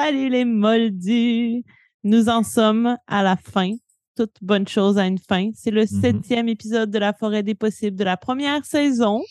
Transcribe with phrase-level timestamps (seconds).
[0.00, 1.64] Salut les moldus!
[2.04, 3.72] Nous en sommes à la fin.
[4.16, 5.50] Toute bonne chose a une fin.
[5.56, 6.00] C'est le Mhm.
[6.00, 9.24] septième épisode de La Forêt des Possibles de la première saison.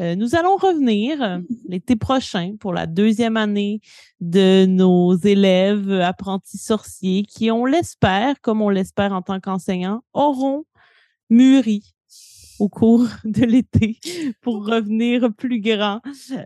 [0.00, 1.38] Euh, nous allons revenir euh,
[1.68, 3.82] l'été prochain pour la deuxième année
[4.20, 10.64] de nos élèves apprentis sorciers qui, on l'espère, comme on l'espère en tant qu'enseignants, auront
[11.28, 11.84] mûri
[12.60, 13.98] au cours de l'été
[14.42, 16.00] pour revenir plus grands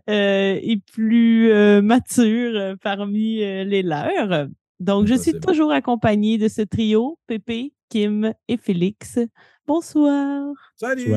[0.09, 4.49] euh, et plus euh, matures euh, parmi euh, les leurs.
[4.81, 9.19] Donc, je suis toujours accompagnée de ce trio, Pépé, Kim et Félix.
[9.67, 10.53] Bonsoir.
[10.77, 11.13] Salut!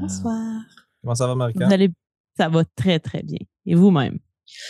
[0.00, 0.60] Bonsoir.
[1.02, 1.90] Comment ça va, marc Vous allez...
[2.36, 3.38] Ça va très, très bien.
[3.66, 4.18] Et vous-même?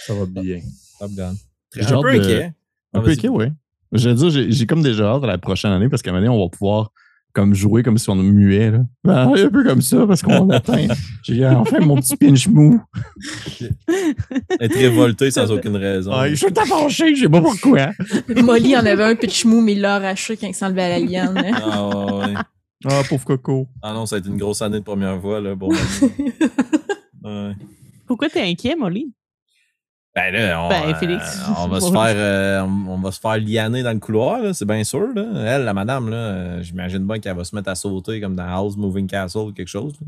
[0.06, 0.58] Ça va bien.
[0.98, 1.34] Top Gun.
[1.76, 2.52] J'ai Un peu de- inquiet.
[2.92, 3.44] Un peu inquiet, oui.
[3.92, 6.14] Je veux dire, j'ai- j'ai comme déjà hâte à la prochaine année parce qu'à un
[6.14, 6.92] moment donné, on va pouvoir
[7.32, 8.70] comme jouer comme si on muait.
[8.70, 8.80] Là.
[9.04, 10.88] Ben, un peu comme ça parce qu'on atteint.
[11.22, 12.80] J'ai enfin mon petit pinch mou.
[14.60, 16.12] Être révolté sans aucune raison.
[16.12, 17.90] Ah, je suis fâché, je sais pas pourquoi.
[18.28, 20.98] Molly en avait un pitch mou, mais il l'a arraché quand il enlevé à la
[21.00, 21.42] liane.
[21.62, 22.34] Ah, ouais, ouais.
[22.84, 23.68] Ah, pauvre coco.
[23.80, 25.40] Ah non, ça a été une grosse année de première fois.
[25.40, 25.68] Là, bon,
[27.24, 27.52] ouais.
[28.06, 29.12] Pourquoi t'es inquiet, Molly?
[30.14, 31.38] Ben là, on, Ben, Félix.
[31.48, 34.52] euh, on va se faire euh, on, va se faire lianer dans le couloir, là,
[34.52, 35.08] c'est bien sûr.
[35.14, 35.24] Là.
[35.56, 38.46] Elle, la madame, là, euh, j'imagine bien qu'elle va se mettre à sauter comme dans
[38.46, 39.94] House Moving Castle ou quelque chose.
[40.00, 40.06] là.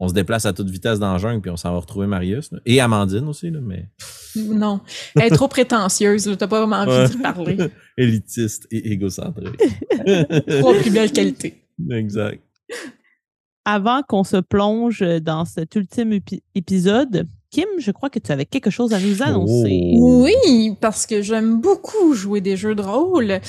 [0.00, 2.50] On se déplace à toute vitesse dans la jungle, puis on s'en va retrouver Marius.
[2.52, 2.58] là.
[2.66, 3.88] Et Amandine aussi, là, mais
[4.36, 4.80] non.
[5.14, 6.36] Elle est trop prétentieuse, là.
[6.36, 7.08] T'as pas vraiment envie Ouais.
[7.08, 7.58] de parler.
[7.96, 9.56] élitiste et égocentrique.
[10.60, 11.62] Trop plus belle qualité.
[11.90, 12.42] exact.
[13.64, 18.46] Avant qu'on se plonge dans cet ultime épi- épisode, Kim, je crois que tu avais
[18.46, 19.92] quelque chose à nous annoncer.
[19.94, 20.24] Oh.
[20.24, 23.40] Oui, parce que j'aime beaucoup jouer des jeux de rôle.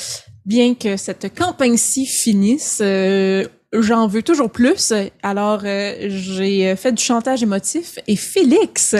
[0.45, 4.93] Bien que cette campagne-ci finisse, euh, j'en veux toujours plus.
[5.23, 8.95] Alors, euh, j'ai fait du chantage émotif et Félix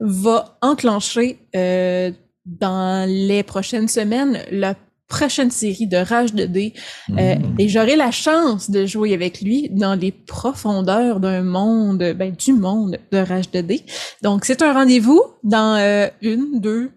[0.00, 2.10] va enclencher euh,
[2.44, 4.74] dans les prochaines semaines la
[5.08, 6.72] prochaine série de Rage de dés.
[7.10, 7.54] Euh, Mm.
[7.58, 12.52] et j'aurai la chance de jouer avec lui dans les profondeurs d'un monde, ben, du
[12.54, 13.84] monde de Rage de dés.
[14.22, 16.90] Donc, c'est un rendez-vous dans euh, une, deux,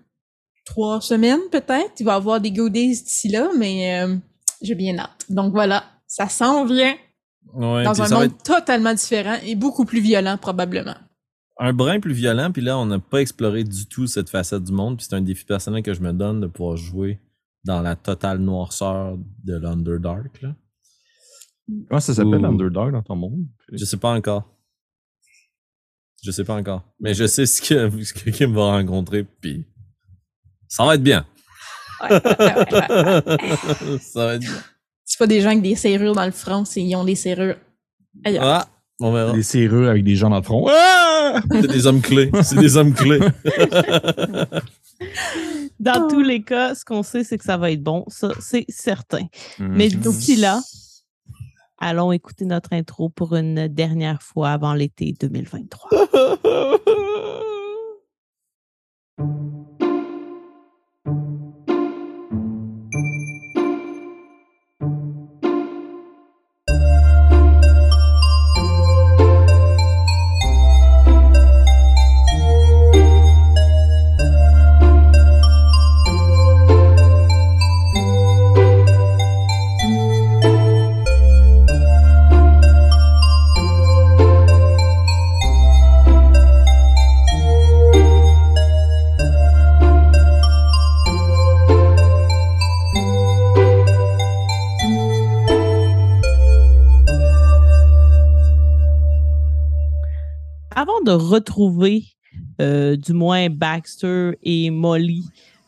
[0.65, 1.91] trois semaines peut-être.
[1.99, 4.15] Il va y avoir des goodies d'ici là, mais euh,
[4.61, 5.25] j'ai bien hâte.
[5.29, 6.95] Donc voilà, ça s'en vient
[7.53, 10.95] Ouais, dans un monde être totalement différent et beaucoup plus violent probablement.
[11.59, 14.73] un brin plus violent, puis là, on n'a pas exploré du tout cette facette du
[14.73, 17.19] monde, puis c'est un défi personnel que je me donne de pouvoir jouer
[17.65, 20.41] dans la totale noirceur de l'Underdark.
[20.41, 20.55] là.
[21.89, 22.45] Comment ça s'appelle.
[22.45, 23.47] Underdog, dans ton monde?
[23.71, 24.47] Je sais pas encore.
[26.23, 26.83] Je sais pas encore.
[26.99, 29.65] Mais je sais ce que, ce que Kim va rencontrer, puis
[30.67, 31.25] ça va être bien.
[32.01, 33.97] Ouais, ouais, ouais, ouais.
[33.99, 34.61] ça va être bien.
[35.03, 37.57] C'est pas des gens avec des serrures dans le front, c'est ils ont des serrures
[38.23, 38.43] ailleurs.
[38.43, 38.67] Ah,
[39.01, 39.33] on verra.
[39.33, 40.67] Des serrures avec des gens dans le front.
[40.69, 41.41] Ah!
[41.51, 42.31] C'est des hommes clés.
[42.43, 43.19] C'est des hommes clés.
[45.79, 46.07] Dans Oh.
[46.09, 48.05] tous les cas, ce qu'on sait, c'est que ça va être bon.
[48.07, 49.25] Ça, c'est certain.
[49.59, 49.99] Mais Mhm.
[49.99, 50.61] d'ici là,
[51.79, 55.89] allons écouter notre intro pour une dernière fois avant l'été 2023.
[100.87, 102.03] Avant de retrouver
[102.61, 105.23] euh, du moins Baxter et Molly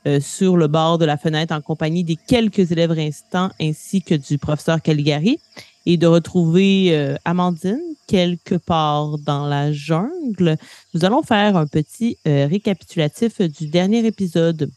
[0.06, 4.14] euh, sur le bord de la fenêtre en compagnie des quelques élèves restants ainsi que
[4.14, 5.40] du professeur Caligari
[5.88, 10.56] et de retrouver euh, Amandine quelque part dans la jungle,
[10.94, 14.70] nous allons faire un petit récapitulatif du dernier épisode.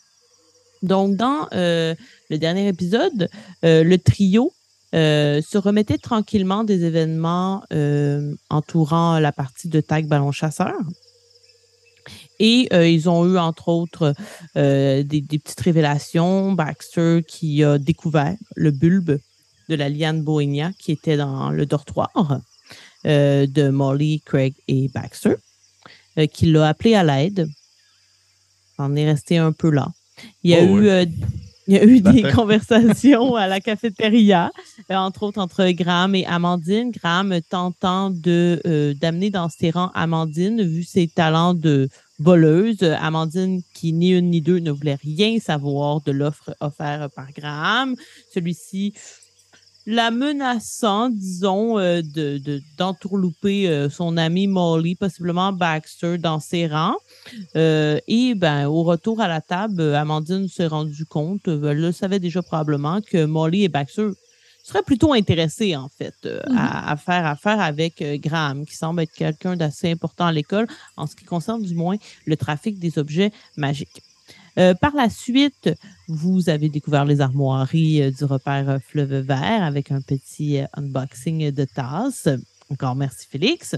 [0.82, 3.28] Donc, dans le dernier épisode,
[3.62, 4.52] le trio
[4.94, 10.74] euh, se remettait tranquillement des événements euh, entourant la partie de tag ballon chasseur.
[12.38, 14.14] Et euh, ils ont eu, entre autres,
[14.54, 16.52] des, des petites révélations.
[16.52, 19.18] Baxter qui a découvert le bulbe
[19.68, 22.40] de la liane Bohénia qui était dans le dortoir
[23.04, 25.36] de Molly, Craig et Baxter,
[26.32, 27.48] qui l'a appelé à l'aide.
[28.78, 29.88] On est resté un peu là.
[30.42, 31.08] Il y a Oh, eu, ouais.
[31.70, 32.32] Il y a eu des Parfait.
[32.32, 34.50] conversations à la cafétéria,
[34.90, 36.90] euh, entre autres entre Graham et Amandine.
[36.90, 41.88] Graham tentant de euh, d'amener dans ses rangs Amandine, vu ses talents de
[42.18, 42.82] voleuse.
[42.82, 47.94] Amandine, qui ni une ni deux ne voulait rien savoir de l'offre offerte par Graham.
[48.34, 48.94] Celui-ci
[49.90, 56.66] la menaçant, disons, euh, de, de- d'entourlouper euh, son ami Molly, possiblement Baxter, dans ses
[56.66, 56.96] rangs.
[57.56, 62.18] Euh, et ben, au retour à la table, Amandine s'est rendue compte, elle le savait
[62.20, 64.08] déjà probablement, que Molly et Baxter
[64.62, 66.56] seraient plutôt intéressés, en fait, Mhm.
[66.56, 70.66] à, à faire affaire avec Graham, qui semble être quelqu'un d'assez important à l'école,
[70.96, 71.96] en ce qui concerne du moins
[72.26, 74.02] le trafic des objets magiques.
[74.58, 75.70] Euh, par la suite,
[76.08, 81.50] vous avez découvert les armoiries euh, du repère euh, Fleuve Vert avec un petit unboxing
[81.50, 82.28] de tasses.
[82.70, 83.76] Encore merci Félix.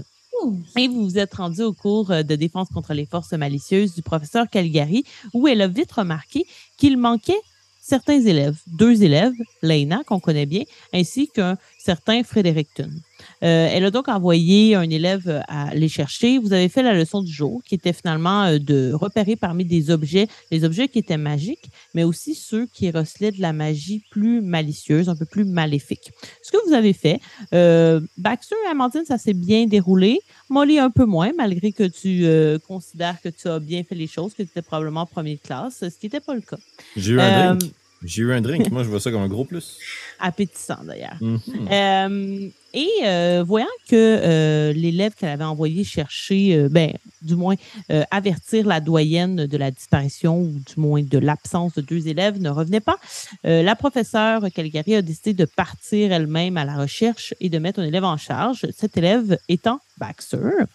[0.77, 4.49] Et vous vous êtes rendu au cours de défense contre les forces malicieuses du professeur
[4.49, 7.39] Caligari, où elle a vite remarqué qu'il manquait
[7.83, 12.89] certains élèves, deux élèves, Leina, qu'on connaît bien, ainsi qu'un certain Fredericton.
[13.43, 16.37] Euh, elle a donc envoyé un élève euh, à les chercher.
[16.37, 19.91] Vous avez fait la leçon du jour, qui était finalement euh, de repérer parmi des
[19.91, 24.41] objets, les objets qui étaient magiques, mais aussi ceux qui recelaient de la magie plus
[24.41, 26.11] malicieuse, un peu plus maléfique.
[26.41, 27.19] Ce que vous avez fait,
[27.53, 30.19] euh, Baxter et Amandine, ça s'est bien déroulé.
[30.49, 34.07] Molly, un peu moins, malgré que tu euh, considères que tu as bien fait les
[34.07, 36.57] choses, que tu étais probablement première classe, ce qui n'était pas le cas.
[36.95, 37.73] J'ai eu un drink.
[38.03, 38.69] J'ai eu un drink.
[38.71, 39.77] Moi, je vois ça comme un gros plus.
[40.23, 41.17] appétissant d'ailleurs.
[41.21, 41.39] Mhm.
[41.71, 46.91] Euh, et euh, voyant que euh, l'élève qu'elle avait envoyé chercher, ben,
[47.21, 47.55] du moins
[48.09, 52.49] avertir la doyenne de la disparition ou du moins de l'absence de deux élèves ne
[52.49, 52.97] revenait pas,
[53.43, 57.83] la professeure Caligari a décidé de partir elle-même à la recherche et de mettre un
[57.83, 60.65] élève en charge, cet élève étant Baxter.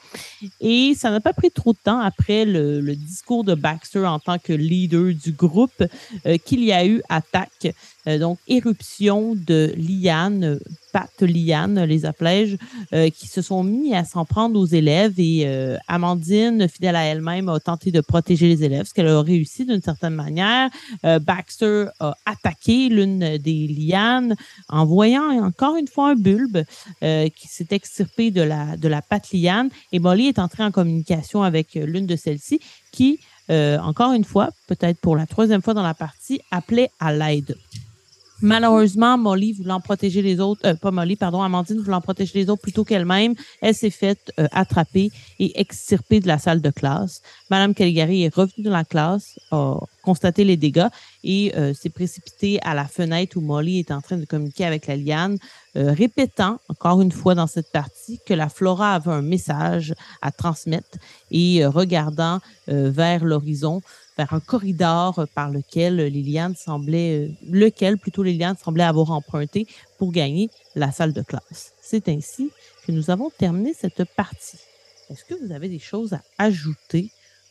[0.61, 4.39] Et ça n'a pas pris trop de temps après le, discours de Baxter en tant
[4.39, 5.83] que leader du groupe
[6.27, 7.75] euh, qu'il y a eu attaque,
[8.07, 10.59] euh, donc éruption de lianes,
[10.93, 12.57] pattes lianes, les appelais-je,
[12.93, 15.47] euh, qui se sont mis à s'en prendre aux élèves et
[15.89, 19.83] Amandine, fidèle à elle-même, a tenté de protéger les élèves, ce qu'elle a réussi d'une
[19.83, 20.71] certaine manière.
[21.03, 24.35] Baxter a attaqué l'une des lianes
[24.69, 26.63] en voyant encore une fois un bulbe
[27.01, 31.43] qui s'est extirpé de la, de la patte liane et Molly est entrée en communication
[31.43, 32.61] avec euh, l'une de celles-ci
[32.93, 33.21] qui,
[33.51, 37.57] euh, encore une fois, peut-être pour la troisième fois dans la partie, appelait à l'aide.
[38.41, 42.63] Malheureusement, Molly voulant protéger les autres, euh, pas Molly, pardon, Amandine voulant protéger les autres
[42.63, 45.11] plutôt qu'elle-même, elle s'est faite attraper
[45.41, 47.21] et extirper de la salle de classe.
[47.51, 50.87] Madame Caligari est revenue dans la classe, a constaté les dégâts
[51.25, 54.97] et s'est précipitée à la fenêtre où Molly est en train de communiquer avec la
[54.97, 55.39] liane,
[55.79, 60.33] euh, répétant encore une fois dans cette partie que la Flora avait un message à
[60.33, 60.99] transmettre
[61.31, 63.81] et euh, regardant euh, vers l'horizon,
[64.17, 69.67] vers un corridor par lequel Liliane semblait, lequel plutôt Liliane semblait avoir emprunté
[69.99, 71.73] pour gagner la salle de classe.
[71.81, 72.51] C'est ainsi
[72.85, 74.59] que nous avons terminé cette partie.
[75.11, 77.11] Est-ce que vous avez des choses à ajouter?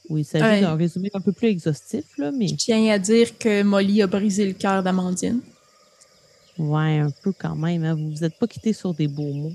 [0.10, 0.62] Ou il s'agit Ouais.
[0.62, 4.08] d'un résumé un peu plus exhaustif, là, mais Je tiens à dire que Molly a
[4.08, 5.42] brisé le cœur d'Amandine.
[6.60, 7.84] Ouais, un peu quand même.
[7.84, 7.96] Hein.
[7.96, 9.54] Vous vous êtes pas quitté sur des beaux mots.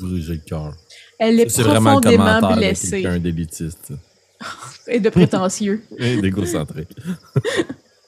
[0.00, 0.74] Briser le cœur.
[1.18, 3.92] Elle est C'est vraiment le profondément commentaire de blessée quelqu'un d'élitiste.
[4.86, 5.82] et de prétentieux.
[5.98, 6.90] Et d'égocentrique.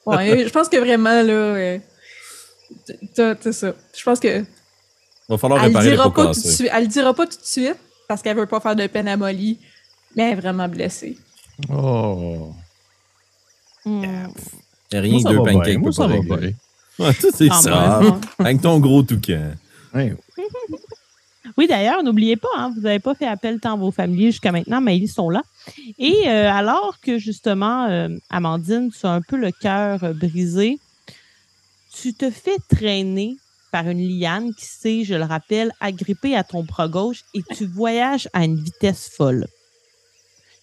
[0.03, 1.77] Ouais, je pense que vraiment, là, euh,
[3.13, 3.75] t'as ça.
[3.95, 4.43] Je pense que
[5.29, 6.69] Va falloir elle le réparer dira pas tout de suite.
[6.73, 7.77] Elle le dira pas tout de suite
[8.07, 9.59] parce qu'elle veut pas faire de peine à Molly,
[10.15, 11.17] mais elle est vraiment blessée.
[11.69, 12.51] Oh.
[13.85, 14.27] Hmm.
[14.91, 16.37] Rien que deux pancakes Moi, pour ça pas va régler.
[16.37, 16.57] bien.
[16.99, 18.01] Ouais, c'est ça.
[18.39, 19.51] Avec ton gros toucan.
[19.93, 20.15] Ouais.
[21.57, 24.51] Oui, d'ailleurs, n'oubliez pas, hein, vous n'avez pas fait appel tant à vos familiers jusqu'à
[24.51, 25.41] maintenant, mais ils sont là.
[25.97, 30.79] Et euh, alors que justement, euh, Amandine, tu as un peu le cœur euh, brisé,
[31.93, 33.37] tu te fais traîner
[33.71, 37.65] par une liane qui s'est, je le rappelle, agrippée à ton bras gauche et tu
[37.65, 39.47] voyages à une vitesse folle.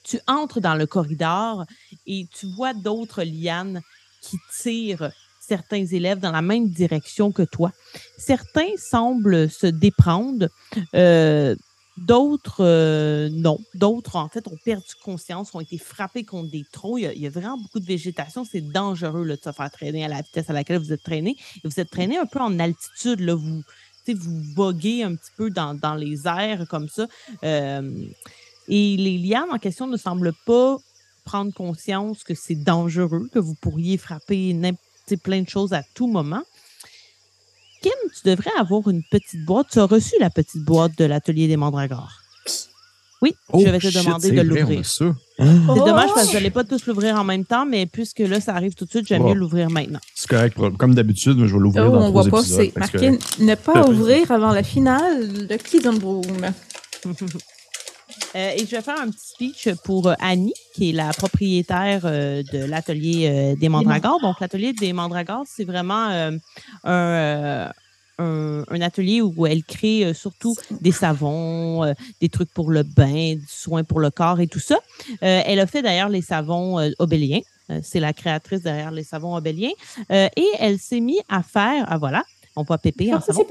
[0.04, 1.64] Tu entres dans le corridor
[2.06, 3.82] et tu vois d'autres lianes
[4.22, 5.10] qui tirent
[5.48, 7.72] certains élèves dans la même direction que toi.
[8.18, 10.48] Certains semblent se déprendre,
[10.94, 11.56] euh,
[11.96, 13.58] d'autres euh, non.
[13.74, 17.00] D'autres, en fait, ont perdu conscience, ont été frappés contre des troncs.
[17.00, 18.44] Il y a, vraiment beaucoup de végétation.
[18.44, 21.36] C'est dangereux là, de se faire traîner à la vitesse à laquelle vous êtes traîné.
[21.56, 23.20] Et vous êtes traîné un peu en altitude.
[23.20, 23.62] Là, vous,
[24.06, 27.06] vous voguez un petit peu dans, dans les airs comme ça.
[27.44, 27.90] Euh,
[28.68, 30.78] et les lianes en question ne semblent pas
[31.24, 36.06] prendre conscience que c'est dangereux, que vous pourriez frapper n'importe plein de choses à tout
[36.06, 36.42] moment.
[37.82, 39.68] Kim, tu devrais avoir une petite boîte.
[39.72, 42.12] Tu as reçu la petite boîte de l'atelier des mandragores.
[43.20, 44.86] Oui, Oh, je vais te demander c'est de vrai, on a l'ouvrir.
[44.86, 45.04] ça.
[45.38, 45.74] C'est Oh!
[45.84, 48.54] dommage parce que vous n'allez pas tous l'ouvrir en même temps, mais puisque là, ça
[48.54, 49.98] arrive tout de suite, j'aime mieux l'ouvrir maintenant.
[50.14, 50.56] C'est correct.
[50.78, 52.56] Comme d'habitude, moi, je vais l'ouvrir Oh, dans on trois voit pas, épisodes.
[52.58, 56.22] c'est fait que marqué ne pas ouvrir avant la finale de Broom.
[58.34, 62.02] Euh, et je vais faire un petit speech pour euh, Annie, qui est la propriétaire
[62.04, 64.20] euh, de l'atelier des Mandragores.
[64.20, 66.08] Donc, l'atelier des Mandragores, c'est vraiment
[66.84, 67.72] un,
[68.18, 72.82] un, un atelier où elle crée euh, surtout des savons, euh, des trucs pour le
[72.82, 74.78] bain, du soin pour le corps et tout ça.
[75.22, 77.40] Euh, elle a fait d'ailleurs les savons obéliens.
[77.82, 79.72] C'est la créatrice derrière les savons obéliens.
[80.10, 82.24] Et elle s'est mise à faire, ah voilà,
[82.56, 83.44] on voit Pépé en savon.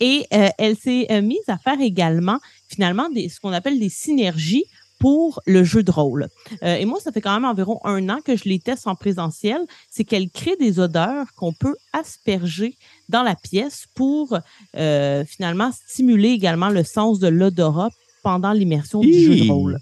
[0.00, 2.38] et elle s'est mise à faire également,
[2.70, 4.64] finalement, des, ce qu'on appelle des synergies
[5.00, 6.28] pour le jeu de rôle.
[6.62, 8.94] Euh, et moi, ça fait quand même environ un an que je les teste en
[8.94, 9.58] présentiel.
[9.90, 12.76] C'est qu'elle crée des odeurs qu'on peut asperger
[13.08, 14.38] dans la pièce pour
[14.76, 17.88] euh, finalement stimuler également le sens de l'odorat
[18.22, 19.78] pendant l'immersion du jeu de rôle.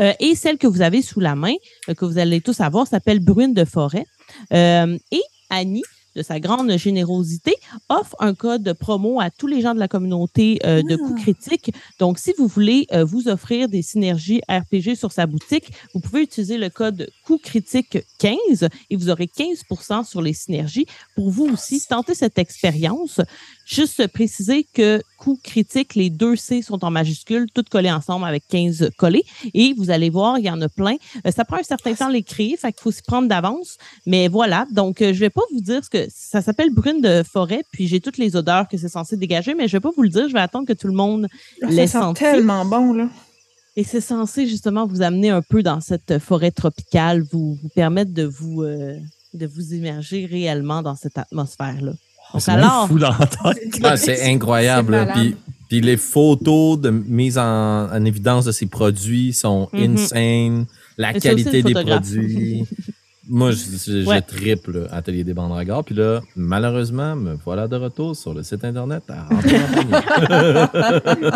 [0.00, 1.54] Euh, et celle que vous avez sous la main,
[1.96, 4.04] que vous allez tous avoir, s'appelle Brune de forêt.
[4.50, 7.54] Et Annie, de sa grande générosité,
[7.88, 11.06] offre un code promo à tous les gens de la communauté euh, de Ah.
[11.08, 11.72] coups critiques.
[11.98, 16.22] Donc, si vous voulez euh, vous offrir des synergies RPG sur sa boutique, vous pouvez
[16.22, 20.86] utiliser le code coup critique 15 et vous aurez 15% sur les synergies.
[21.14, 23.20] Pour vous aussi, tenter cette expérience.
[23.64, 28.42] Juste préciser que coup critique, les deux C sont en majuscules, toutes collées ensemble avec
[28.48, 29.24] 15 collés.
[29.54, 30.96] Et vous allez voir, il y en a plein.
[31.26, 33.76] Euh, ça prend un certain temps à l'écrire, fait qu'il faut s'y prendre d'avance.
[34.06, 37.22] Mais voilà, donc euh, je vais pas vous dire ce que ça s'appelle brune de
[37.22, 40.02] forêt, puis j'ai toutes les odeurs que c'est censé dégager, mais je vais pas vous
[40.02, 41.28] le dire, je vais attendre que tout le monde
[41.62, 42.20] Ah, les ça sent senti.
[42.24, 43.08] tellement bon, là.
[43.76, 48.12] Et c'est censé justement vous amener un peu dans cette forêt tropicale, vous, vous permettre
[48.12, 48.96] de vous euh,
[49.34, 51.92] de vous immerger réellement dans cette atmosphère-là.
[52.38, 53.12] C'est alors, fou dans.
[53.82, 55.06] Ah, c'est incroyable.
[55.14, 55.36] Puis,
[55.68, 59.96] puis les photos de mise en, en évidence de ces produits sont Mhm.
[59.96, 60.66] insane.
[60.98, 62.64] La qualité des produits.
[63.28, 64.20] Moi, je, je, je Ouais.
[64.20, 65.84] triple Atelier des Bandragores.
[65.84, 69.92] Puis là, malheureusement, me voilà de retour sur le site Internet à rentrer en panier.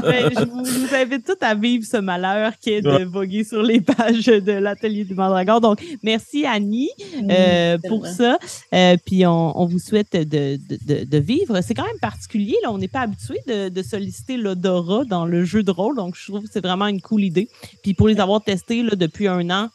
[0.03, 3.45] ben, je, vous, je vous invite tous à vivre ce malheur qui est de voguer
[3.45, 5.61] sur les pages de l'atelier du Mandragore.
[5.61, 6.91] Donc, merci Annie
[7.31, 8.39] euh, pour ça.
[8.75, 10.59] Euh, puis on, on vous souhaite de,
[11.05, 11.61] de, vivre.
[11.61, 12.57] C'est quand même particulier.
[12.65, 15.97] Là, on n'est pas habitué de, de solliciter l'odorat dans le jeu de rôle.
[15.97, 17.49] Donc, je trouve que c'est vraiment une cool idée.
[17.83, 19.69] Puis pour les avoir testés là, depuis un an,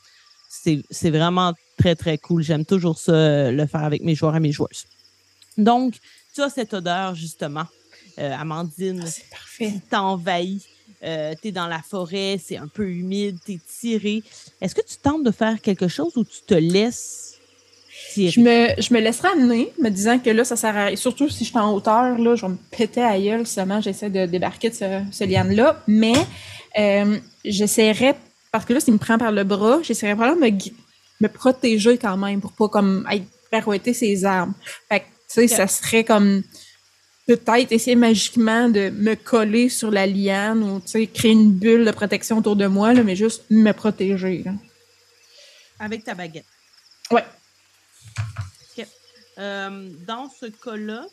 [0.49, 2.43] c'est c'est vraiment très, très cool.
[2.43, 4.85] J'aime toujours ça, euh, le faire avec mes joueurs et mes joueuses.
[5.57, 5.95] Donc,
[6.33, 7.65] tu as cette odeur, justement,
[8.19, 9.71] euh, Amandine, Ah, C'est parfait.
[9.73, 10.63] qui t'envahit.
[11.03, 14.21] Euh, t'es dans la forêt, c'est un peu humide, t'es tiré.
[14.61, 17.39] Est-ce que tu tentes de faire quelque chose ou tu te laisses
[18.13, 18.29] tirer?
[18.31, 20.95] Je me, je me laisserai amener, me disant que là, ça sert à rien.
[20.95, 24.11] Surtout si je suis en hauteur, là, je vais me péter à gueule seulement j'essaie
[24.11, 25.81] de débarquer de ce, ce liane-là.
[25.87, 26.13] Mais
[26.77, 28.13] euh, j'essaierai,
[28.51, 30.51] parce que là, s'il me prend par le bras, j'essaierai vraiment de me,
[31.21, 34.53] me protéger quand même pour pas comme être pirouetter ses armes.
[34.89, 36.43] Fait que, tu sais, ça serait comme
[37.27, 41.85] peut-être essayer magiquement de me coller sur la liane ou, tu sais, créer une bulle
[41.85, 44.43] de protection autour de moi, là, mais juste me protéger.
[44.43, 44.51] là.
[45.79, 46.45] Avec ta baguette.
[47.11, 47.23] Ouais.
[49.37, 51.05] Euh, dans ce cas-là,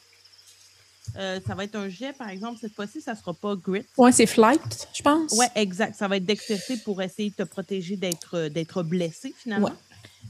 [1.17, 2.59] euh, ça va être un jet, par exemple.
[2.61, 3.85] Cette fois-ci, ça sera pas grit.
[3.97, 5.33] Ouais, c'est flight, je pense.
[5.33, 5.95] Ouais, exact.
[5.97, 9.71] Ça va être dextérité pour essayer de te protéger d'être euh, d'être blessé, finalement.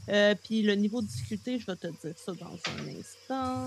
[0.09, 3.65] Euh, puis le niveau de difficulté, je vais te dire ça dans un instant.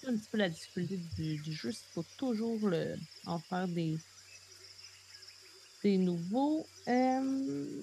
[0.00, 2.96] C'est un petit peu la difficulté du, du jeu, il faut toujours le,
[3.26, 3.96] en faire des,
[5.82, 6.66] des nouveaux.
[6.88, 7.82] Euh,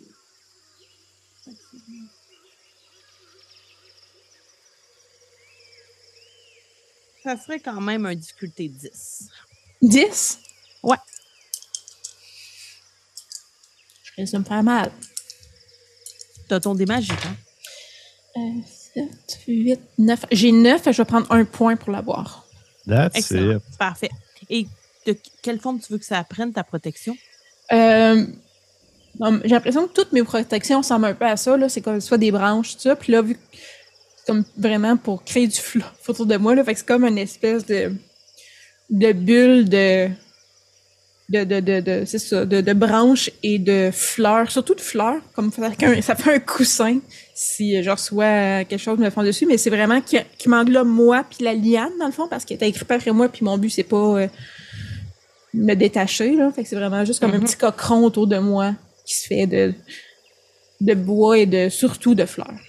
[7.23, 9.29] Ça serait quand même un difficulté 10.
[9.81, 10.39] 10?
[10.83, 10.97] Ouais.
[14.03, 14.91] Je risque de me faire mal.
[16.47, 17.35] T'as ton dé magique, hein?
[18.37, 18.61] Euh,
[19.27, 20.25] 7, 8, 9.
[20.31, 22.45] J'ai 9, je vais prendre un point pour l'avoir.
[22.87, 23.57] That's Excellent.
[23.57, 23.77] it.
[23.77, 24.09] Parfait.
[24.49, 24.67] Et
[25.05, 27.15] de quelle forme tu veux que ça prenne ta protection?
[27.71, 28.25] Euh,
[29.43, 31.55] j'ai l'impression que toutes mes protections ressemblent un peu à ça.
[31.57, 31.69] là.
[31.69, 32.95] C'est comme soit des branches, tout ça.
[32.95, 33.39] Puis là, vu que
[34.17, 37.05] c'est comme vraiment pour créer du fluff autour de moi, là, fait que c'est comme
[37.05, 37.93] une espèce de,
[38.89, 40.09] de bulle de.
[41.29, 45.21] De, de, de, de- c'est ça, de, de branches et de fleurs, surtout de fleurs,
[45.33, 46.99] comme ça fait un, ça fait un coussin
[47.33, 51.23] si je reçois quelque chose me fond dessus, mais c'est vraiment qui, qui m'englobe moi
[51.27, 53.69] puis la liane dans le fond parce qu'elle est écrit après moi puis mon but
[53.69, 54.27] c'est pas euh,
[55.53, 57.45] me détacher là, fait que c'est vraiment juste comme un Mhm.
[57.45, 58.73] petit cochon autour de moi
[59.05, 59.73] qui se fait de
[60.81, 62.59] de bois et de surtout de fleurs.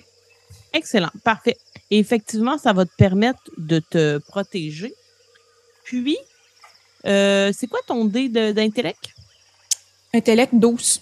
[0.73, 1.57] Excellent, parfait.
[1.91, 4.95] Et effectivement, ça va te permettre de te protéger.
[5.85, 6.17] Puis,
[7.07, 9.11] euh, c'est quoi ton dé d'intellect?
[10.13, 11.01] Intellect 12.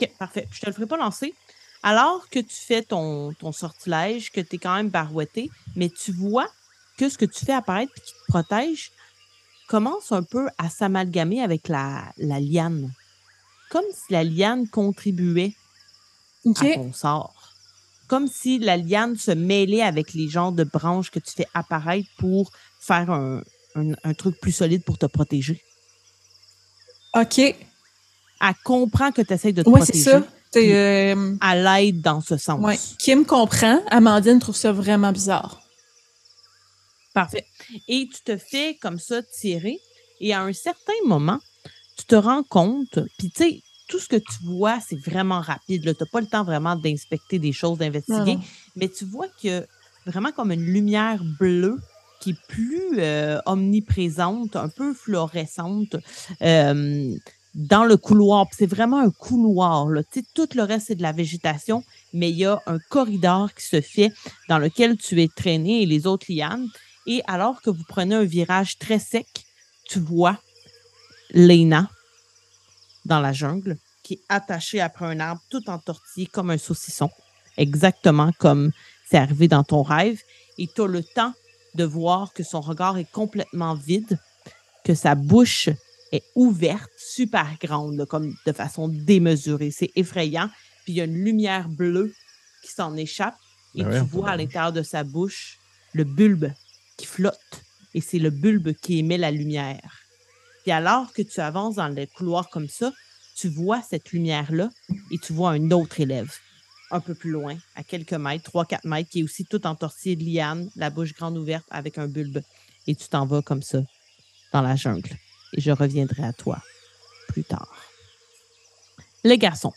[0.00, 0.48] OK, parfait.
[0.50, 1.34] Je te le ferai pas lancer.
[1.82, 6.12] Alors que tu fais ton, ton sortilège, que tu es quand même barouetté, mais tu
[6.12, 6.48] vois
[6.96, 8.90] que ce que tu fais apparaître et qui te protège,
[9.68, 12.92] commence un peu à s'amalgamer avec la, la liane.
[13.70, 15.54] Comme si la liane contribuait
[16.46, 17.34] à ton sort.
[18.08, 22.08] Comme si la liane se mêlait avec les genres de branches que tu fais apparaître
[22.16, 23.42] pour faire un,
[23.78, 25.62] un- un truc plus solide pour te protéger.
[27.14, 27.38] OK.
[27.38, 27.54] Elle
[28.64, 30.10] comprend que tu essaies de te Ouais, c'est protéger.
[30.10, 30.22] ça.
[30.50, 32.60] C'est, euh, À l'aide dans ce sens.
[32.64, 32.78] ouais.
[32.98, 33.82] Kim comprend.
[33.90, 35.60] Amandine trouve ça vraiment bizarre.
[37.14, 37.46] Parfait.
[37.88, 39.78] Et tu te fais comme ça tirer.
[40.20, 41.38] Et à un certain moment,
[41.96, 45.82] tu te rends compte, puis tu sais, tout ce que tu vois, c'est vraiment rapide.
[45.82, 48.38] Tu n'as pas le temps vraiment d'inspecter des choses, d'investiguer.
[48.76, 49.66] mais tu vois que
[50.06, 51.78] vraiment comme une lumière bleue
[52.20, 55.96] qui est plus euh, omniprésente, un peu fluorescente
[56.42, 57.14] euh,
[57.54, 58.46] dans le couloir.
[58.56, 59.86] C'est vraiment un couloir.
[60.34, 63.80] Tout le reste, c'est de la végétation, mais il y a un corridor qui se
[63.80, 64.12] fait
[64.48, 66.68] dans lequel tu es traîné et les autres lianes.
[67.06, 69.26] Et alors que vous prenez un virage très sec,
[69.84, 70.38] tu vois
[71.30, 71.88] Lena
[73.04, 77.10] dans la jungle qui est attachée après un arbre tout entortillé comme un saucisson
[77.58, 78.70] exactement comme
[79.10, 80.22] c'est arrivé dans ton rêve,
[80.56, 81.32] et tu as le temps
[81.78, 84.18] de voir que son regard est complètement vide,
[84.84, 85.68] que sa bouche
[86.12, 89.70] est ouverte, super grande, là, comme de façon démesurée.
[89.70, 90.50] C'est effrayant.
[90.84, 92.12] Puis il y a une lumière bleue
[92.62, 93.36] qui s'en échappe,
[93.74, 95.58] et Ben tu ouais, vois à l'intérieur de sa bouche
[95.92, 96.50] le bulbe
[96.96, 97.62] qui flotte,
[97.94, 100.00] et c'est le bulbe qui émet la lumière.
[100.62, 102.92] Puis alors que tu avances dans le couloir comme ça,
[103.36, 104.70] tu vois cette lumière-là,
[105.12, 106.34] et tu vois un autre élève
[106.90, 110.24] un peu plus loin, à quelques mètres, 3-4 mètres, qui est aussi tout entortillé de
[110.24, 112.40] lianes, la bouche grande ouverte avec un bulbe.
[112.86, 113.82] Et tu t'en vas comme ça,
[114.52, 115.10] dans la jungle.
[115.52, 116.62] Et je reviendrai à toi
[117.28, 117.74] plus tard.
[119.24, 119.72] Les garçons,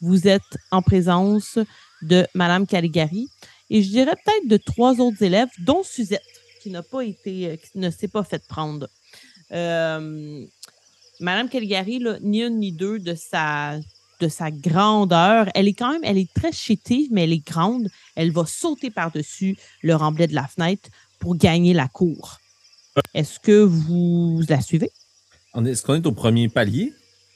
[0.00, 1.58] vous êtes en présence
[2.02, 3.28] de Madame Caligari
[3.68, 6.22] et je dirais peut-être de trois autres élèves, dont Suzette,
[6.62, 8.88] qui n'a pas été, euh, qui ne s'est pas fait prendre.
[9.52, 10.44] Euh,
[11.20, 13.78] Madame Caligari, là, ni une ni deux de sa
[14.20, 15.48] de sa grandeur.
[15.54, 17.88] Elle est quand même, elle est très chétive, mais elle est grande.
[18.16, 22.38] Elle va sauter par-dessus le remblai de la fenêtre pour gagner la cour.
[23.14, 24.90] Est-ce que vous la suivez?
[25.54, 26.92] On est- Est-ce qu'on est au premier palier?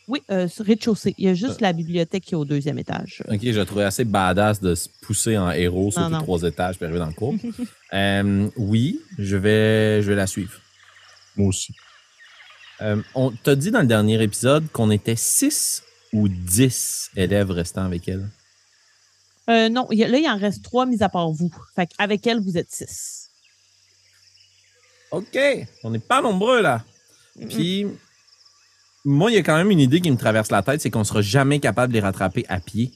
[0.06, 1.14] Oui, euh, sur rez-de-chaussée.
[1.16, 3.22] Il y a juste la bibliothèque qui est au deuxième étage.
[3.30, 6.20] Ok, je la trouvais assez badass de se pousser en héros sur Non, les non.
[6.20, 7.34] trois étages puis arriver dans le cours.
[7.94, 10.52] Euh, oui, je vais, je vais la suivre.
[11.36, 11.72] Moi aussi.
[12.82, 17.84] Euh, on t'a dit dans le dernier épisode qu'on était 6 ou 10 élèves restant
[17.84, 18.28] avec elle?
[19.50, 21.52] Euh, non, il y a- là, il en reste trois mis à part vous.
[21.76, 23.28] Fait avec elle, vous êtes six.
[25.10, 25.38] OK,
[25.82, 26.82] on n'est pas nombreux là.
[27.48, 27.86] Puis,
[29.04, 31.04] moi, il y a quand même une idée qui me traverse la tête, c'est qu'on
[31.04, 32.90] sera jamais capable de les rattraper à pied.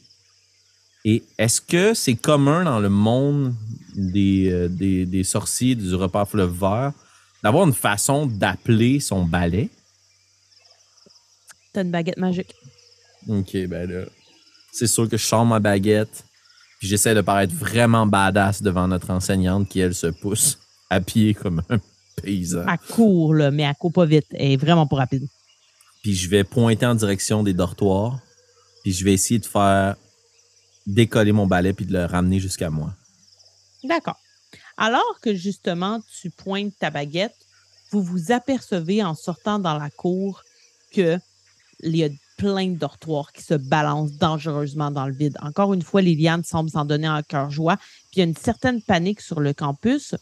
[1.05, 3.55] Et est-ce que c'est commun dans le monde
[3.95, 6.93] des, euh, des, des sorciers du repas fleuve vert
[7.43, 9.69] d'avoir une façon d'appeler son balai?
[11.73, 12.55] T'as une baguette magique.
[13.29, 14.07] OK, ben là,
[14.73, 16.25] c'est sûr que je sors ma baguette,
[16.79, 20.59] puis j'essaie de paraître vraiment badass devant notre enseignante qui, elle, se pousse
[20.91, 21.79] à pied comme un
[22.23, 22.67] paysan.
[22.67, 24.27] Elle court, là, mais elle court pas vite.
[24.33, 25.27] Elle est vraiment pas rapide.
[26.03, 28.19] puis je vais pointer en direction des dortoirs,
[28.83, 29.97] puis je vais essayer de faire
[30.87, 32.95] décoller mon balai puis de le ramener jusqu'à moi.
[33.85, 34.17] D'accord.
[34.79, 37.35] Alors que justement, tu pointes ta baguette,
[37.91, 40.43] vous vous apercevez en sortant dans la cour
[40.93, 41.19] que
[41.83, 42.09] il y a
[42.39, 45.37] plein de dortoirs qui se balancent dangereusement dans le vide.
[45.43, 47.77] Encore une fois, Liliane semble s'en donner un cœur joie.
[47.77, 50.15] Puis il y a une certaine panique sur le campus.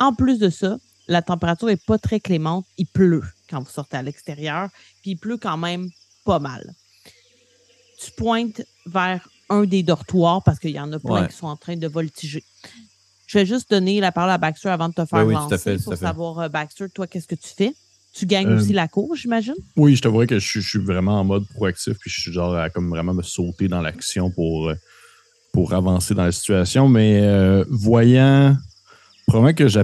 [0.00, 0.76] En plus de ça,
[1.08, 2.66] la température est pas très clémente.
[2.76, 4.68] Il pleut quand vous sortez à l'extérieur.
[5.00, 5.88] Puis il pleut quand même
[6.24, 6.74] pas mal.
[7.98, 11.28] Tu pointes vers un des dortoirs parce qu'il y en a plein Ouais.
[11.28, 12.42] qui sont en train de voltiger.
[13.26, 15.78] Je vais juste donner la parole à Baxter avant de te faire Oui, lancer fait,
[15.82, 17.74] pour savoir, euh, Baxter, toi, qu'est-ce que tu fais?
[18.14, 19.54] Tu gagnes Euh, aussi la cour, j'imagine?
[19.76, 22.32] Oui, je t'avouerais que je, suis- je suis vraiment en mode proactif, puis je suis
[22.32, 24.74] genre à comme vraiment me sauter dans l'action pour, euh,
[25.52, 26.88] pour avancer dans la situation.
[26.88, 28.56] Mais euh, voyant,
[29.26, 29.82] probablement que j'ai.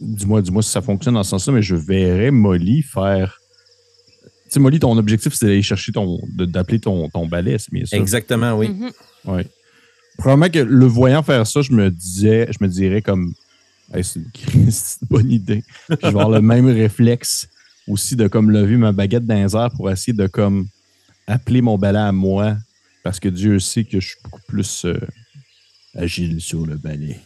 [0.00, 3.38] Dis-moi, dis-moi si ça fonctionne dans ce sens-là, mais je verrais Molly faire.
[4.46, 6.18] Tu sais, Molly, ton objectif, c'est d'aller chercher ton.
[6.36, 7.96] de- d'appeler ton, ton balai, c'est bien ça?
[7.96, 8.68] Exactement, oui.
[8.70, 8.90] Mhm.
[9.26, 9.42] Oui.
[10.18, 13.32] Probablement que le voyant faire ça, je me disais, je me dirais comme
[13.94, 14.20] Hey, c'est
[14.54, 14.70] une
[15.10, 15.62] bonne idée.
[15.88, 17.46] Puis je vais avoir le même réflexe
[17.88, 20.66] aussi de comme lever ma baguette dans les airs pour essayer de comme
[21.26, 22.56] appeler mon balai à moi.
[23.04, 24.96] Parce que Dieu sait que je suis beaucoup plus euh,
[25.96, 27.18] agile sur le balai.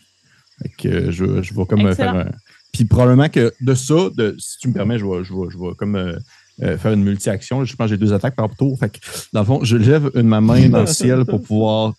[0.63, 2.13] Fait que euh, je, je vais comme euh, Excellent.
[2.13, 2.31] faire un.
[2.73, 5.59] Puis probablement que de ça, de, si tu me permets, je vais, je vais, je
[5.59, 6.17] vais comme euh,
[6.63, 7.65] euh, faire une multi-action.
[7.65, 8.79] Je pense que j'ai deux attaques par tour.
[8.79, 8.99] Fait que
[9.33, 11.95] dans le fond, je lève une, ma main dans le ciel pour pouvoir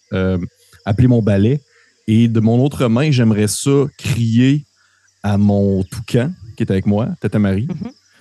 [0.86, 1.62] appeler mon balai.
[2.08, 4.66] Et de mon autre main, j'aimerais ça crier
[5.24, 7.68] à mon toucan qui est avec moi, Tata Marie.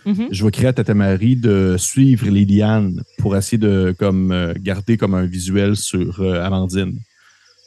[0.07, 0.29] Mhm.
[0.31, 4.55] Je vais créer à Tata Marie de suivre les lianes pour essayer de comme, euh,
[4.57, 6.97] garder comme un visuel sur euh, Amandine.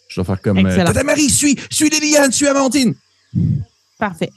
[0.08, 0.86] Je vais faire comme euh, Excellent.
[0.86, 2.96] Tata Marie, suis, suis les lianes, suis Amandine.
[4.00, 4.30] Parfait.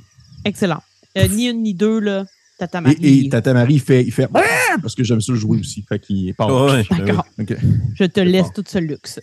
[0.45, 0.83] Excellent.
[1.17, 2.25] Euh, ni une ni deux, là.
[2.59, 3.27] Tata Et, Marie.
[3.27, 4.41] et Tata Marie, il fait, il fait Ah!
[4.81, 5.85] parce que j'aime ça le jouer aussi.
[5.89, 6.49] Fait qu'il part.
[6.67, 6.85] Ouais.
[6.91, 7.25] D'accord.
[7.39, 7.57] OK.
[7.95, 8.53] Je te laisse fort.
[8.55, 9.21] tout ce luxe.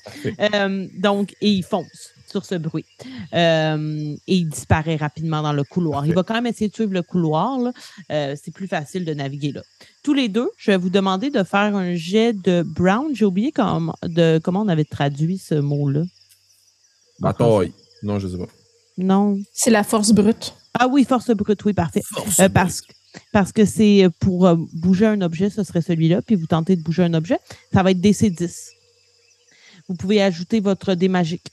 [0.54, 2.86] Euh, donc, et il fonce sur ce bruit.
[3.34, 6.06] Euh, et il disparaît rapidement dans le couloir.
[6.06, 7.60] Il va quand même essayer de suivre le couloir.
[7.60, 7.72] là.
[8.12, 9.62] Euh, c'est plus facile de naviguer là.
[10.04, 13.08] Tous les deux, je vais vous demander de faire un jet de Brown.
[13.14, 16.04] J'ai oublié comment, de, comment on avait traduit ce mot-là.
[17.20, 17.74] Bataille.
[18.04, 18.48] Non, je sais pas.
[18.98, 19.38] Non.
[19.54, 20.54] C'est la force brute.
[20.74, 22.02] Ah oui, force brute, oui, parfait.
[22.40, 22.82] Euh, parce,
[23.34, 27.04] parce que c'est pour bouger un objet, ce serait celui-là, puis vous tentez de bouger
[27.04, 27.40] un objet,
[27.74, 28.52] ça va être DC10.
[29.90, 31.52] Vous pouvez ajouter votre dé magique.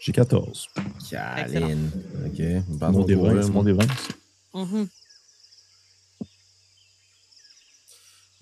[0.00, 0.68] J'ai 14.
[1.10, 1.90] Caline.
[2.26, 2.42] OK.
[2.80, 3.62] Mon trop dévin, là, c'est moi.
[3.62, 3.86] mon dévin.
[4.54, 4.88] Mhm.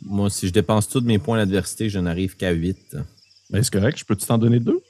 [0.03, 2.97] Moi, si je dépense tous mes points d'adversité, je n'arrive qu'à 8.
[3.51, 4.81] Ben, c'est correct, je peux-tu t'en donner deux?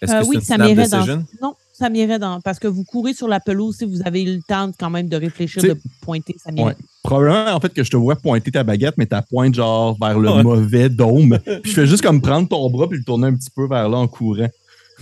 [0.00, 1.06] Est-ce Euh, que oui, c'est ça une m'irait dans.
[1.42, 2.40] Non, ça m'irait dans.
[2.42, 5.08] Parce que vous courez sur la pelouse, si vous avez eu le temps quand même
[5.08, 6.68] de réfléchir, de pointer, ça m'irait.
[6.68, 6.76] Ouais.
[7.02, 10.18] Probablement, en fait, que je te vois pointer ta baguette, mais ta pointe genre vers
[10.18, 10.42] le Ouais.
[10.42, 11.38] mauvais dôme.
[11.62, 13.88] Puis je fais juste comme prendre ton bras puis le tourner un petit peu vers
[13.88, 14.48] là en courant.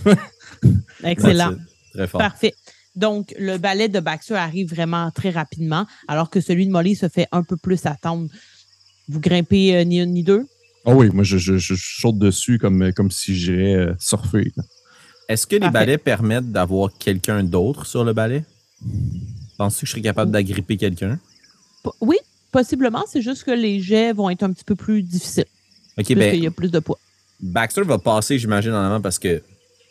[1.03, 1.55] Excellent.
[1.93, 2.19] Très fort.
[2.19, 2.53] Parfait.
[2.95, 7.09] Donc, le ballet de Baxter arrive vraiment très rapidement, alors que celui de Molly se
[7.09, 8.29] fait un peu plus attendre.
[9.09, 10.45] Vous grimpez euh, ni une ni deux?
[10.85, 14.53] Ah oui, moi, je, je, je saute dessus comme, comme si j'irais euh, surfer.
[15.27, 15.73] Est-ce que les Parfait.
[15.73, 18.43] balais permettent d'avoir quelqu'un d'autre sur le balai?
[19.57, 21.19] Penses-tu que je serais capable d'agripper quelqu'un?
[21.83, 22.17] P- Oui,
[22.51, 23.03] possiblement.
[23.07, 25.45] C'est juste que les jets vont être un petit peu plus difficiles,
[25.97, 26.99] OK, puisqu'il ben, y a plus de poids.
[27.41, 29.41] Baxter va passer, j'imagine, en avant parce que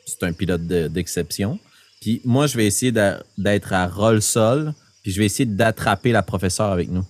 [0.07, 1.59] c'est un pilote de- d'exception.
[2.01, 6.71] Puis moi, je vais essayer d'être à roll-sol, puis je vais essayer d'attraper la professeure
[6.71, 7.05] avec nous.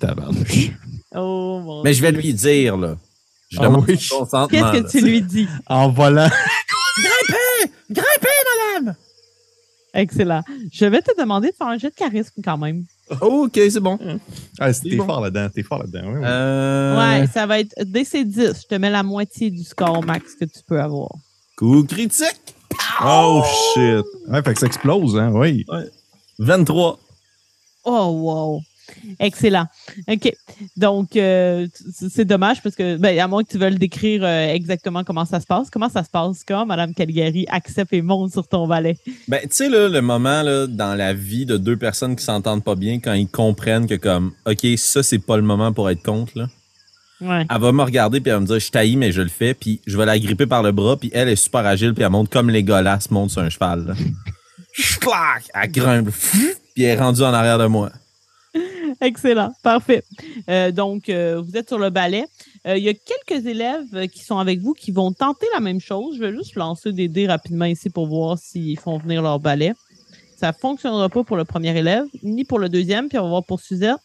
[0.00, 0.70] Tabarnouche.
[1.14, 2.96] Oh mon Mais je vais lui dire, là.
[3.50, 3.96] Je Ah demande oui.
[3.98, 4.46] son consentement.
[4.48, 4.82] Qu'est-ce là.
[4.82, 5.48] que tu lui dis?
[5.66, 6.28] En volant.
[7.90, 8.28] Grimpez,
[8.84, 8.94] madame!
[9.94, 10.42] Excellent.
[10.70, 12.84] Je vais te demander de faire un jet de charisme quand même.
[13.22, 13.98] OK, c'est bon.
[14.60, 15.06] Ah, t'es bon.
[15.06, 15.48] fort là-dedans.
[15.52, 16.02] T'es fort là-dedans.
[16.04, 16.24] oui, oui.
[16.26, 18.62] Euh, Ouais, ça va être DC10.
[18.62, 21.08] Je te mets la moitié du score max que tu peux avoir.
[21.58, 22.54] Coup critique.
[23.04, 23.42] Oh
[23.74, 24.04] shit.
[24.28, 25.66] Ouais, fait que ça explose, hein, oui.
[26.38, 27.00] 23.
[27.84, 28.60] Oh, wow.
[29.18, 29.66] Excellent.
[30.08, 30.32] OK.
[30.76, 31.66] Donc, euh,
[32.10, 35.40] c'est dommage parce que, ben, à moins que tu veuilles décrire euh, exactement comment ça
[35.40, 35.68] se passe.
[35.68, 38.96] Comment ça se passe quand Mme Caligari accepte et monte sur ton valet?
[39.26, 42.62] Ben, tu sais, là, le moment là, dans la vie de deux personnes qui s'entendent
[42.62, 46.04] pas bien, quand ils comprennent que, comme, OK, ça, c'est pas le moment pour être
[46.04, 46.46] contre, là.
[47.20, 47.44] Ouais.
[47.50, 49.54] Elle va me regarder puis elle va me dire, je taillis, mais je le fais.
[49.54, 50.96] Puis je vais la gripper par le bras.
[50.96, 51.94] Puis elle est super agile.
[51.94, 53.86] Puis elle monte comme les golasses montent sur un cheval.
[53.86, 53.94] Là.
[55.54, 56.10] Elle grimpe.
[56.74, 57.90] Puis elle est rendue en arrière de moi.
[59.00, 59.52] Excellent.
[59.62, 60.02] Parfait.
[60.48, 62.24] Euh, donc, euh, vous êtes sur le ballet.
[62.66, 65.80] Euh, Il y a quelques élèves qui sont avec vous qui vont tenter la même
[65.80, 66.16] chose.
[66.16, 69.72] Je vais juste lancer des dés rapidement ici pour voir s'ils font venir leur ballet.
[70.36, 73.08] Ça fonctionnera pas pour le premier élève, ni pour le deuxième.
[73.08, 73.98] Puis on va voir pour Suzette.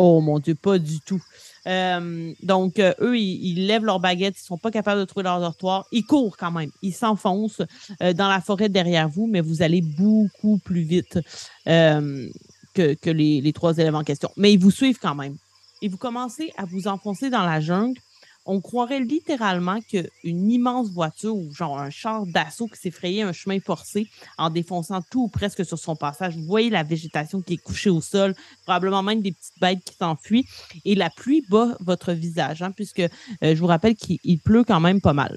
[0.00, 1.20] Oh mon Dieu, pas du tout.
[1.66, 5.40] Euh, donc, euh, eux, ils, lèvent leurs baguettes, ils sont pas capables de trouver leur
[5.40, 5.86] dortoir.
[5.90, 6.70] Ils courent quand même.
[6.82, 7.62] Ils s'enfoncent
[8.00, 11.18] euh, dans la forêt derrière vous, mais vous allez beaucoup plus vite
[11.66, 14.30] que, que les, les trois élèves en question.
[14.36, 15.36] Mais ils vous suivent quand même.
[15.82, 17.98] Et vous commencez à vous enfoncer dans la jungle.
[18.50, 23.34] On croirait littéralement qu'une immense voiture ou genre un char d'assaut qui s'est frayé un
[23.34, 24.08] chemin forcé
[24.38, 26.34] en défonçant tout ou presque sur son passage.
[26.34, 29.94] Vous voyez la végétation qui est couchée au sol, probablement même des petites bêtes qui
[29.94, 30.46] s'enfuient.
[30.86, 33.08] Et la pluie bat votre visage, hein, puisque euh,
[33.42, 35.36] je vous rappelle qu'il il pleut quand même pas mal.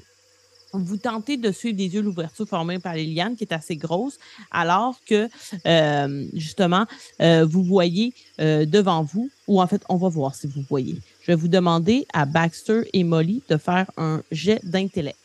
[0.72, 4.18] Vous tentez de suivre des yeux l'ouverture formée par les lianes, qui est assez grosse,
[4.50, 5.28] alors que
[5.66, 6.86] euh, justement,
[7.20, 10.96] euh, vous voyez devant vous, ou en fait, on va voir si vous voyez.
[11.22, 15.18] Je vais vous demander à Baxter et Molly de faire un jet d'intellect.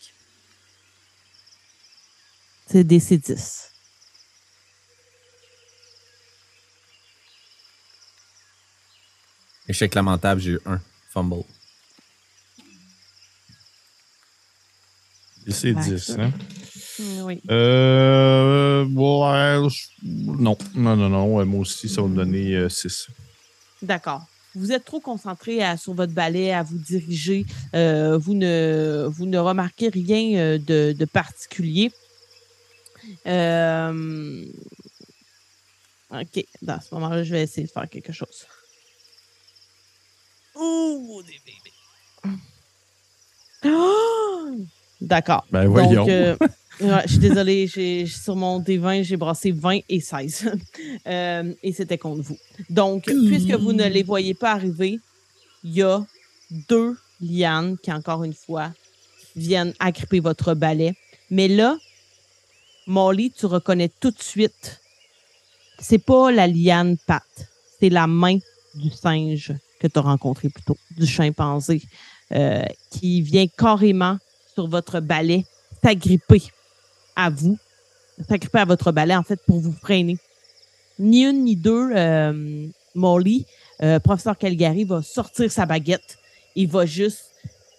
[2.67, 3.71] C'est DC10.
[9.67, 10.79] Échec lamentable, j'ai eu un.
[11.11, 11.43] Fumble.
[15.49, 16.21] C'est Ouais, 10, ça.
[16.23, 16.31] hein?
[17.23, 17.41] Oui.
[17.49, 18.83] Euh.
[18.85, 19.69] Ouais.
[19.69, 21.45] je- Non, non, non, non.
[21.45, 23.07] Moi aussi, ça va me donner 6.
[23.81, 24.25] D'accord.
[24.57, 27.45] Vous êtes trop concentré à- sur votre balai, à vous diriger.
[27.75, 31.91] Euh, vous, ne, vous ne remarquez rien euh, de, de particulier.
[33.27, 34.45] Euh,
[36.11, 36.45] OK.
[36.61, 38.45] Dans ce moment-là, je vais essayer de faire quelque chose.
[40.55, 42.37] Ouh, des bébés.
[43.65, 44.55] Oh!
[45.01, 45.45] D'accord.
[45.51, 45.91] Ben voyons.
[46.05, 46.37] Donc, euh,
[46.79, 50.51] Je suis désolée, j'ai sur mon D20, j'ai brassé 20 et 16.
[51.07, 52.37] Euh, et c'était contre vous.
[52.69, 54.99] Donc, puisque vous ne les voyez pas arriver,
[55.63, 56.05] il y a
[56.67, 58.71] deux lianes qui, encore une fois,
[59.35, 60.93] viennent agripper votre balai.
[61.29, 61.77] Mais là,
[62.87, 64.81] Molly, tu reconnais tout de suite,
[65.79, 67.47] c'est pas la liane patte,
[67.79, 68.37] c'est la main
[68.75, 71.81] du singe que tu as rencontré plus tôt, du chimpanzé,
[72.33, 74.17] euh, qui vient carrément
[74.53, 75.45] sur votre balai
[75.81, 76.41] s'agripper
[77.17, 77.57] à vous,
[78.29, 80.17] s'agripper à votre balai, en fait, pour vous freiner.
[80.99, 83.45] Ni une ni deux, euh, Molly,
[83.83, 86.17] euh, professeur Calgary va sortir sa baguette.
[86.55, 87.25] Il va juste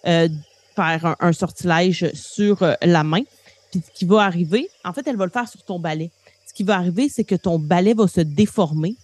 [0.05, 0.29] euh,
[0.75, 3.23] faire un, un sortilège sur la main.
[3.71, 6.11] Puis ce qui va arriver, en fait, elle va le faire sur ton balai.
[6.47, 8.95] Ce qui va arriver, c'est que ton balai va se déformer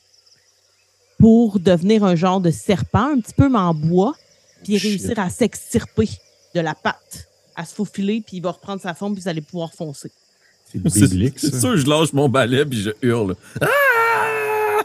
[1.19, 4.15] pour devenir un genre de serpent, un petit peu mais en bois,
[4.63, 4.89] puis Shit.
[4.89, 6.09] réussir à s'extirper
[6.53, 9.41] de la patte, à se faufiler, puis il va reprendre sa forme, puis vous allez
[9.41, 10.11] pouvoir foncer.
[10.71, 11.59] C'est C'est biblique, c'est ça.
[11.59, 13.35] sûr, je lâche mon balai puis je hurle.
[13.61, 14.81] Ah!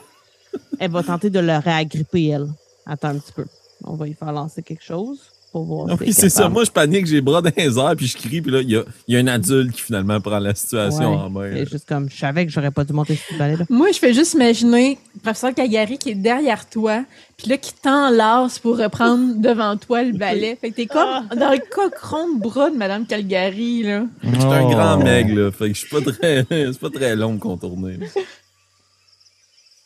[0.78, 2.48] Elle va tenter de le réagripper, elle.
[2.86, 3.44] Attends un petit peu.
[3.84, 5.18] On va y faire lancer quelque chose
[5.52, 6.48] pour voir Ah Oui, c'est ça.
[6.48, 8.70] Moi, je panique, j'ai les bras dans les airs, puis je crie, puis là, il
[8.70, 11.16] y a, il y a un adulte qui finalement prend la situation Ouais.
[11.22, 11.50] en main.
[11.54, 13.64] C'est juste comme, je savais que j'aurais pas dû monter sur ce balai-là.
[13.68, 17.04] Moi, je fais juste imaginer le professeur Calgary qui est derrière toi,
[17.36, 20.56] puis là, qui t'enlace pour reprendre devant toi le balai.
[20.60, 24.04] Fait que t'es comme dans le cochon de bras de Madame Calgary, là.
[24.22, 25.02] Je suis un grand Oh.
[25.04, 25.50] meg, là.
[25.50, 26.44] Fait que je suis pas très.
[26.50, 27.98] c'est pas très long de contourner.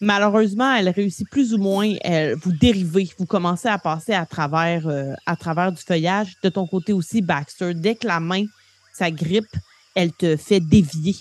[0.05, 1.95] Malheureusement, elle réussit plus ou moins.
[2.03, 6.37] Elle, vous dérivez, vous commencez à passer à travers, euh, à travers du feuillage.
[6.43, 8.45] De ton côté aussi, Baxter, dès que la main
[8.93, 9.49] s'agrippe,
[9.95, 11.17] elle te fait dévier.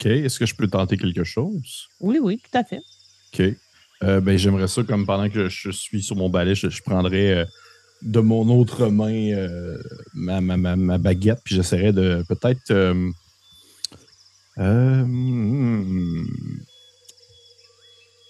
[0.00, 0.06] OK.
[0.06, 1.88] Est-ce que je peux tenter quelque chose?
[2.00, 2.80] Oui, oui, tout à fait.
[3.32, 3.42] OK.
[4.02, 7.30] Euh, ben, j'aimerais ça, comme pendant que je suis sur mon balai, je, je prendrais
[7.32, 7.44] euh,
[8.02, 9.34] de mon autre main
[10.14, 12.70] ma, ma, ma, ma baguette, puis j'essaierais de peut-être.
[12.70, 13.10] euh,
[14.58, 16.26] euh, hmm.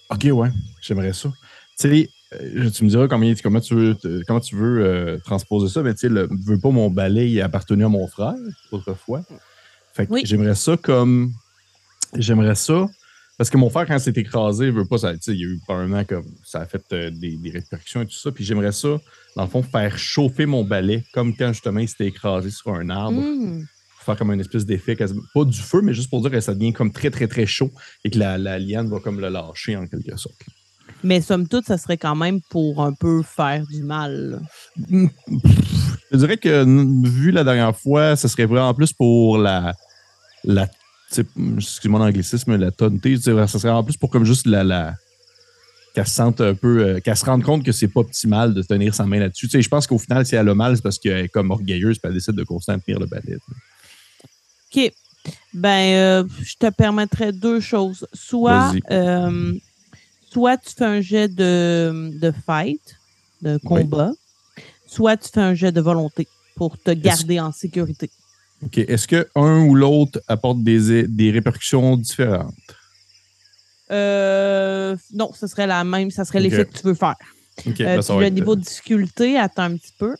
[0.09, 0.49] Ok, ouais,
[0.81, 1.29] j'aimerais ça.
[1.79, 5.71] Tu sais, euh, tu me diras combien, comment tu veux, comment tu veux euh, transposer
[5.73, 8.33] ça, mais tu sais, veux pas mon balai il a appartenu à mon frère
[8.71, 9.21] autrefois.
[9.93, 10.21] Fait que Oui.
[10.25, 11.31] j'aimerais ça comme.
[12.15, 12.87] J'aimerais ça.
[13.37, 15.11] Parce que mon frère, quand s'est écrasé, il veut pas ça.
[15.27, 18.13] Il y a eu probablement comme ça a fait euh, des, des répercussions et tout
[18.15, 18.31] ça.
[18.31, 18.97] Puis j'aimerais ça,
[19.35, 22.89] dans le fond, faire chauffer mon balai, comme quand justement il s'était écrasé sur un
[22.89, 23.19] arbre.
[23.19, 23.65] Hmm.
[24.05, 26.73] Faire comme une espèce d'effet, pas du feu, mais juste pour dire que ça devient
[26.73, 27.71] comme très, très, très chaud
[28.03, 30.35] et que la, la liane va comme le lâcher en quelque sorte.
[31.03, 34.41] Mais somme toute, ça serait quand même pour un peu faire du mal.
[34.89, 36.63] Je dirais que,
[37.07, 39.73] vu la dernière fois, ce serait vraiment plus pour la.
[40.43, 40.67] la
[41.57, 43.17] excuse-moi l'anglicisme, la tonneté.
[43.17, 44.63] Ça serait en plus pour comme juste la.
[44.63, 44.95] la
[45.93, 46.79] qu'elle se sente un peu.
[46.79, 49.47] euh, qu'elle se rende compte que c'est pas optimal de tenir sa main là-dessus.
[49.51, 51.99] Je pense qu'au final, si elle a mal, c'est parce qu'elle est comme orgueilleuse et
[52.03, 53.37] elle décide de continuer à tenir le balai.
[54.75, 54.93] OK.
[55.53, 58.05] Ben, euh, je te permettrais deux choses.
[58.13, 59.53] Soit, euh,
[60.29, 62.81] soit tu fais un jet de, de fight,
[63.41, 64.11] de combat,
[64.87, 68.09] soit tu fais un jet de volonté pour te garder en sécurité.
[68.63, 68.77] OK.
[68.77, 72.53] Est-ce que un ou l'autre apporte des, des répercussions différentes?
[73.91, 77.15] Euh, non, ce serait la même, ça serait l'effet que tu veux faire.
[77.65, 77.81] OK.
[77.81, 80.15] Euh, ben, le niveau de difficulté, attends un petit peu.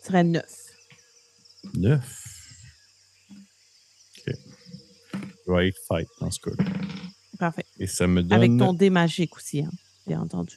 [0.00, 0.44] Ce serait 9.
[1.74, 2.00] 9.
[4.18, 4.34] OK.
[5.46, 6.50] Right fight dans ce cas
[7.38, 7.64] Parfait.
[7.78, 8.32] Et ça me donne.
[8.32, 9.70] Avec ton dé magique aussi, hein,
[10.06, 10.56] bien entendu.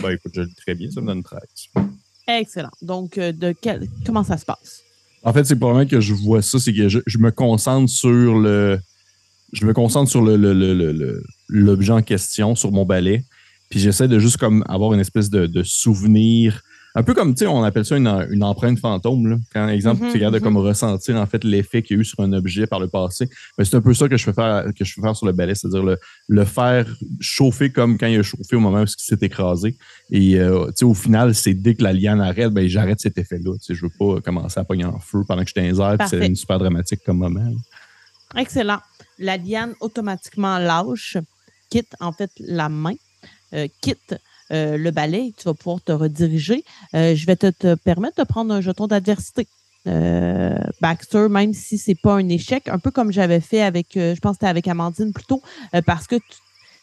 [0.00, 1.40] Ben, écoute, je le lis très bien, ça me donne 13.
[2.26, 2.70] Excellent.
[2.82, 3.88] Donc, euh, de quel...
[4.04, 4.82] comment ça se passe?
[5.22, 8.38] En fait, c'est probablement que je vois ça, c'est que je, je me concentre sur
[8.38, 8.78] le.
[9.54, 13.24] Je me concentre sur le, le- le- le- le- l'objet en question, sur mon balai.
[13.70, 16.60] Puis j'essaie de juste comme avoir une espèce de, de souvenir.
[16.96, 19.26] Un peu comme, tu sais, on appelle ça une, une empreinte fantôme.
[19.26, 19.36] Là.
[19.52, 20.40] Quand, exemple, Mhm, tu regardes mhm.
[20.42, 23.28] comme ressentir en fait l'effet qu'il y a eu sur un objet par le passé.
[23.58, 25.32] Mais c'est un peu ça que je fais faire, que je fais faire sur le
[25.32, 26.86] balai, c'est-à-dire le, le faire
[27.18, 29.76] chauffer comme quand il a chauffé au moment où il s'est écrasé.
[30.12, 33.18] Et euh, tu sais, au final, c'est dès que la liane arrête, ben, j'arrête cet
[33.18, 33.54] effet-là.
[33.54, 35.92] Tu sais, je veux pas commencer à pogner en feu pendant que j'étais dans les
[35.92, 35.98] airs.
[35.98, 37.40] puis C'est super dramatique comme moment.
[37.40, 37.50] là.
[38.36, 38.78] Excellent.
[39.18, 41.16] La liane automatiquement lâche,
[41.70, 42.94] quitte en fait la main,
[43.52, 44.14] euh, quitte
[44.50, 46.64] euh, le balai, tu vas pouvoir te rediriger.
[46.94, 49.46] Euh, je vais te, te permettre de prendre un jeton d'adversité.
[49.86, 54.18] Euh, Baxter, même si c'est pas un échec, un peu comme j'avais fait avec, je
[54.20, 55.42] pense que c'était avec Amandine plutôt,
[55.84, 56.16] parce que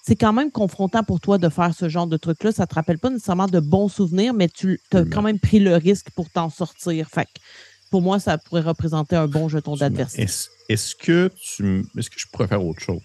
[0.03, 2.51] c'est quand même confrontant pour toi de faire ce genre de truc-là.
[2.51, 5.75] Ça te rappelle pas nécessairement de bons souvenirs, mais tu as quand même pris le
[5.75, 7.07] risque pour t'en sortir.
[7.09, 7.39] Fait que
[7.91, 10.27] pour moi, ça pourrait représenter un bon jeton d'adversité.
[10.69, 13.01] Est-ce que tu m- est-ce que je pourrais faire autre chose?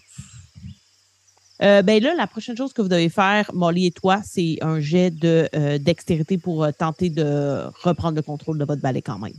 [1.61, 4.79] Euh, ben là, la prochaine chose que vous devez faire, Molly et toi, c'est un
[4.79, 9.19] jet de euh, dextérité pour euh, tenter de reprendre le contrôle de votre balai quand
[9.19, 9.33] même.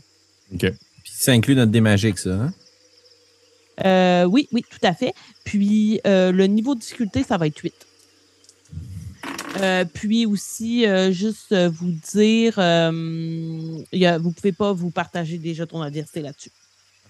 [0.52, 0.60] OK.
[1.02, 2.30] Puis ça inclut notre dé magique, ça.
[2.34, 2.52] Hein?
[3.84, 5.14] Euh, oui, oui, tout à fait.
[5.44, 7.72] Puis euh, le niveau de difficulté, ça va être 8.
[9.60, 12.90] Euh, puis aussi, euh, juste euh, vous dire, euh,
[13.92, 16.50] il y a- vous pouvez pas vous partager des jetons d'adversité là-dessus.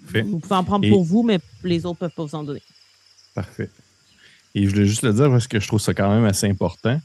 [0.02, 0.22] Parfait.
[0.22, 2.62] Vous pouvez en prendre Et- pour vous, mais les autres peuvent pas vous en donner.
[3.34, 3.70] Parfait.
[4.54, 7.00] Et je voulais juste le dire parce que je trouve ça quand même assez important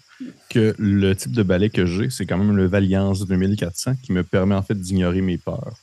[0.49, 4.23] que le type de balai que j'ai, c'est quand même le Valiance 2400 qui me
[4.23, 5.75] permet en fait d'ignorer mes peurs.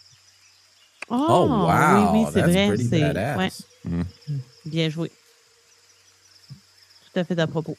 [1.11, 2.13] Oh, Oh, wow!
[2.15, 2.77] Oui, oui, c'est vrai.
[2.77, 3.51] C'est ouais,
[3.85, 4.03] Mm.
[4.67, 5.11] bien joué.
[7.13, 7.77] Tout à fait à propos.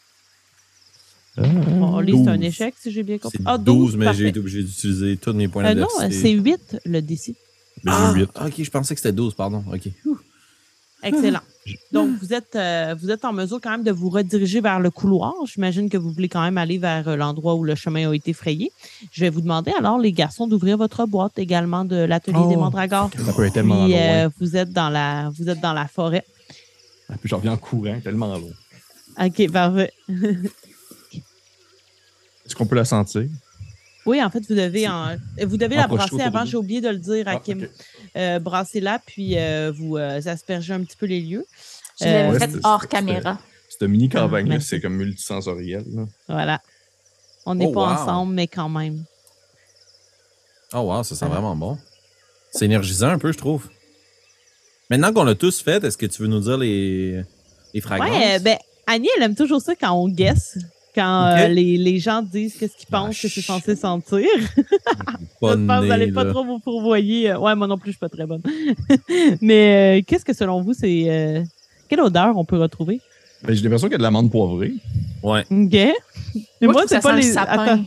[1.38, 2.46] Bon, Oli, c'est un 12.
[2.46, 3.38] échec, si j'ai bien compris.
[3.40, 6.28] C'est Ah, 12, mais j'ai été obligé d'utiliser tous mes points Euh, non, d'adversité.
[6.30, 7.36] c'est 8 le DC.
[7.84, 8.30] Mais Ah, j'ai 8.
[8.46, 9.64] ok, je pensais que c'était 12, pardon.
[9.72, 9.90] Ok.
[11.04, 11.40] Excellent.
[11.92, 14.92] Donc, vous êtes, euh, vous êtes en mesure quand même de vous rediriger vers le
[14.92, 15.34] couloir.
[15.46, 18.34] J'imagine que vous voulez quand même aller vers euh, l'endroit où le chemin a été
[18.34, 18.72] frayé.
[19.12, 22.56] Je vais vous demander alors, les garçons, d'ouvrir votre boîte également de l'atelier Oh, des
[22.56, 23.10] mandragores.
[23.26, 26.24] Ça peut être tellement Puis, euh, vous êtes dans la, vous êtes dans la forêt.
[27.10, 28.50] Ah, Puis j'en reviens en courant, tellement loin.
[29.26, 29.92] Ok, parfait.
[32.52, 33.30] Est-ce qu'on peut la sentir?
[34.06, 36.44] Oui, en fait, vous devez, en, vous devez la brasser avant.
[36.44, 37.66] J'ai oublié de le dire à Ah, Kim.
[38.18, 41.46] Euh, brassez-la, puis euh, vous euh, aspergez un petit peu les lieux.
[42.02, 43.40] Je l'avais Euh, fait hors caméra.
[43.70, 44.68] Cette mini campagne-là, merci.
[44.68, 45.86] c'est comme multisensoriel.
[45.96, 46.04] là.
[46.28, 46.62] Voilà.
[47.46, 47.88] On n'est Oh, pas wow.
[48.02, 49.06] ensemble, mais quand même.
[50.74, 51.36] Oh, wow, ça sent Voilà.
[51.40, 51.78] vraiment bon.
[52.52, 53.70] C'est énergisant un peu, je trouve.
[54.90, 57.22] Maintenant qu'on l'a tous fait, est-ce que tu veux nous dire les,
[57.74, 58.10] les fragrances?
[58.10, 60.58] Ouais, euh, ben, Annie, elle aime toujours ça quand on guesse.
[60.94, 64.28] Quand euh, les, les gens disent qu'est-ce qu'ils Ah, pensent que c'est censé sentir.
[65.40, 67.32] Pense que vous n'allez pas trop vous fourvoyer.
[67.32, 68.42] Euh, Ouais, moi non plus, je suis pas très bonne.
[69.42, 71.06] Mais euh, qu'est-ce que selon vous, c'est.
[71.08, 71.44] euh,
[71.88, 73.00] quelle odeur on peut retrouver?
[73.44, 74.74] Ben, j'ai l'impression qu'il y a de l'amande poivrée.
[75.24, 75.42] Ouais.
[75.50, 75.72] OK.
[76.62, 77.24] Mais Moi, c'est ça pas les.
[77.24, 77.84] sapin.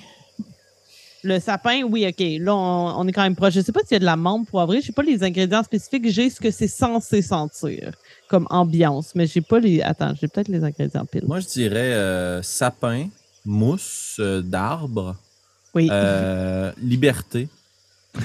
[1.25, 2.25] Le sapin, oui, OK.
[2.41, 3.55] Là, on, on est quand même proche.
[3.55, 4.81] Je sais pas s'il y a de la menthe poivrée.
[4.83, 6.09] Je sais pas les ingrédients spécifiques.
[6.11, 7.93] J'ai ce que c'est censé sentir
[8.29, 9.13] comme ambiance.
[9.15, 9.81] Mais j'ai pas les.
[9.83, 11.25] Attends, j'ai peut-être les ingrédients pile.
[11.27, 13.09] Moi, je dirais euh, sapin,
[13.47, 15.17] mousse euh, d'arbre,
[15.75, 15.89] Oui.
[15.91, 17.49] euh, liberté.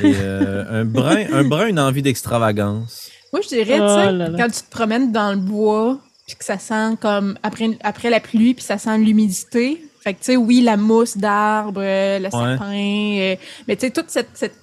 [0.03, 3.09] Et euh, un brun, un brun, une envie d'extravagance.
[3.33, 4.37] Moi, je dirais, Oh tu sais, là là.
[4.37, 8.19] quand tu te promènes dans le bois, puis que ça sent comme après, après la
[8.19, 9.83] pluie, puis ça sent l'humidité.
[10.09, 13.35] Fait que, tu sais, oui, la mousse d'arbre, euh, le sapin, euh,
[13.67, 14.55] mais tu sais, toute cette, cette,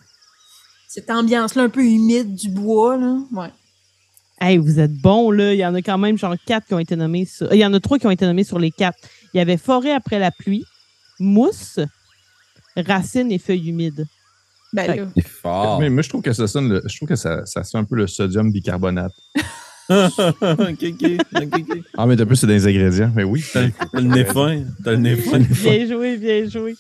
[0.89, 3.17] cette ambiance-là un peu humide du bois, là.
[3.33, 3.49] Ouais.
[4.41, 5.55] Hey, vous êtes bons, là.
[5.55, 7.53] Il y en a quand même genre quatre qui ont été nommés sur.
[7.55, 8.99] Il y en a trois qui ont été nommés sur les quatre.
[9.33, 10.65] Il y avait forêt après la pluie,
[11.21, 11.79] mousse,
[12.77, 14.05] racines et feuilles humides.
[14.73, 15.05] Ben là.
[15.25, 15.79] Fort.
[15.79, 17.85] Mais moi, je trouve que ça sonne, le- je trouve que ça, ça sent un
[17.85, 19.13] peu le sodium bicarbonate.
[19.89, 20.09] Ah,
[22.07, 23.13] mais d'un peu, c'est des ingrédients.
[23.15, 23.45] Mais oui.
[23.53, 24.63] T'as t'as le nez fin.
[24.85, 25.39] T'as le nez fin.
[25.39, 26.77] Bien joué, bien joué.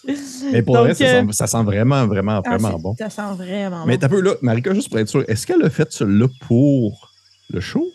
[0.53, 2.95] Mais pour Donc, vrai, ça, euh, sent, ça sent vraiment, vraiment, Ah, vraiment bon.
[2.99, 4.01] Ça sent vraiment Mais bon.
[4.01, 7.13] t'as peu là, Marika, juste pour être sûr, est-ce qu'elle a fait celui-là pour
[7.51, 7.93] le show?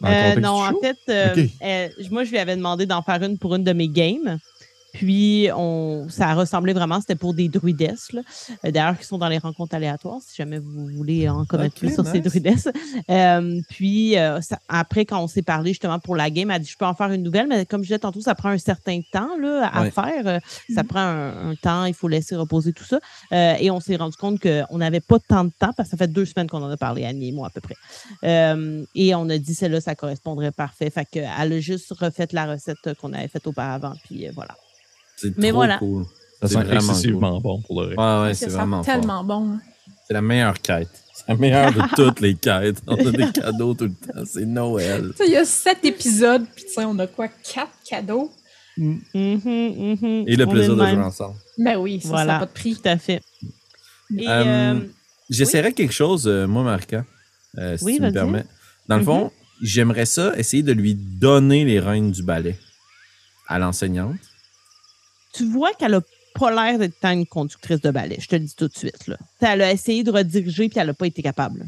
[0.00, 0.80] Dans Euh, non, en show?
[0.82, 3.88] fait, euh, euh, moi, je lui avais demandé d'en faire une pour une de mes
[3.88, 4.38] games.
[4.92, 8.22] Puis, on, ça ressemblait vraiment, c'était pour des druidesses, là.
[8.64, 11.92] Euh, d'ailleurs, qui sont dans les rencontres aléatoires, si jamais vous voulez en connaître plus
[11.92, 12.68] sur ces druidesses.
[13.10, 16.58] Euh, puis, euh, ça- après, quand on s'est parlé justement pour la game, elle a
[16.60, 18.58] dit Je peux en faire une nouvelle, mais comme je disais tantôt, ça prend un
[18.58, 19.90] certain temps là, à Ouais.
[19.90, 20.26] faire.
[20.26, 20.38] Euh,
[20.74, 22.98] Ça prend un, un temps, il faut laisser reposer tout ça.
[23.32, 25.96] Euh, et on s'est rendu compte qu'on n'avait pas tant de temps, parce que ça
[25.96, 27.76] fait deux semaines qu'on en a parlé, Annie et moi, à peu près.
[28.24, 30.88] Euh, et on a dit, celle-là, ça correspondrait parfait.
[30.90, 33.92] Fait qu'elle a juste refait la recette qu'on avait faite auparavant.
[34.04, 34.56] Puis euh, voilà.
[35.16, 35.78] C'est Mais trop voilà.
[35.78, 36.04] cool.
[36.04, 37.98] Ça c'est sent vraiment excessivement bon pour le reste.
[37.98, 38.94] Ouais, ouais, c'est sent vraiment fort.
[38.94, 39.48] tellement bon.
[39.52, 39.60] hein.
[40.06, 40.88] C'est la meilleure quête.
[41.14, 42.82] C'est la meilleure de toutes les quêtes.
[42.86, 44.22] On a des cadeaux tout le temps.
[44.26, 45.12] C'est Noël.
[45.24, 48.30] Il y a sept épisodes, puis tu sais, on a quoi, quatre cadeaux?
[48.76, 50.24] Mhm, mhm.
[50.26, 50.94] Et le On plaisir de même.
[50.94, 51.36] jouer ensemble.
[51.58, 52.32] Ben oui, ça, ça Voilà.
[52.34, 52.74] n'a pas de prix.
[52.76, 53.22] Tout à fait.
[54.16, 54.80] Et, Euh, euh,
[55.30, 57.04] J'essaierais quelque chose, euh, moi, Marca,
[57.58, 58.44] euh, si Oui, tu me permets.
[58.86, 62.56] Dans le fond, j'aimerais ça essayer de lui donner les rênes du ballet
[63.48, 64.14] à l'enseignante.
[65.36, 66.00] Tu vois qu'elle a
[66.34, 69.06] pas l'air d'être tant une conductrice de ballet, je te le dis tout de suite.
[69.06, 69.16] Là.
[69.40, 71.66] Elle a essayé de rediriger, puis elle n'a pas été capable.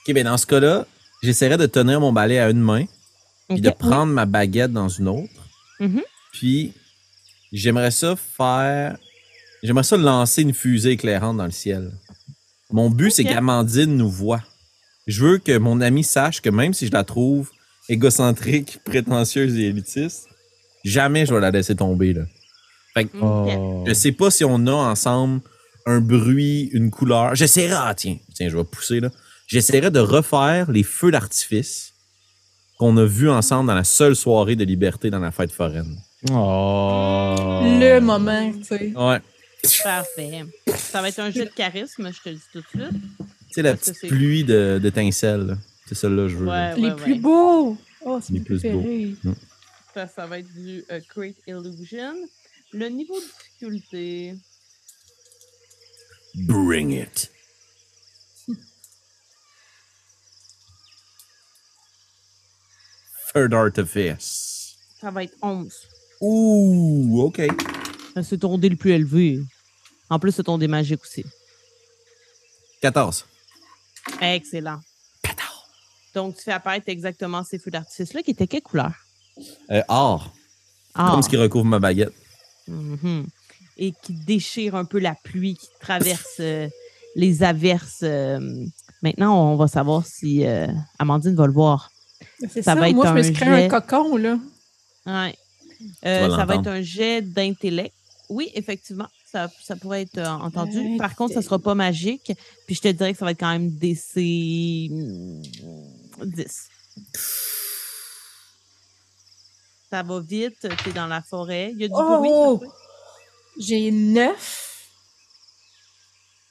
[0.00, 0.86] OK, bien dans ce cas-là,
[1.22, 2.84] j'essaierais de tenir mon balai à une main,
[3.48, 3.74] puis de oui.
[3.78, 5.48] prendre ma baguette dans une autre.
[5.80, 6.02] Mhm.
[6.32, 6.72] Puis,
[7.52, 8.96] j'aimerais ça faire.
[9.62, 11.92] J'aimerais ça lancer une fusée éclairante dans le ciel.
[12.70, 14.42] Mon but, c'est qu'Amandine nous voit.
[15.06, 17.50] Je veux que mon ami sache que même si je la trouve
[17.88, 20.29] égocentrique, prétentieuse et élitiste,
[20.84, 22.12] jamais je vais la laisser tomber.
[22.14, 22.22] Là.
[22.96, 23.08] Ok.
[23.22, 23.84] Oh.
[23.86, 25.40] Je sais pas si on a ensemble
[25.86, 27.34] un bruit, une couleur.
[27.34, 29.10] J'essaierai, ah tiens, tiens, je vais pousser là.
[29.46, 31.92] J'essaierai de refaire les feux d'artifice
[32.78, 35.96] qu'on a vus ensemble dans la seule soirée de liberté dans la fête foraine.
[36.30, 37.34] Oh.
[37.62, 38.92] Le moment, tu sais.
[38.96, 39.18] Ouais.
[39.84, 40.44] Parfait.
[40.76, 43.00] Ça va être un jeu de charisme, je te le dis tout de suite.
[43.20, 43.24] Tu
[43.54, 45.56] sais, la que petite c'est- pluie de- d'étincelles.
[45.86, 46.46] C'est celle-là que je veux.
[46.46, 47.76] Ouais, Les ouais, plus beaux!
[48.04, 48.84] Oh, c'est Les plus beaux.
[49.94, 52.14] Ça, ça va être du euh, Create Illusion.
[52.72, 54.36] Le niveau de difficulté.
[56.34, 57.30] Bring it.
[63.34, 64.76] Third Artifice.
[65.00, 65.72] Ça va être 11.
[66.20, 67.40] Ouh, OK.
[67.40, 67.48] Euh,
[68.22, 69.40] C'est ton dé le plus élevé.
[70.08, 71.24] En plus, c'est ton dé magique aussi.
[72.82, 73.26] 14.
[74.20, 74.80] Excellent.
[75.22, 75.48] 14.
[76.14, 78.92] Donc, tu fais apparaître exactement ces feux d'artifice-là qui étaient quelle couleur?
[79.70, 80.32] Euh, or.
[80.94, 81.10] Ah.
[81.12, 82.12] Comme ce qui recouvre ma baguette.
[82.68, 83.26] Mhm.
[83.78, 86.68] Et qui déchire un peu la pluie, qui traverse euh,
[87.16, 88.00] les averses.
[88.02, 88.38] euh.
[89.02, 90.66] Maintenant, on va savoir si euh,
[90.98, 91.90] Amandine va le voir.
[92.40, 93.68] C'est Ça ça, va être moi, je me un suis créé un jet.
[93.68, 94.38] cocon, là.
[95.06, 95.34] Ouais.
[96.04, 97.94] Euh, ça va être un jet d'intellect.
[98.28, 100.96] Oui, effectivement, ça, ça pourrait être euh, entendu.
[100.98, 102.32] Par contre, ça sera pas magique.
[102.66, 105.42] Puis je te dirais que ça va être quand même DC hmm,
[106.24, 106.68] 10.
[109.90, 111.72] Ça va vite, tu es dans la forêt.
[111.74, 112.56] Il y a du Oh!
[112.58, 112.68] bruit.
[113.58, 114.86] J'ai neuf.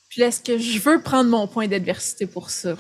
[0.10, 2.76] Puis est-ce que je veux prendre mon point d'adversité pour ça?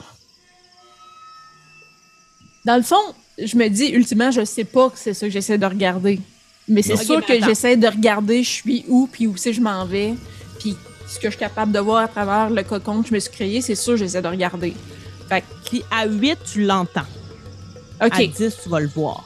[2.65, 5.57] Dans le fond, je me dis, ultimement, je sais pas que c'est ça que j'essaie
[5.57, 6.19] de regarder.
[6.67, 9.61] Mais c'est sûr mais que j'essaie de regarder je suis où, puis où c'est je
[9.61, 10.13] m'en vais,
[10.59, 10.75] puis
[11.07, 13.31] ce que je suis capable de voir à travers le cocon que je me suis
[13.31, 14.75] créé, c'est sûr que j'essaie de regarder.
[15.29, 17.07] Fait que, Puis à 8, tu l'entends.
[18.03, 19.25] OK, À 10, tu vas le voir.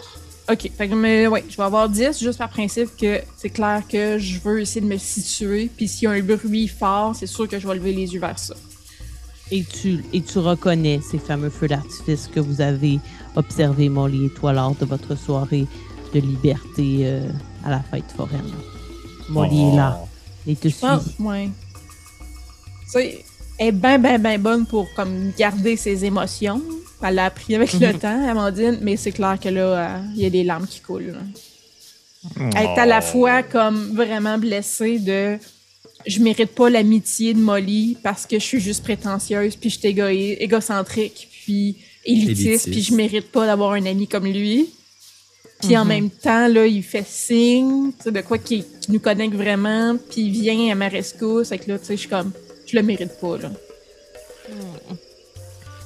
[0.49, 0.71] OK.
[0.77, 4.17] Fait que, mais, ouais, je vais avoir 10 juste par principe que c'est clair que
[4.17, 7.47] je veux essayer de me situer, puis s'il y a un bruit fort, c'est sûr
[7.47, 8.55] que je vais lever les yeux vers ça.
[9.51, 12.99] Et tu, et tu reconnais ces fameux feux d'artifice que vous avez
[13.35, 15.65] observés, Molly et toi, lors de votre soirée
[16.13, 17.29] de liberté euh,
[17.63, 18.51] à la fête foraine.
[19.29, 19.99] Molly est là.
[20.45, 20.85] Et te suit.
[21.19, 21.49] Ouais.
[22.85, 23.25] Tu sais,
[23.57, 26.61] elle est ben, ben, ben bonne pour comme garder ses émotions.
[27.05, 30.25] Elle l'a appris avec le temps, Amandine, mais c'est clair que là, euh, il y
[30.25, 31.13] a des larmes qui coulent.
[31.13, 31.19] là.
[32.55, 35.37] Elle est à la fois comme vraiment blessée de
[36.05, 39.87] je mérite pas l'amitié de Molly parce que je suis juste prétentieuse, puis je suis
[39.89, 42.71] égoï- égocentrique, puis élitiste, Élitiste.
[42.71, 44.69] puis je mérite pas d'avoir un ami comme lui.
[45.61, 45.87] Puis en Mhm.
[45.89, 49.95] même temps, là, il fait signe, tu sais, de quoi qui, qui nous connecte vraiment,
[50.09, 51.49] puis il vient à ma rescousse.
[51.49, 52.31] Fait que là, tu sais, je suis comme,
[52.65, 53.51] je le mérite pas, là.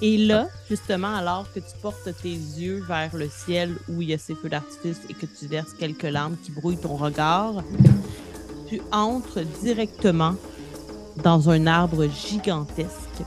[0.01, 4.13] Et là, justement, alors que tu portes tes yeux vers le ciel où il y
[4.13, 7.63] a ces feux d'artifice et que tu verses quelques larmes qui brouillent ton regard,
[8.67, 10.35] tu entres directement
[11.23, 13.23] dans un arbre gigantesque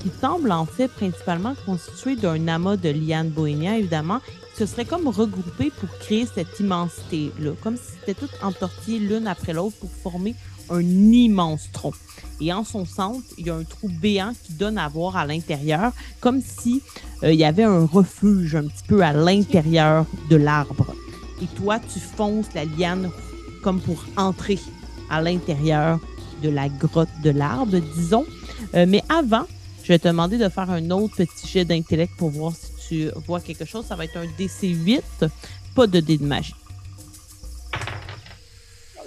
[0.00, 4.20] qui semble en fait principalement constitué d'un amas de lianes bohémiens, évidemment,
[4.52, 9.28] qui se serait comme regroupé pour créer cette immensité-là, comme si c'était tout entortillé l'une
[9.28, 10.34] après l'autre pour former
[10.70, 11.94] un immense tronc.
[12.40, 15.26] Et en son centre, il y a un trou béant qui donne à voir à
[15.26, 16.82] l'intérieur, comme si
[17.22, 20.94] euh, il y avait un refuge un petit peu à l'intérieur de l'arbre.
[21.42, 23.10] Et toi, tu fonces la liane
[23.62, 24.58] comme pour entrer
[25.10, 25.98] à l'intérieur
[26.42, 28.26] de la grotte de l'arbre, disons.
[28.74, 29.46] Euh, mais avant,
[29.82, 33.10] je vais te demander de faire un autre petit jet d'intellect pour voir si tu
[33.26, 33.86] vois quelque chose.
[33.86, 35.00] Ça va être un DC8,
[35.74, 36.54] pas de dé de magie.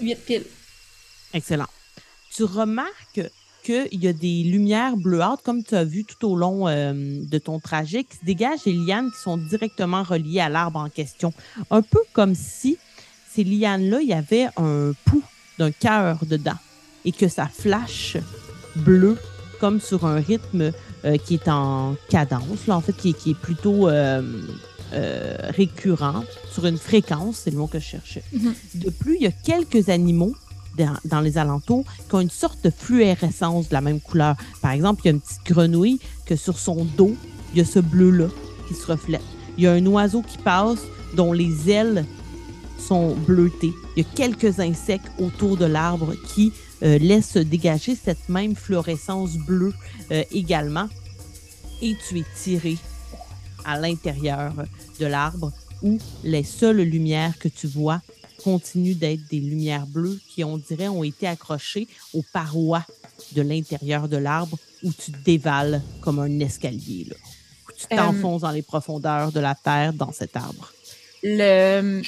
[0.02, 0.46] 8 piles.
[1.34, 1.68] Excellent.
[2.36, 3.22] Tu remarques
[3.64, 7.38] qu'il y a des lumières bleuâtres, comme tu as vu tout au long euh, de
[7.38, 11.34] ton trajet, qui se dégagent des lianes qui sont directement reliées à l'arbre en question.
[11.70, 12.78] Un peu comme si
[13.32, 15.24] ces lianes-là, il y avait un pouls
[15.58, 16.58] d'un cœur dedans
[17.06, 18.18] et que ça flash
[18.76, 19.18] bleu
[19.60, 20.72] comme sur un rythme
[21.06, 24.22] euh, qui est en cadence, là, en fait, qui est, qui est plutôt euh,
[24.94, 28.24] euh, récurrent, sur une fréquence, c'est le mot que je cherchais.
[28.32, 28.54] Mhm.
[28.76, 30.36] De plus, il y a quelques animaux
[30.78, 34.36] dans, les alentours qui ont une sorte de fluorescence de la même couleur.
[34.62, 37.16] Par exemple, il y a une petite grenouille que sur son dos,
[37.54, 38.28] il y a ce bleu-là
[38.68, 39.24] qui se reflète.
[39.58, 40.80] Il y a un oiseau qui passe
[41.16, 42.06] dont les ailes
[42.80, 43.74] sont bleutées.
[43.96, 46.54] Il y a quelques insectes autour de l'arbre qui
[46.84, 49.74] euh, laissent dégager cette même fluorescence bleue
[50.12, 50.88] euh, également.
[51.82, 52.78] Et tu es tiré
[53.66, 54.54] à l'intérieur
[55.00, 55.52] de l'arbre
[55.82, 58.02] où les seules lumières que tu vois
[58.44, 62.86] continuent d'être des lumières bleues qui, on dirait, ont été accrochées aux parois
[63.34, 67.16] de l'intérieur de l'arbre où tu dévales comme un escalier, là.
[67.68, 70.74] Où tu Euh, t'enfonces dans les profondeurs de la terre dans cet arbre.
[71.24, 72.02] Le.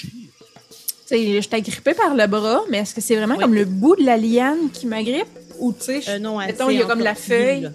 [1.13, 3.41] Je suis agrippée par le bras, mais est-ce que c'est vraiment Oui.
[3.41, 5.27] comme le bout de la liane qui m'agrippe?
[5.59, 7.61] Ou, tu sais, je- Euh, non, Mettons, il y a comme la feuille.
[7.63, 7.69] là.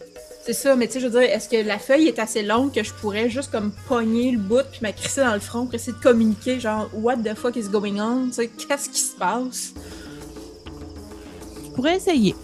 [0.46, 2.72] C'est ça, mais tu sais, je veux dire, est-ce que la feuille est assez longue
[2.72, 5.92] que je pourrais juste comme pogner le bout puis m'accrisser dans le front pour essayer
[5.92, 8.28] de communiquer, genre, what the fuck is going on?
[8.28, 9.72] Tu sais, qu'est-ce qui se passe?
[11.64, 12.36] Tu pourrais essayer.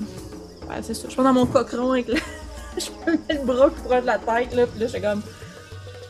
[0.69, 1.05] Ouais, c'est ça.
[1.05, 2.17] Je suis dans mon cochon avec le.
[2.77, 5.23] je me mets le bras proche de la tête, là, puis là, j'ai comme.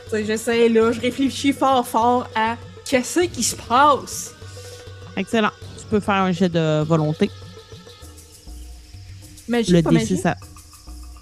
[0.05, 4.35] Tu sais, j'essaie, là, je réfléchis fort, fort à qu'est-ce qui se passe?
[5.15, 5.53] Excellent.
[5.79, 7.31] Tu peux faire un jet de volonté.
[9.47, 10.17] Le pas DC, magie?
[10.17, 10.37] ça.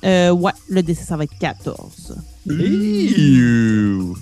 [0.04, 2.16] Euh, ouais, le DC, ça va être 14.
[2.46, 4.12] Ew.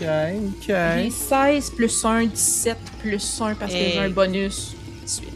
[0.00, 0.66] Ok, ok.
[0.68, 4.74] J'ai 16 plus 1, 17 plus 1 parce que Et- j'ai un bonus.
[5.06, 5.28] 18.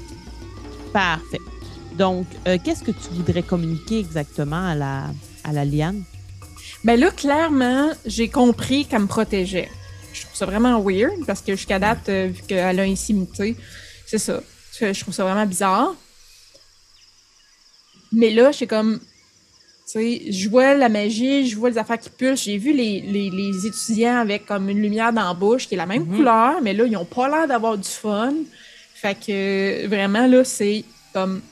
[0.92, 1.38] Parfait.
[1.96, 5.04] Donc, euh, qu'est-ce que tu voudrais communiquer exactement à la,
[5.44, 6.02] à la liane?
[6.84, 9.68] Ben là, clairement, j'ai compris qu'elle me protégeait.
[10.12, 13.56] Je trouve ça vraiment weird parce que jusqu'à date, euh, vu qu'elle a ainsi muté,
[14.06, 14.40] c'est ça.
[14.78, 15.94] Je je trouve ça vraiment bizarre.
[18.12, 19.00] Mais là, j'ai comme.
[19.86, 22.44] Tu sais, je vois la magie, je vois les affaires qui pulsent.
[22.44, 25.76] J'ai vu les, les, les étudiants avec comme une lumière dans la bouche qui est
[25.78, 26.16] la même Mhm.
[26.16, 28.32] couleur, mais là, ils ont pas l'air d'avoir du fun.
[28.94, 31.42] Fait que vraiment, là, c'est comme.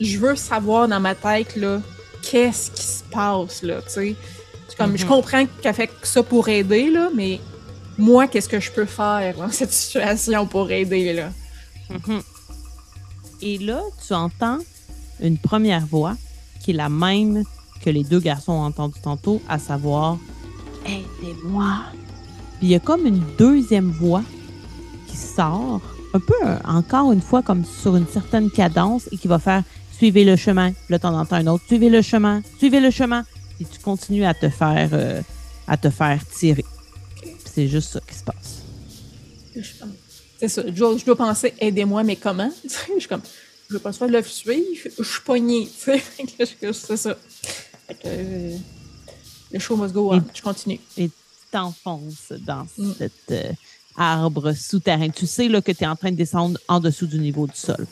[0.00, 1.80] Je veux savoir dans ma tête, là,
[2.22, 4.16] qu'est-ce qui se passe, là, tu sais.
[4.68, 5.08] C'est Comme, Je Mhm.
[5.08, 7.40] comprends qu'elle fait ça pour aider, là, mais
[7.98, 11.30] moi, qu'est-ce que je peux faire dans cette situation pour aider, là?
[11.90, 12.20] Mhm.
[13.42, 14.58] Et là, tu entends
[15.20, 16.16] une première voix
[16.60, 17.44] qui est la même
[17.84, 20.18] que les deux garçons ont entendu tantôt, à savoir
[20.86, 21.84] Aidez-moi.
[22.58, 24.22] Puis il y a comme une deuxième voix
[25.08, 25.80] qui sort,
[26.14, 29.62] un peu encore une fois comme sur une certaine cadence et qui va faire
[29.96, 30.72] Suivez le chemin.
[30.90, 31.64] Là, t'en entends un autre.
[31.66, 32.42] Suivez le chemin.
[32.58, 33.24] Suivez le chemin.
[33.60, 35.22] Et tu continues à te faire, euh,
[35.66, 36.64] à te faire tirer.
[37.22, 38.62] Puis C'est juste ça qui se passe.
[40.38, 40.62] C'est ça.
[40.66, 42.50] Je dois, je dois penser, aidez-moi, mais comment?
[42.64, 43.22] Je suis comme,
[43.68, 46.72] je veux pas se faire de le suivre, je suis poignée, tu sais.
[46.72, 47.16] C'est ça.
[47.88, 48.56] Fait que, euh,
[49.52, 50.18] le show must go on.
[50.18, 50.80] Et- Je continue.
[50.96, 51.14] et tu
[51.50, 52.94] t'enfonces dans Mm.
[52.98, 53.52] cet euh,
[53.96, 55.08] arbre souterrain.
[55.10, 57.56] Tu sais là, que tu es en train de descendre en dessous du niveau du
[57.56, 57.86] sol.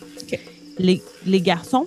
[0.78, 1.86] Les, les garçons,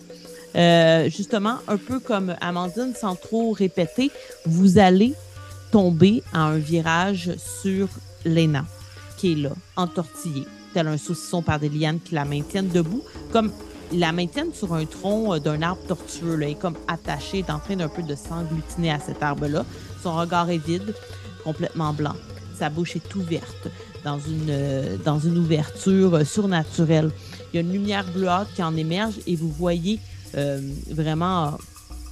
[0.56, 4.10] euh, justement, un peu comme Amandine, sans trop répéter,
[4.46, 5.14] vous allez
[5.72, 7.32] tomber à un virage
[7.62, 7.90] sur
[8.24, 8.66] Léna,
[9.18, 13.52] qui est là, entortillée, tel un saucisson par des lianes qui la maintiennent debout, comme
[13.92, 17.60] la maintiennent sur un tronc euh, d'un arbre tortueux, là, et comme attachée, est en
[17.60, 19.66] train d'un peu de s'englutiner à cet arbre-là.
[20.04, 20.94] Son regard est vide,
[21.44, 22.16] complètement blanc.
[22.58, 23.70] Sa bouche est ouverte
[24.04, 27.12] dans une, euh, dans une ouverture euh, surnaturelle.
[27.54, 30.00] Il y a une lumière bleuâtre qui en émerge et vous voyez
[30.92, 31.58] vraiment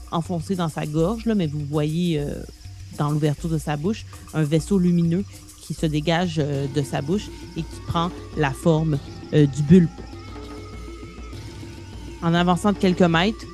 [0.09, 2.23] enfoncé dans sa gorge, là, mais vous voyez
[2.97, 5.23] dans l'ouverture de sa bouche un vaisseau lumineux
[5.61, 8.97] qui se dégage de sa bouche et qui prend la forme
[9.31, 9.89] du bulbe.
[12.25, 13.45] En avançant de quelques mètres,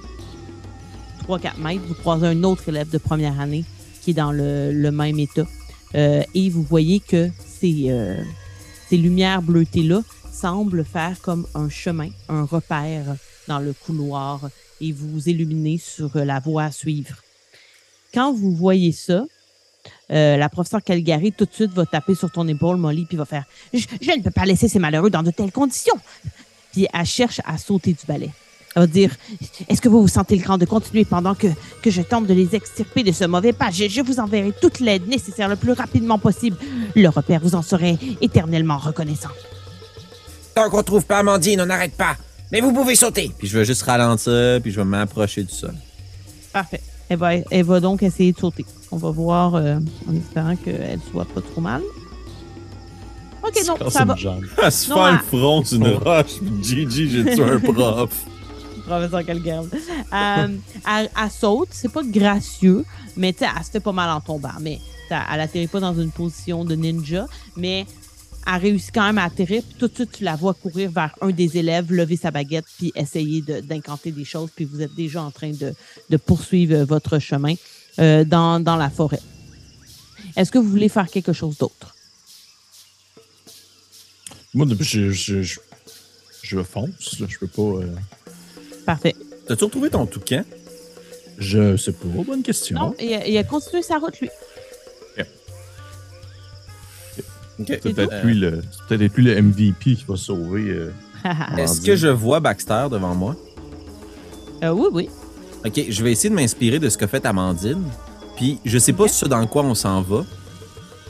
[1.28, 3.66] 3-4 mètres, vous croisez un autre élève de première année
[4.02, 5.46] qui est dans le, même état.
[5.94, 8.24] Euh, et vous voyez que ces, euh,
[8.88, 13.18] ces lumières bleutées-là semblent faire comme un chemin, un repère
[13.50, 14.50] dans le couloir
[14.80, 17.18] et vous illuminez sur la voie à suivre.
[18.14, 19.26] Quand vous voyez ça,
[20.12, 23.26] euh, la professeure Calgary tout de suite va taper sur ton épaule, Molly, puis va
[23.26, 23.44] faire
[23.74, 26.00] je, je ne peux pas laisser ces malheureux dans de telles conditions.
[26.72, 28.30] Puis elle cherche à sauter du balai.
[28.76, 29.12] Elle va dire
[29.68, 31.48] Est-ce que vous vous sentez le cran de continuer pendant que,
[31.82, 33.70] que je tente de les extirper de ce mauvais pas?
[33.72, 36.56] Je, je vous enverrai toute l'aide nécessaire le plus rapidement possible.
[36.96, 39.30] Le repère vous en serait éternellement reconnaissant.
[40.56, 42.16] Tant qu'on trouve pas Amandine, on n'arrête pas.
[42.52, 43.32] Mais vous pouvez sauter.
[43.38, 45.74] Puis je vais juste ralentir, puis je vais m'approcher du sol.
[46.54, 46.82] Parfait.
[47.10, 48.66] Elle va, elle va donc essayer de sauter.
[48.92, 49.76] On va voir euh,
[50.10, 51.82] en espérant qu'elle soit pas trop mal.
[53.44, 54.16] Ok, non, ça va.
[54.62, 58.10] À se Non, elle- le front sur une roche, puis GG, j'ai tué un prof.
[58.86, 59.22] professeur.
[60.14, 60.48] Euh,
[60.88, 62.86] elle, saute, c'est pas gracieux,
[63.18, 64.60] mais tu elle se fait pas mal en tombant.
[64.60, 64.80] Mais
[65.10, 67.86] elle atterrit pas dans une position de ninja, mais
[68.48, 69.64] elle réussit quand même à atterrir.
[69.64, 72.66] Puis tout de suite, tu la vois courir vers un des élèves, lever sa baguette,
[72.78, 74.50] puis essayer d'incanter des choses.
[74.56, 77.56] Puis vous êtes déjà en train de, poursuivre votre chemin
[78.00, 79.22] euh, dans, la forêt.
[80.36, 81.96] Est-ce que vous voulez faire quelque chose d'autre?
[84.54, 85.60] Moi, je, je, je,
[86.44, 87.16] je fonce.
[87.28, 87.62] Je peux pas.
[87.62, 87.96] euh,
[88.86, 89.16] Parfait.
[89.48, 90.44] T'as-tu retrouvé ton toucan?
[91.38, 92.08] je sais pas.
[92.26, 92.78] Bonne question.
[92.80, 94.30] Non, il a, il a continué sa route, lui.
[97.60, 97.66] Ok.
[97.68, 100.64] C'est c'est peut-être lui, le, lui le MVP qui va sauver.
[100.70, 100.92] euh,
[101.58, 103.36] Est-ce que je vois Baxter devant moi?
[104.64, 105.10] Euh, oui, oui.
[105.66, 107.84] Ok, je vais essayer de m'inspirer de ce qu'a fait Amandine.
[108.36, 109.10] Puis je sais pas Ok.
[109.10, 110.26] ce dans quoi on s'en va.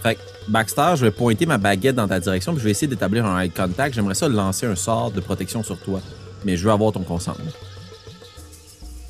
[0.04, 0.20] Fait que
[0.50, 3.40] Baxter, je vais pointer ma baguette dans ta direction, puis je vais essayer d'établir un
[3.42, 3.96] eye contact.
[3.96, 6.02] J'aimerais ça lancer un sort de protection sur toi.
[6.46, 7.52] Mais je veux avoir ton consentement.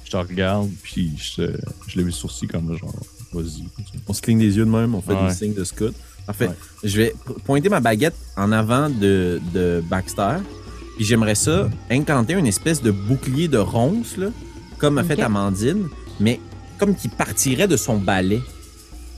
[0.06, 1.44] Je te regarde, puis je,
[1.88, 2.94] je lève le sourcil comme genre,
[3.34, 3.64] vas-y.
[4.08, 5.28] On se cligne des yeux de même, on fait Ouais.
[5.30, 5.94] des signes de scout.
[6.26, 6.48] Parfait.
[6.50, 6.56] Ouais.
[6.84, 7.16] Je vais
[7.46, 10.38] pointer ma baguette en avant de, de Baxter.
[10.98, 14.28] Puis j'aimerais ça incanter une espèce de bouclier de ronce, là,
[14.78, 15.20] comme a fait.
[15.22, 15.88] Amandine,
[16.20, 16.40] mais
[16.78, 18.42] comme qui partirait de son balai.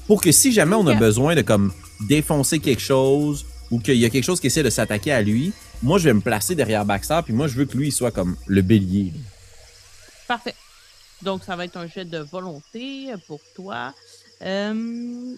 [0.07, 1.71] Pour que si jamais on a besoin de comme
[2.07, 5.53] défoncer quelque chose ou qu'il y a quelque chose qui essaie de s'attaquer à lui,
[5.83, 8.11] moi je vais me placer derrière Baxter, puis moi je veux que lui il soit
[8.11, 9.11] comme le bélier.
[9.13, 9.19] là.
[10.27, 10.55] Parfait.
[11.21, 13.93] Donc, ça va être un jet de volonté pour toi.
[14.41, 15.35] Euh,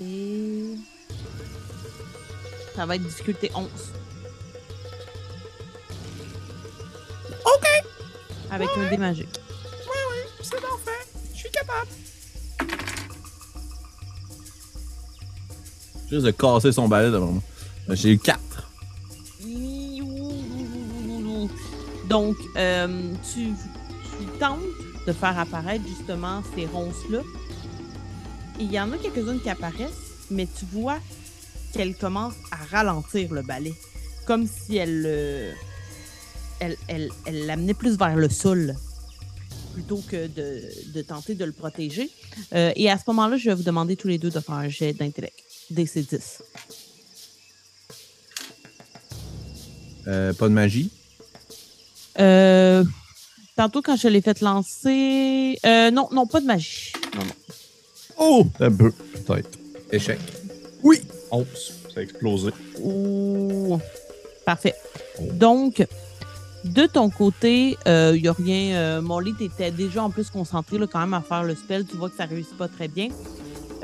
[0.00, 0.76] Et
[2.74, 3.68] ça va être difficulté 11.
[7.44, 7.66] OK.
[8.50, 9.40] Avec un dé magique.
[10.48, 11.08] C'est bon fait.
[11.34, 11.88] Je suis capable.
[16.08, 17.42] Juste de casser son balai devant moi.
[17.90, 18.40] J'ai eu 4.
[22.08, 23.48] Donc, euh, tu,
[24.18, 24.60] tu tentes
[25.06, 27.20] de faire apparaître justement ces ronces-là.
[28.60, 30.98] Et Il y en a quelques-unes qui apparaissent, mais tu vois
[31.72, 33.74] qu'elle commence à ralentir le balai.
[34.26, 35.52] Comme si elle euh,
[36.60, 38.76] elle, elle, elle l'amenait plus vers le sol
[39.76, 40.62] plutôt que de,
[40.94, 42.08] de tenter de le protéger.
[42.54, 44.70] Euh, et à ce moment-là, je vais vous demander tous les deux de faire un
[44.70, 45.38] jet d'intellect.
[45.70, 46.40] DC10.
[50.06, 50.90] Euh, pas de magie?
[52.18, 52.84] Euh,
[53.54, 55.58] tantôt, quand je l'ai fait lancer.
[55.66, 56.94] Euh, non, non, pas de magie.
[57.14, 57.34] Non, non.
[58.18, 58.46] Oh!
[58.60, 59.58] Un peu, peut-être.
[59.92, 60.18] Échec.
[60.82, 61.02] Oui!
[61.30, 61.44] Oh,
[61.92, 62.50] ça a explosé.
[62.80, 63.78] Ouh.
[64.46, 64.74] Parfait.
[65.32, 65.86] Donc,
[66.64, 68.76] de ton côté, il n'y a rien.
[68.76, 71.84] Euh, étais déjà en plus concentré là, quand même à faire le spell.
[71.86, 73.08] Tu vois que ça réussit pas très bien.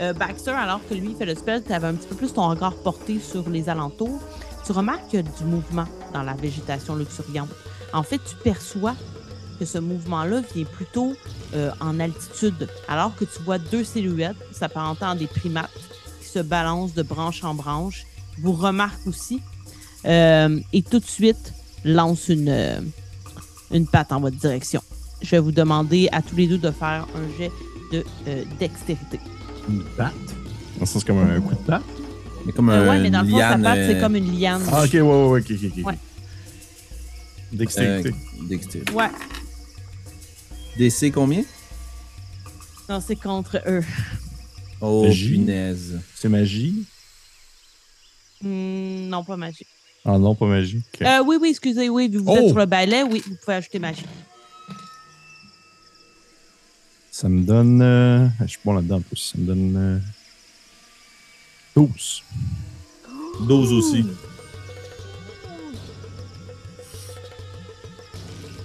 [0.01, 2.49] Euh, Baxter, alors que lui fait le spell, tu avais un petit peu plus ton
[2.49, 4.21] regard porté sur les alentours.
[4.65, 7.51] Tu remarques du mouvement dans la végétation luxuriante.
[7.93, 8.95] En fait, tu perçois
[9.59, 11.15] que ce mouvement-là vient plutôt
[11.55, 15.71] euh, en altitude, alors que tu vois deux silhouettes s'apparentant à des primates
[16.21, 18.07] qui se balancent de branche en branche.
[18.41, 19.41] Vous remarque aussi
[20.07, 21.53] euh, et tout de suite
[21.85, 22.81] lance une, euh,
[23.71, 24.83] une patte en votre direction.
[25.23, 27.51] Je vais vous demander à tous les deux de faire un jet
[27.93, 29.21] de euh, dextérité.
[29.69, 30.13] Une patte?
[30.75, 31.83] Dans le sens comme un coup de patte?
[32.45, 34.37] Mais comme Euh, un ouais, mais dans le fond, sa patte, c'est euh, comme une
[34.39, 34.63] liane.
[34.73, 35.87] Ah, ok, ouais, ouais, ouais, ok, ok, ok.
[35.87, 35.99] Ouais.
[37.53, 38.09] Dextérité.
[38.09, 38.93] euh, dextérité.
[38.93, 39.11] Ouais,
[40.79, 41.45] DC combien?
[42.89, 43.85] non, c'est contre eux.
[44.81, 45.29] Oh, Magie?
[45.29, 46.01] punaise.
[46.17, 46.85] C'est magie?
[48.43, 49.67] Hmm, non, pas magie.
[50.05, 50.83] Ah non, pas magie.
[50.95, 51.03] Ok.
[51.07, 52.37] Euh, oui, oui, excusez, oui, vu que vous Oh!
[52.39, 54.05] êtes sur le balai, oui, vous pouvez ajouter magie.
[57.11, 57.81] Ça me donne.
[57.83, 59.17] euh, Je suis bon là-dedans en plus.
[59.33, 59.77] Ça me donne.
[59.77, 59.99] euh,
[61.77, 62.23] 12.
[63.47, 64.05] 12 aussi.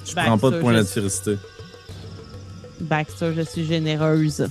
[0.05, 1.35] Je Ben, prends pas de point je- d'adversité.
[2.79, 4.47] Baxter, je suis généreuse.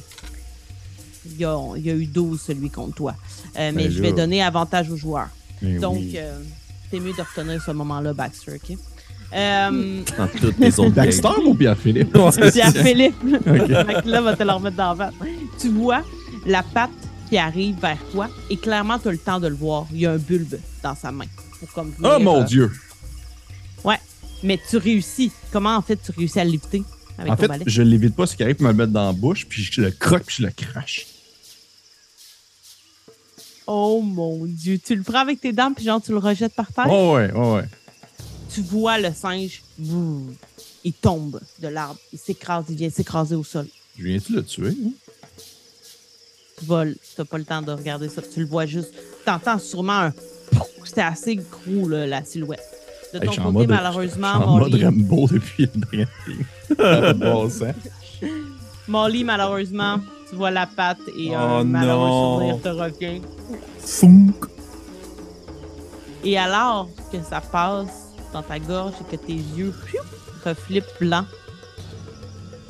[1.24, 3.14] Il y a, il y a eu 12, celui contre toi.
[3.56, 4.16] Euh, mais Ben je vais là.
[4.16, 5.28] donner avantage aux joueurs.
[5.62, 6.16] Mais Donc, oui.
[6.90, 8.76] C'est mieux de retenir ce moment-là, Baxter, OK?
[9.34, 12.12] Euh, Dans toutes les autres Baxter ou Pierre-Philippe?
[12.52, 13.14] Pierre-Philippe.
[13.24, 13.66] Ok.
[13.66, 15.14] Fait que là, va te le remettre dans la face.
[15.60, 16.02] Tu vois
[16.46, 16.90] la patte
[17.28, 19.86] qui arrive vers toi et clairement, tu as le temps de le voir.
[19.92, 21.24] Il y a un bulbe dans sa main.
[21.58, 22.70] Pour comme venir, Oh mon euh, Dieu!
[24.42, 25.32] Mais tu réussis.
[25.50, 26.82] Comment, en fait, tu réussis à le lifter
[27.18, 27.64] avec En ton fait, balai?
[27.66, 29.80] je l'évite pas, ce qui arrive pour me le mettre dans la bouche, puis je
[29.80, 31.06] le croque, puis je le crache.
[33.66, 34.78] Oh mon Dieu.
[34.78, 36.86] Tu le prends avec tes dents puis genre, tu le rejettes par terre?
[36.88, 37.64] Oh ouais, oh ouais.
[38.52, 40.34] Tu vois le singe, boum,
[40.84, 41.98] il tombe de l'arbre.
[42.12, 43.66] Il s'écrase, il vient s'écraser au sol.
[43.98, 44.68] Je viens-tu le tuer?
[44.68, 44.90] hein?
[46.58, 46.96] Tu voles.
[47.16, 48.22] Tu pas le temps de regarder ça.
[48.22, 48.94] Tu le vois juste.
[49.24, 50.10] Tu entends sûrement un...
[50.10, 50.68] pouf.
[50.84, 52.62] C'était assez gros, là, la silhouette.
[53.12, 57.12] De Hey, ton en côté, mode- malheureusement, Je suis en mode Molly, Rambo depuis le
[57.14, 57.50] bon.
[58.88, 59.98] Molly, malheureusement,
[60.28, 62.34] tu vois la patte et Oh un malheureux non.
[62.38, 63.22] souvenir te revient.
[63.78, 64.32] Funk.
[66.24, 70.00] Et alors que ça passe dans ta gorge et que tes yeux piou,
[70.44, 71.24] reflippent blanc,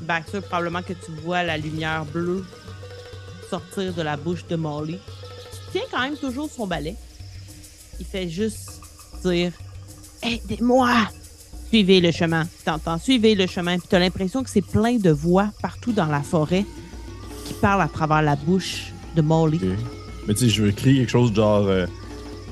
[0.03, 2.45] Baxter, probablement que tu vois la lumière bleue
[3.51, 4.99] sortir de la bouche de Molly.
[4.99, 6.97] Tu tiens quand même toujours son balai.
[7.99, 8.81] Il fait juste
[9.25, 9.53] dire
[10.23, 10.91] Aidez-moi!
[11.69, 12.47] Suivez le chemin.
[12.65, 13.79] T'entends, suivez le chemin.
[13.79, 16.65] Puis t'as l'impression que c'est plein de voix partout dans la forêt
[17.47, 19.61] qui parlent à travers la bouche de Molly.
[20.27, 21.67] Mais tu sais, je veux crier quelque chose de genre.
[21.67, 21.87] euh,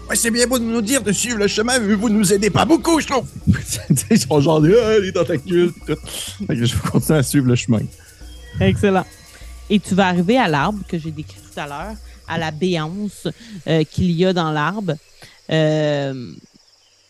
[0.09, 2.51] ouais, c'est bien beau de nous dire de suivre le chemin, mais vous nous aidez
[2.51, 3.27] pas beaucoup, je trouve.
[3.47, 4.63] tu sais, ils sont genre.
[4.65, 5.97] Ah, les tentacules, tout.
[6.47, 7.81] Que je vais continuer à suivre le chemin.
[8.61, 9.05] Excellent.
[9.69, 11.97] Et tu vas arriver à l'arbre que j'ai décrit tout à l'heure,
[12.29, 13.27] à la béance
[13.67, 14.95] euh, qu'il y a dans l'arbre.
[15.51, 16.33] Euh,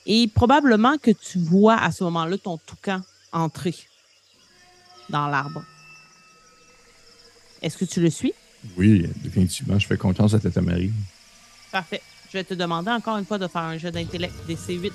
[0.07, 3.01] et probablement que tu vois à ce moment-là ton toucan
[3.33, 3.75] entrer
[5.11, 5.63] dans l'arbre.
[7.65, 8.35] Est-ce que tu le suis?
[8.77, 9.79] Oui, définitivement.
[9.79, 10.93] Je fais confiance à Tata Marie.
[11.73, 12.03] Parfait.
[12.31, 14.93] Je vais te demander encore une fois de faire un jeu d'intellect des C8.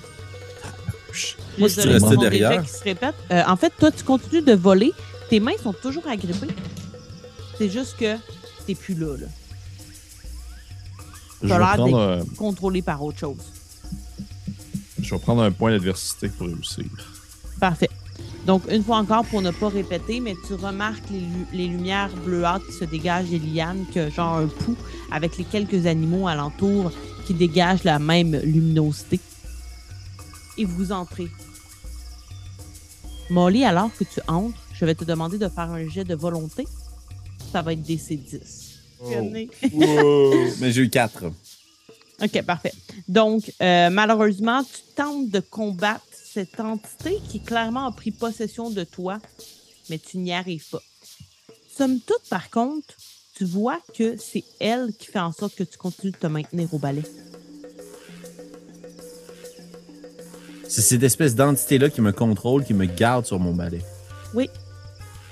[1.57, 2.61] Moi, je suis resté derrière.
[2.63, 3.15] qui se répètent.
[3.31, 4.91] Euh, en fait, toi, tu continues de voler.
[5.31, 6.53] Tes mains sont toujours agrippées.
[7.57, 8.15] C'est juste que
[8.67, 9.27] t'es plus là, là.
[11.41, 13.37] Je T'as vais, l'air prendre, euh, contrôlé par autre chose.
[15.01, 16.85] je vais prendre un point d'adversité pour réussir.
[17.59, 17.89] Parfait.
[18.45, 22.09] Donc, une fois encore, pour ne pas répéter, mais tu remarques les, lu- les lumières
[22.25, 24.77] bleuâtres qui se dégagent des lianes, que genre un pouls,
[25.11, 26.91] avec les quelques animaux alentour
[27.27, 29.19] qui dégagent la même luminosité.
[30.57, 31.27] Et vous entrez.
[33.29, 36.67] Molly, alors que tu entres, je vais te demander de faire un jet de volonté.
[37.51, 38.39] Ça va être DC10.
[39.11, 39.49] Tenez.
[40.59, 41.25] Mais j'ai eu 4.
[42.21, 42.73] OK, parfait.
[43.07, 46.01] Donc, euh, malheureusement, tu tentes de combattre
[46.33, 49.19] cette entité qui clairement a pris possession de toi,
[49.89, 50.81] mais tu n'y arrives pas.
[51.75, 52.87] Somme toute, par contre,
[53.35, 56.73] tu vois que c'est elle qui fait en sorte que tu continues de te maintenir
[56.73, 57.03] au balai.
[60.67, 63.81] C'est cette espèce d'entité-là qui me contrôle, qui me garde sur mon balai.
[64.35, 64.49] Oui.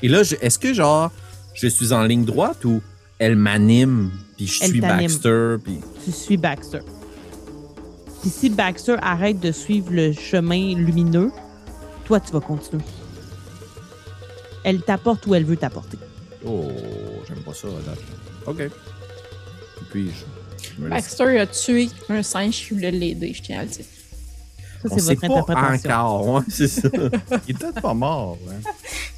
[0.01, 1.11] Et là, je- est-ce que genre,
[1.53, 2.81] je suis en ligne droite ou
[3.19, 4.81] elle m'anime, puis je Elle suis.
[4.81, 5.79] Baxter, puis.
[6.05, 6.79] Tu suis Baxter.
[8.27, 11.31] Puis si Baxter arrête de suivre le chemin lumineux,
[12.03, 12.83] toi, tu vas continuer.
[14.65, 15.97] Elle t'apporte où elle veut t'apporter.
[16.45, 16.65] Oh,
[17.25, 17.99] j'aime pas ça, à date.
[18.45, 18.59] OK.
[18.59, 18.69] Et
[19.89, 20.89] puis, je, me.
[20.89, 23.85] Baxter a tué un singe qui voulait l'aider, je tiens à le dire.
[23.85, 25.91] Ça, On c'est sait votre pas interprétation.
[25.91, 26.89] encore, c'est ça.
[27.47, 28.37] Il est peut-être pas mort.
[28.49, 28.69] Hein?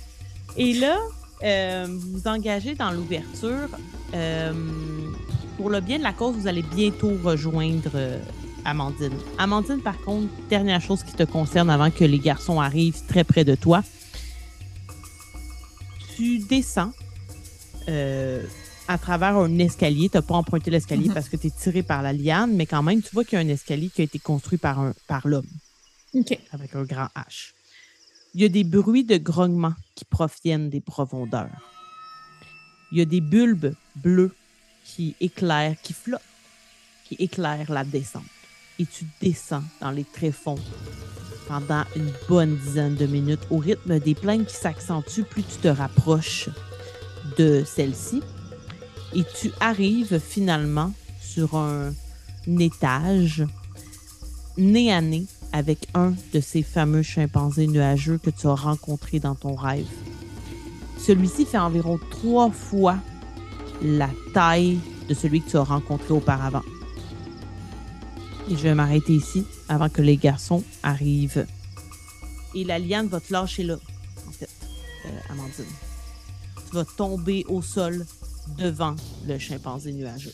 [0.55, 0.99] Et là,
[1.43, 3.69] euh, vous vous engagez dans l'ouverture.
[4.13, 4.53] Euh,
[5.57, 8.19] pour le bien de la cause, vous allez bientôt rejoindre euh,
[8.65, 9.17] Amandine.
[9.37, 13.43] Amandine, par contre, dernière chose qui te concerne avant que les garçons arrivent très près
[13.43, 13.83] de toi.
[16.15, 16.91] Tu descends
[17.87, 18.43] euh,
[18.87, 20.09] à travers un escalier.
[20.09, 21.13] Tu n'as pas emprunté l'escalier Mhm.
[21.13, 23.41] parce que tu es tiré par la liane, mais quand même, tu vois qu'il y
[23.41, 25.47] a un escalier qui a été construit par, un, par l'homme
[26.13, 26.37] OK.
[26.51, 27.53] avec un grand H.
[28.35, 31.49] Il y a des bruits de grognement qui proviennent des profondeurs.
[32.91, 34.35] Il y a des bulbes bleus
[34.83, 36.21] qui éclairent, qui flottent,
[37.07, 38.23] qui éclairent la descente.
[38.79, 40.57] Et tu descends dans les tréfonds
[41.47, 45.67] pendant une bonne dizaine de minutes au rythme des plaines qui s'accentuent plus tu te
[45.67, 46.49] rapproches
[47.37, 48.21] de celle-ci.
[49.13, 51.91] Et tu arrives finalement sur un
[52.59, 53.45] étage
[54.57, 59.35] nez à nez avec un de ces fameux chimpanzés nuageux que tu as rencontré dans
[59.35, 59.87] ton rêve.
[60.99, 62.97] Celui-ci fait environ trois fois
[63.81, 66.63] la taille de celui que tu as rencontré auparavant.
[68.49, 71.45] Je vais m'arrêter ici avant que les garçons arrivent.
[72.55, 73.77] Et la liane va te lâcher là,
[74.27, 74.49] en fait,
[75.05, 75.65] euh, Amandine.
[76.67, 78.07] Tu vas tomber au sol
[78.57, 78.95] devant
[79.27, 80.33] le chimpanzé nuageux.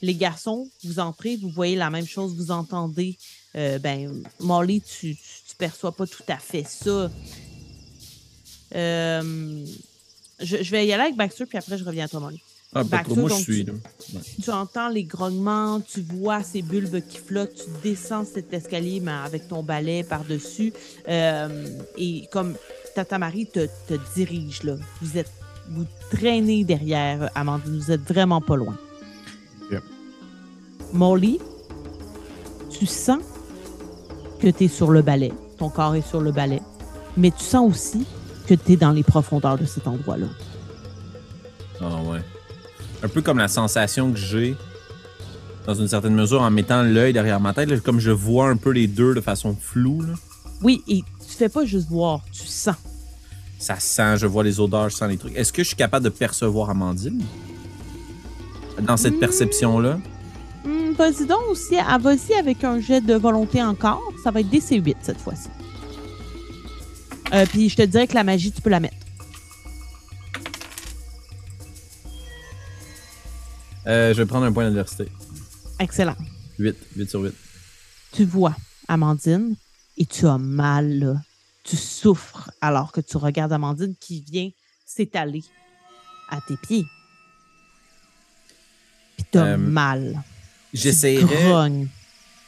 [0.00, 3.18] Les garçons, vous entrez, vous voyez la même chose, vous entendez.
[3.54, 7.10] Euh, ben, Molly, tu, tu, tu perçois pas tout à fait ça.
[8.74, 9.66] Euh,
[10.40, 12.42] je, je vais y aller avec Baxter, puis après, je reviens à toi, Molly.
[12.74, 13.16] Ah, pas trop.
[13.16, 13.66] Moi, je suis.
[14.42, 19.12] tu- entends les grognements, tu vois ces bulbes qui flottent, tu descends cet escalier mais
[19.12, 20.72] avec ton balai par-dessus.
[21.08, 21.66] Euh,
[21.98, 22.54] et comme
[22.94, 25.30] Tata Marie te, te dirige, là, vous êtes
[25.70, 28.76] vous traînez derrière Amandine, vous êtes vraiment pas loin.
[30.92, 31.38] Molly,
[32.70, 33.22] tu sens
[34.40, 36.60] que tu es sur le balai, ton corps est sur le balai,
[37.16, 38.06] mais tu sens aussi
[38.46, 40.26] que tu es dans les profondeurs de cet endroit-là.
[41.80, 42.20] Ah ouais.
[43.02, 44.56] Un peu comme la sensation que j'ai,
[45.66, 48.56] dans une certaine mesure, en mettant l'œil derrière ma tête, là, comme je vois un
[48.56, 50.02] peu les deux de façon floue.
[50.02, 50.14] là.
[50.62, 52.76] Oui, et tu fais pas juste voir, tu sens.
[53.58, 55.36] Ça sent, je vois les odeurs, je sens les trucs.
[55.36, 57.22] Est-ce que je suis capable de percevoir Amandine?
[58.80, 59.20] Dans cette Hmm.
[59.20, 59.98] perception-là?
[60.64, 64.00] Hmm, vas-y donc aussi, ah, vas-y avec un jet de volonté encore.
[64.22, 65.48] Ça va être DC8 cette fois-ci.
[67.34, 68.96] Euh, Puis je te dirais que la magie, tu peux la mettre.
[73.86, 75.06] Euh, je vais prendre un point d'adversité.
[75.78, 76.16] Excellent.
[76.58, 76.76] 8.
[76.96, 77.34] 8 sur 8.
[78.12, 78.54] Tu vois
[78.88, 79.56] Amandine
[79.96, 81.14] et tu as mal, là.
[81.64, 84.50] Tu souffres alors que tu regardes Amandine qui vient
[84.84, 85.42] s'étaler
[86.28, 86.84] à tes pieds.
[89.16, 90.22] Puis t'as Euh, mal.
[90.72, 91.88] Tu J'essaierais grognes.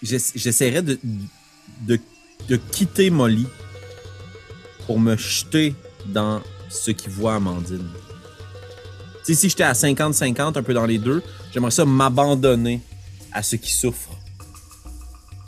[0.03, 0.99] j'ess- j'essaierais de,
[1.83, 1.99] de,
[2.49, 3.47] de quitter Molly
[4.87, 5.75] pour me jeter
[6.07, 7.89] dans ce qui voit Amandine.
[9.25, 11.23] Sais, si j'étais à 50-50, un peu dans les deux,
[11.53, 12.81] j'aimerais ça m'abandonner
[13.33, 14.17] à ceux qui souffrent.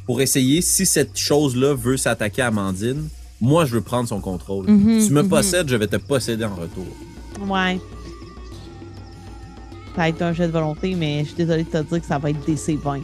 [0.06, 3.08] Pour essayer, si cette chose-là veut s'attaquer à Amandine,
[3.40, 4.66] moi, je veux prendre son contrôle.
[4.68, 5.28] Mhm, tu me mhm.
[5.28, 6.86] possèdes, je vais te posséder en retour.
[7.40, 7.78] Ouais.
[9.94, 12.06] Ça va être un jet de volonté, mais je suis désolée de te dire que
[12.06, 13.02] ça va être DC20.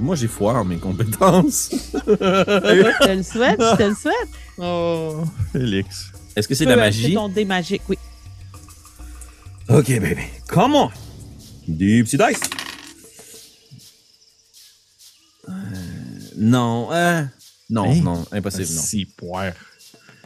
[0.00, 1.70] Moi, j'ai foi en mes compétences.
[2.06, 4.28] je te le souhaite, je te le souhaite.
[4.58, 6.12] Oh, Félix.
[6.36, 7.06] Est-ce que c'est de la magie?
[7.06, 7.98] acheter ton dé magique, oui.
[9.68, 10.22] Ok, baby.
[10.48, 10.90] Come on.
[11.66, 12.40] Des petits dice.
[15.48, 15.52] Euh,
[16.36, 17.22] non, euh,
[17.70, 18.00] non, Hein?
[18.02, 18.82] non, impossible, non.
[18.82, 19.52] Si, poire.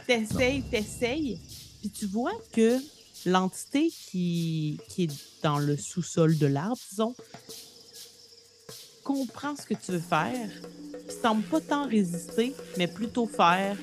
[0.07, 1.39] T'essayes, t'essayes,
[1.81, 2.77] puis tu vois que
[3.25, 5.11] l'entité qui, qui est
[5.43, 7.15] dans le sous-sol de l'arbre, disons,
[9.03, 10.49] comprend ce que tu veux faire,
[11.07, 13.77] puis semble pas tant résister, mais plutôt faire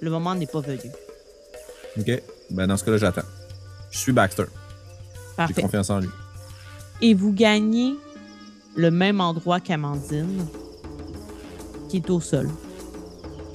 [0.00, 0.90] le moment n'est pas venu.
[1.98, 3.26] Ok, ben dans ce cas-là, j'attends.
[3.90, 4.44] Je suis Baxter.
[5.38, 5.62] J'ai Parfait.
[5.62, 6.08] confiance en lui.
[7.00, 7.94] Et vous gagnez
[8.74, 10.44] le même endroit qu'Amandine,
[11.88, 12.48] qui est au sol.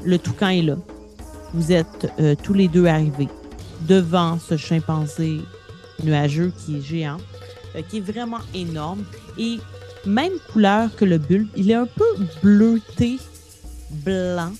[0.05, 0.77] Le toucan est là.
[1.53, 3.27] Vous êtes euh, tous les deux arrivés
[3.81, 5.41] devant ce chimpanzé
[6.03, 7.17] nuageux qui est géant,
[7.75, 9.03] euh, qui est vraiment énorme.
[9.37, 9.59] Et
[10.05, 12.05] même couleur que le bulbe, il est un peu
[12.41, 13.19] bleuté,
[13.91, 14.53] blanc,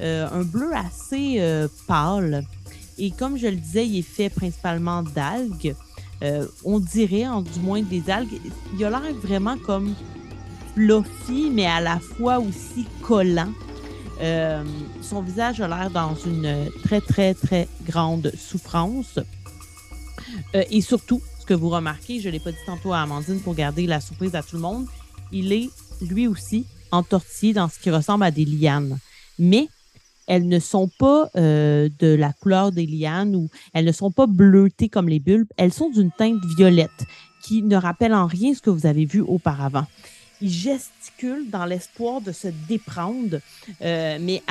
[0.00, 1.40] euh, un bleu assez
[1.86, 2.44] pâle.
[2.98, 5.74] Et comme je le disais, il est fait principalement d'algues.
[6.22, 8.40] Euh, on dirait, en, du moins des algues,
[8.74, 9.94] il a l'air vraiment comme
[10.74, 13.52] fluffy, mais à la fois aussi collant.
[14.20, 14.62] Euh,
[15.00, 19.18] son visage a l'air dans une très, très, très grande souffrance.
[20.54, 23.40] Euh, et surtout, ce que vous remarquez, je ne l'ai pas dit tantôt à Amandine
[23.40, 24.86] pour garder la surprise à tout le monde,
[25.32, 25.70] il est
[26.02, 28.98] lui aussi entortillé dans ce qui ressemble à des lianes.
[29.38, 29.68] Mais
[30.26, 34.26] elles ne sont pas euh, de la couleur des lianes ou elles ne sont pas
[34.26, 35.48] bleutées comme les bulbes.
[35.56, 37.04] Elles sont d'une teinte violette
[37.42, 39.86] qui ne rappelle en rien ce que vous avez vu auparavant.
[40.40, 43.40] Il gesticule dans l'espoir de se déprendre,
[43.82, 44.42] euh, mais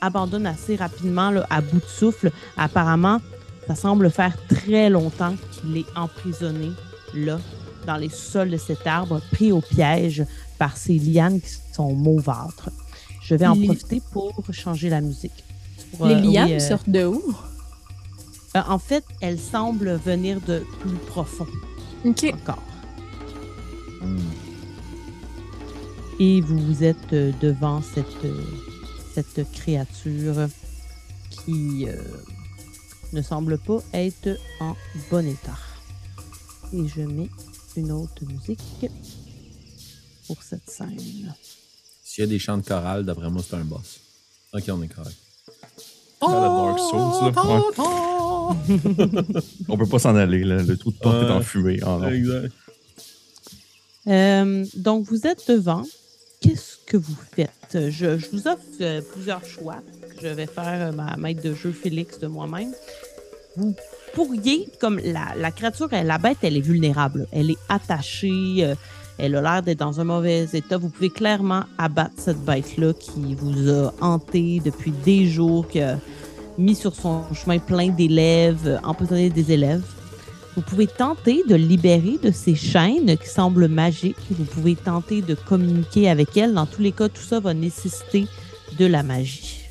[0.00, 2.30] abandonne assez rapidement à bout de souffle.
[2.56, 3.20] Apparemment,
[3.66, 6.70] ça semble faire très longtemps qu'il est emprisonné
[7.14, 7.38] là,
[7.86, 10.24] dans les sous-sols de cet arbre, pris au piège
[10.58, 12.70] par ces lianes qui sont mauvâtres.
[13.24, 15.44] Je vais en Les- profiter pour changer la musique.
[15.96, 17.22] Pour, Les euh, oui, lianes euh, sortent de où?
[18.56, 21.46] euh, en fait, elles semblent venir de plus profond
[22.04, 22.24] OK.
[22.34, 22.62] encore.
[26.20, 27.10] Et vous vous êtes
[27.40, 28.06] devant cette,
[29.14, 30.48] cette créature
[31.30, 31.96] qui euh,
[33.12, 34.76] ne semble pas être en
[35.10, 35.58] bon état.
[36.72, 37.30] Et je mets
[37.76, 38.86] une autre musique
[40.26, 40.96] pour cette scène.
[42.14, 43.98] S'il y a des chants de chorale, d'après moi, c'est un boss.
[44.52, 45.16] Ok, on est correct.
[46.20, 47.42] Dans la Dark Souls, là.
[49.26, 49.40] Ouais.
[49.68, 50.62] On peut pas s'en aller, là.
[50.62, 51.80] Le trou de porte est en fumée.
[52.12, 52.52] Exact.
[54.06, 55.82] Euh, donc, vous êtes devant.
[56.40, 57.50] Qu'est-ce que vous faites?
[57.72, 59.78] Je, je vous offre euh, plusieurs choix.
[60.22, 62.72] Je vais faire euh, ma maître de jeu Félix de moi-même.
[63.56, 63.74] Vous
[64.14, 67.26] pourriez, comme la, la créature, elle- la bête, elle est vulnérable.
[67.32, 68.72] Elle est attachée.
[69.18, 70.76] Elle a l'air d'être dans un mauvais état.
[70.76, 75.98] Vous pouvez clairement abattre cette bête-là qui vous a hanté depuis des jours, qui a
[76.58, 79.82] mis sur son chemin plein d'élèves, euh, empoisonné des élèves.
[80.56, 84.16] Vous pouvez tenter de libérer de ces chaînes qui semblent magiques.
[84.30, 86.54] Vous pouvez tenter de communiquer avec elle.
[86.54, 88.28] Dans tous les cas, tout ça va nécessiter
[88.78, 89.62] de la magie.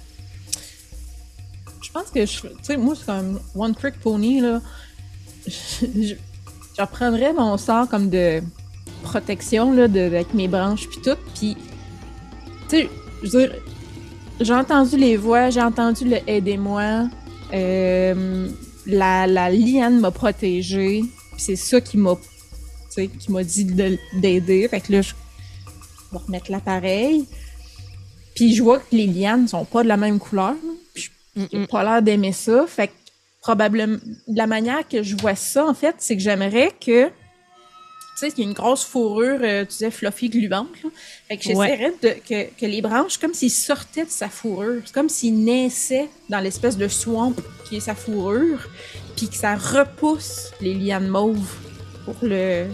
[1.82, 2.26] Je pense que.
[2.26, 4.62] Tu sais, moi, c'est comme One Trick Pony, là.
[6.78, 8.42] Reprendrais mon sort comme de
[9.04, 11.18] protection, là, de, avec mes branches, puis tout.
[11.36, 11.56] Puis,
[12.70, 12.90] tu sais,
[13.24, 13.56] je veux dire,
[14.42, 17.08] j'ai entendu les voix, j'ai entendu le aidez-moi.
[17.54, 18.48] Euh,
[18.88, 21.04] la, la liane m'a protégée.
[21.34, 22.16] Puis c'est ça qui m'a,
[22.96, 24.68] qui m'a dit de- d'aider.
[24.68, 25.14] Fait que là, je
[26.12, 27.26] vais remettre l'appareil.
[28.36, 30.56] Puis je vois que les lianes sont pas de la même couleur.
[30.94, 31.12] Puis
[31.52, 32.66] j'ai pas l'air d'aimer ça.
[32.68, 32.94] Fait que
[33.42, 33.98] probablement,
[34.28, 37.10] de la manière que je vois ça, en fait, c'est que j'aimerais que,
[38.16, 40.90] tu sais, qu'il y a une grosse fourrure, euh, tu disais, fluffy, gluante, là.
[41.28, 41.68] Fait que Ouais.
[41.70, 44.82] j'essaierais de, que, que les branches, comme s'ils sortaient de sa fourrure.
[44.86, 47.34] C'est comme s'ils naissaient dans l'espèce de swamp
[47.68, 48.70] qui est sa fourrure,
[49.16, 51.56] puis que ça repousse les lianes mauves
[52.06, 52.68] pour le,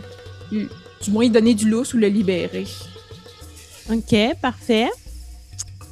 [0.52, 0.70] le-
[1.02, 2.68] du moins donner du lousse ou le libérer.
[3.92, 4.90] OK, parfait.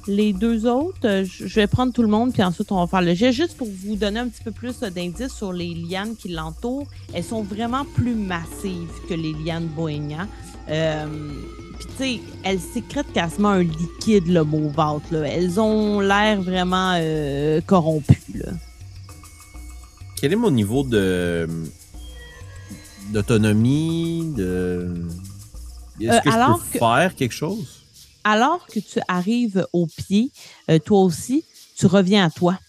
[0.08, 3.02] Les deux autres, euh, je vais prendre tout le monde, puis ensuite on va faire
[3.02, 3.34] le jet.
[3.34, 6.88] Juste pour vous donner un petit peu plus euh, d'indices sur les lianes qui l'entourent,
[7.14, 10.30] elles sont vraiment plus massives que les lianes bohémiens.
[10.70, 11.06] Euh,
[11.78, 15.06] puis tu sais, elles sécrètent quasiment un liquide, le mauvâtre.
[15.12, 15.24] Là.
[15.28, 18.22] Elles ont l'air vraiment euh, corrompues.
[18.34, 18.52] Là.
[20.20, 21.48] Quel est mon niveau de.
[23.12, 25.06] d'autonomie, de.
[26.00, 27.77] Est-ce Euh, que je peux que- faire quelque chose?
[28.30, 30.34] Alors que tu arrives au pied,
[30.70, 31.46] euh, toi aussi,
[31.78, 32.60] tu reviens à toi.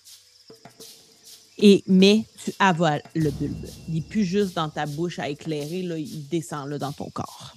[1.59, 3.66] Et, mais tu avales le bulbe.
[3.88, 7.11] Il n'est plus juste dans ta bouche à éclairer, là, il descend là, dans ton
[7.11, 7.56] corps.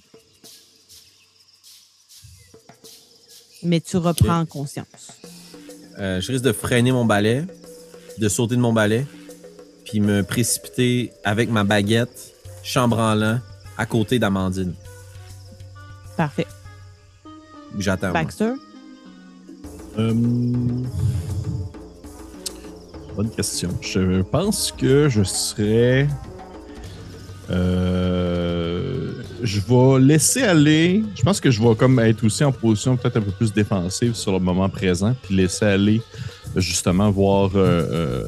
[3.62, 5.12] Mais tu reprends conscience.
[6.00, 7.44] Euh, je risque de freiner mon balai,
[8.18, 9.06] de sauter de mon balai,
[9.84, 12.34] puis me précipiter avec ma baguette,
[12.64, 13.38] chambranlant,
[13.78, 14.74] à côté d'Amandine.
[16.16, 16.48] Parfait.
[17.78, 18.12] J'attends.
[18.12, 18.52] Baxter?
[19.98, 20.14] Euh,
[23.16, 23.68] Bonne question.
[23.82, 26.08] Je pense que je serais.
[27.50, 29.12] Euh,
[29.42, 31.02] je vais laisser aller.
[31.14, 34.14] Je pense que je vais comme être aussi en position peut-être un peu plus défensive
[34.14, 36.00] sur le moment présent, puis laisser aller
[36.56, 38.26] justement voir euh, euh,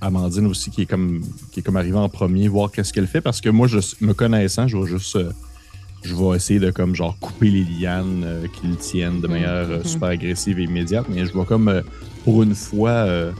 [0.00, 3.20] Amandine aussi qui est comme qui est comme arrivée en premier, voir qu'est-ce qu'elle fait
[3.20, 5.18] parce que moi, je me connaissant, je vais juste
[6.02, 9.32] je vais essayer de comme genre couper les lianes euh, qui le tiennent de Mhm.
[9.32, 9.84] manière euh, Mhm.
[9.84, 11.82] super agressive et immédiate, mais je vais comme euh,
[12.24, 13.32] pour une fois euh,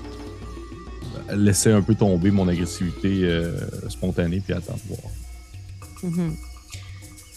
[1.34, 3.56] laisser un peu tomber mon agressivité euh,
[3.88, 5.00] spontanée puis attendre voir.
[6.02, 6.34] Mhm.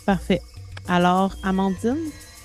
[0.05, 0.41] Parfait.
[0.87, 1.95] Alors, Amandine,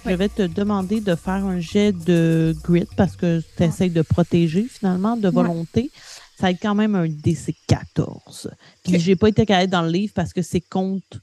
[0.06, 4.02] je vais te demander de faire un jet de grit parce que tu essaies de
[4.02, 5.90] protéger finalement de volonté.
[6.38, 8.50] Ça va être quand même un DC 14.
[8.84, 9.00] Puis Ok.
[9.00, 11.18] j'ai pas été calée dans le livre parce que c'est contre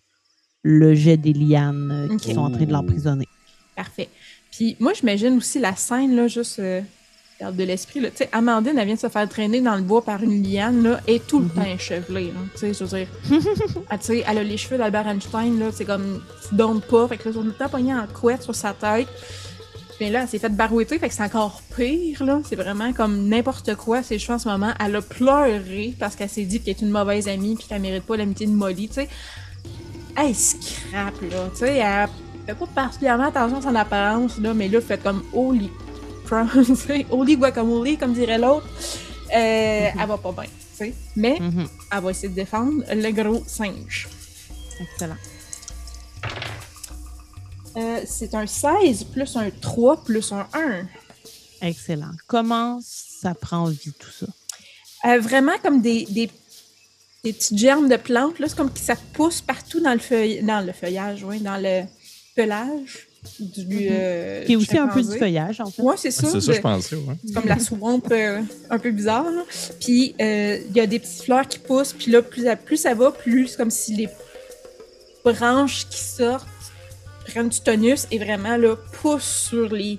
[0.67, 3.27] le jet des lianes euh, qui sont en train de l'emprisonner.
[3.75, 4.09] Parfait.
[4.51, 6.81] Puis moi, j'imagine aussi la scène, là, juste euh,
[7.39, 7.99] garde de l'esprit.
[7.99, 8.09] là.
[8.09, 10.81] Tu sais, Amandine, elle vient de se faire traîner dans le bois par une liane,
[10.81, 11.51] là, et tout le Mhm.
[11.51, 12.25] temps échevelée.
[12.27, 12.39] là.
[12.53, 13.07] Tu sais, je veux dire,
[13.91, 17.07] elle, tu sais, elle a les cheveux d'Albert Einstein, là, c'est comme, tu donnes pas.
[17.09, 19.07] Fait que là, ils sont tout le temps pognés en couette sur sa tête.
[19.99, 22.41] Puis là, elle s'est fait barouetter, fait que c'est encore pire, là.
[22.43, 24.73] C'est vraiment comme n'importe quoi, ses cheveux en ce moment.
[24.83, 28.03] Elle a pleuré parce qu'elle s'est dit qu'elle est une mauvaise amie puis qu'elle mérite
[28.03, 29.09] pas l'amitié de Molly, tu sais.
[30.17, 31.49] Elle scrap, là.
[31.51, 32.09] Tu sais, elle
[32.45, 35.69] fait pas particulièrement attention à son apparence, là, mais là, fait comme holy
[36.25, 38.67] crap, tu sais, holy guacamole, comme dirait l'autre.
[39.35, 40.93] Euh, Elle va pas bien, tu sais.
[41.15, 41.67] Mais Mhm.
[41.91, 44.07] elle va essayer de défendre le gros singe.
[44.79, 45.15] Excellent.
[47.77, 50.85] Euh, c'est un 16 plus un 3 plus un 1.
[51.61, 52.11] Excellent.
[52.27, 54.27] Comment ça prend vie tout ça?
[55.09, 56.29] Euh, vraiment comme des, des,
[57.25, 58.47] des petites germes de plantes, là.
[58.47, 61.81] C'est comme que ça pousse partout dans le, feuille, dans le feuillage, oui, dans le
[62.35, 63.07] pelage
[63.39, 63.87] du.
[63.91, 65.81] euh, Qui est aussi un peu du feuillage, en fait.
[65.81, 66.27] Ouais, c'est ça.
[66.31, 67.15] c'est ça, je pensais, ouais.
[67.25, 69.29] C'est comme la swamp euh, un peu bizarre.
[69.31, 69.41] là.
[69.81, 72.77] Puis euh, il y a des petites fleurs qui poussent, puis là, plus, à- plus
[72.77, 74.09] ça va, plus c'est comme si les
[75.23, 76.47] branches qui sortent
[77.25, 79.97] prennent du tonus et vraiment là, poussent sur les,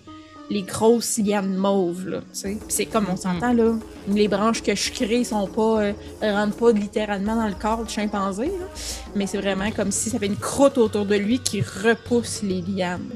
[0.50, 2.08] les grosses lianes mauves.
[2.08, 2.52] Là, tu sais.
[2.54, 3.74] Puis c'est comme on s'entend, là,
[4.08, 5.92] les branches que je crée sont pas, euh,
[6.22, 8.66] rentrent pas littéralement dans le corps du chimpanzé, là.
[9.14, 12.62] mais c'est vraiment comme si ça fait une croûte autour de lui qui repousse les
[12.62, 13.10] lianes.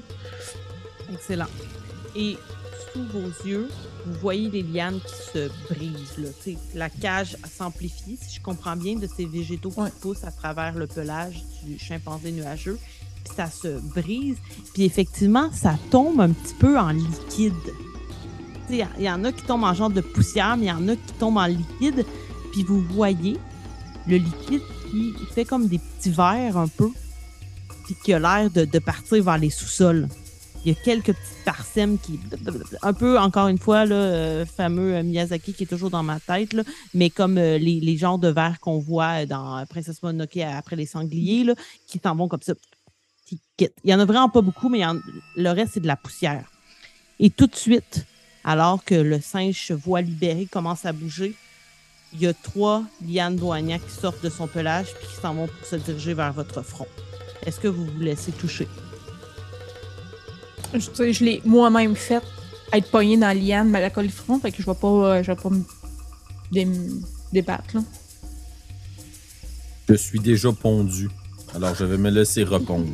[1.13, 1.47] Excellent.
[2.17, 2.37] Et
[2.93, 3.69] sous vos yeux,
[4.07, 6.19] vous voyez les lianes qui se brisent.
[6.19, 6.29] Là.
[6.43, 9.91] Tu sais, La cage s'amplifie, si je comprends bien, de ces végétaux qui Ouais.
[10.01, 12.79] poussent à travers le pelage du chimpanzé nuageux.
[13.37, 14.37] Ça se brise.
[14.75, 17.55] Puis effectivement, ça tombe un petit peu en liquide.
[18.69, 20.95] Il y en a qui tombent en genre de poussière, mais il y en a
[20.95, 22.05] qui tombent en liquide.
[22.53, 23.37] Puis vous voyez
[24.07, 26.91] le liquide qui fait comme des petits verres un peu,
[27.85, 30.09] puis qui a l'air de, partir vers les sous-sols.
[30.65, 32.21] Il y a quelques petites parsèmes qui.
[32.83, 36.21] Un peu, encore une fois, le euh, fameux euh, Miyazaki qui est toujours dans ma
[36.21, 36.55] tête,
[36.93, 40.85] mais comme euh, les, les genres de verres qu'on voit dans Princesse Mononoke après les
[40.85, 41.47] sangliers,
[41.87, 42.53] qui s'en vont comme ça.
[43.31, 43.77] Qui quittent.
[43.85, 45.01] Il y en a vraiment pas beaucoup, mais il y en-
[45.37, 46.45] le reste, c'est de la poussière.
[47.21, 48.05] Et tout de suite,
[48.45, 51.35] alors que le singe se voit libéré, commence à bouger,
[52.13, 55.47] il y a trois lianes douanières qui sortent de son pelage puis qui s'en vont
[55.47, 56.89] pour se diriger vers votre front.
[57.47, 58.67] Est-ce que vous vous laissez toucher?
[60.75, 62.23] Je, tu sais, je l'ai moi-même fait
[62.73, 65.23] être pogné dans la liane, à coller le front, fait que je vais pas, euh,
[65.23, 65.63] je vais pas me
[66.51, 66.67] dé-
[67.33, 67.83] débattre, là.
[69.89, 71.09] Je suis déjà pondu.
[71.55, 72.87] Alors, je vais me laisser repondre.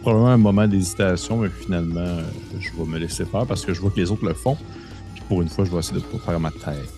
[0.00, 2.18] Probablement un moment d'hésitation, mais finalement,
[2.60, 4.56] je vais me laisser faire parce que je vois que les autres le font.
[5.14, 6.88] Puis pour une fois, je vais essayer de pas faire ma tête.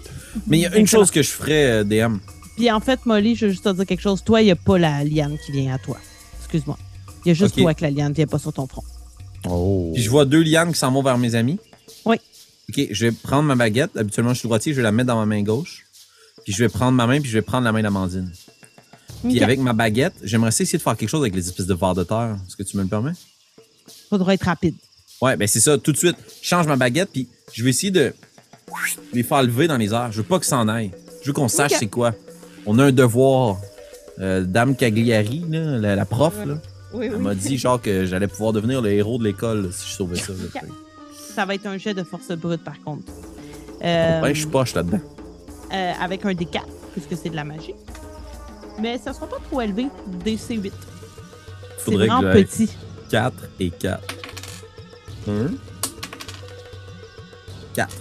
[0.47, 1.03] Mais il y a une Excellent.
[1.03, 2.19] chose que je ferais, euh, DM.
[2.57, 4.23] Puis en fait, Molly, je veux juste te dire quelque chose.
[4.23, 5.97] Toi, il n'y a pas la liane qui vient à toi.
[6.41, 6.79] Excuse-moi.
[7.25, 8.85] Il y a juste toi que la liane ne vient pas sur ton front.
[9.49, 9.91] Oh.
[9.95, 11.59] Puis je vois deux lianes qui s'en vont vers mes amis.
[12.05, 12.17] Oui.
[12.69, 13.97] OK, je vais prendre ma baguette.
[13.97, 15.87] Habituellement, je suis droitier, je vais la mettre dans ma main gauche.
[16.45, 18.31] Puis je vais prendre ma main, puis je vais prendre la main d'Amandine.
[19.23, 21.95] Puis avec ma baguette, j'aimerais essayer de faire quelque chose avec les espèces de vers
[21.95, 22.37] de terre.
[22.47, 23.13] Est-ce que tu me le permets?
[24.09, 24.75] Faudra être rapide.
[25.21, 25.77] Ouais, ben c'est ça.
[25.79, 28.15] Tout de suite, je change ma baguette, puis je vais essayer de
[29.13, 30.11] les faire lever dans les airs.
[30.13, 30.91] Je veux pas que ça en aille.
[31.23, 32.15] Je veux qu'on sache c'est quoi.
[32.67, 33.59] On a un devoir
[34.21, 36.55] euh, Dame Cagliari, là, la, la prof, là,
[36.95, 39.95] Oui, elle m'a dit genre que j'allais pouvoir devenir le héros de l'école si je
[39.97, 40.33] sauvais ça.
[40.33, 40.61] là.
[41.35, 43.05] Ça va être un jet de force brute, par contre.
[43.85, 45.01] Euh, Ben, je suis poche là-dedans.
[45.73, 46.63] euh, avec un D4,
[46.93, 47.75] puisque c'est de la magie.
[48.81, 49.87] Mais ça sera pas trop élevé,
[50.25, 50.73] DC8.
[51.79, 52.71] C'est Faudrait que vraiment j'aille petit.
[53.11, 54.01] 4 et 4.
[55.29, 55.33] 1.
[57.75, 57.97] 4.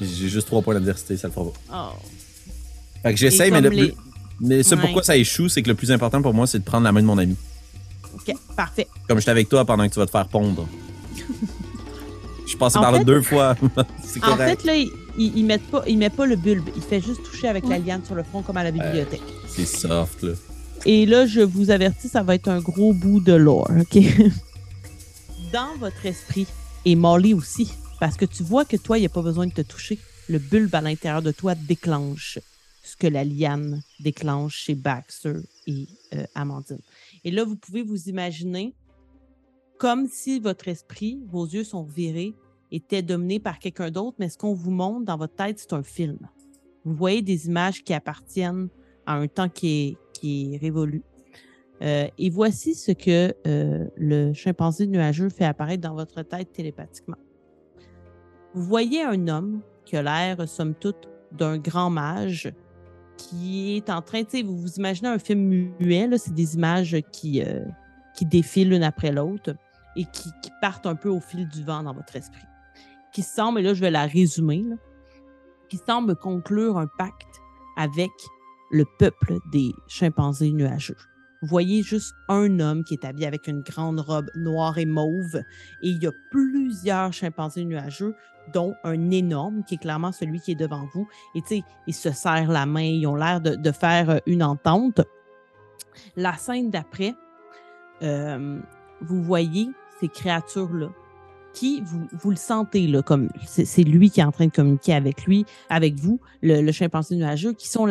[0.00, 1.52] J'ai juste 3 points d'adversité, ça le fera pas.
[1.72, 1.96] Oh.
[3.02, 3.78] Fait que j'essaye, mais le plus.
[3.78, 3.96] les-
[4.40, 4.82] Mais ça, Ouais.
[4.82, 7.00] pourquoi ça échoue, c'est que le plus important pour moi, c'est de prendre la main
[7.00, 7.36] de mon ami.
[8.14, 8.86] OK, parfait.
[9.08, 10.66] Comme j'étais avec toi pendant que tu vas te faire pondre.
[12.44, 13.56] Je suis passé En par là deux fois.
[14.04, 14.60] c'est En correct.
[14.62, 16.68] fait, là, il, il, met pas, il met pas le bulbe.
[16.76, 19.22] Il fait juste toucher avec la liane sur le front, comme à la bibliothèque.
[19.48, 20.32] C'est soft, là.
[20.84, 23.98] Et là, je vous avertis, ça va être un gros bout de lore, OK?
[25.52, 26.46] Dans votre esprit,
[26.84, 29.52] et Molly aussi, parce que tu vois que toi, il n'y a pas besoin de
[29.52, 29.98] te toucher.
[30.28, 32.38] Le bulbe à l'intérieur de toi déclenche
[32.84, 35.34] ce que la liane déclenche chez Baxter
[35.66, 36.78] et euh, Amandine.
[37.24, 38.74] Et là, vous pouvez vous imaginer
[39.78, 42.34] comme si votre esprit, vos yeux sont virés,
[42.70, 45.82] était dominé par quelqu'un d'autre, mais ce qu'on vous montre dans votre tête, c'est un
[45.82, 46.18] film.
[46.84, 48.68] Vous voyez des images qui appartiennent
[49.06, 51.02] à un temps qui est, qui révolu.
[51.82, 57.18] Euh, et voici ce que euh, le chimpanzé nuageux fait apparaître dans votre tête télépathiquement.
[58.54, 62.52] Vous voyez un homme qui a l'air, somme toute, d'un grand mage
[63.16, 67.42] qui est en train, tu vous vous imaginez un film muet, c'est des images qui,
[67.42, 67.64] euh,
[68.14, 69.54] qui défilent l'une après l'autre
[69.96, 72.44] et qui partent un peu au fil du vent dans votre esprit.
[73.16, 74.62] Qui semble, et là je vais la résumer,
[75.70, 77.40] qui semble conclure un pacte
[77.78, 78.10] avec
[78.70, 80.98] le peuple des chimpanzés nuageux.
[81.40, 85.36] Vous voyez juste un homme qui est habillé avec une grande robe noire et mauve
[85.82, 88.14] et il y a plusieurs chimpanzés nuageux
[88.52, 91.08] dont un énorme qui est clairement celui qui est devant vous.
[91.34, 94.18] Et tu sais, ils se serrent la main, ils ont l'air de, de faire euh,
[94.26, 95.00] une entente.
[96.16, 97.14] La scène d'après,
[98.02, 98.60] euh,
[99.00, 100.90] vous voyez ces créatures-là
[101.56, 104.92] qui, vous, vous le sentez, là, comme c'est lui qui est en train de communiquer
[104.92, 107.88] avec lui, avec vous, le, le chimpanzé nuageux, qui sont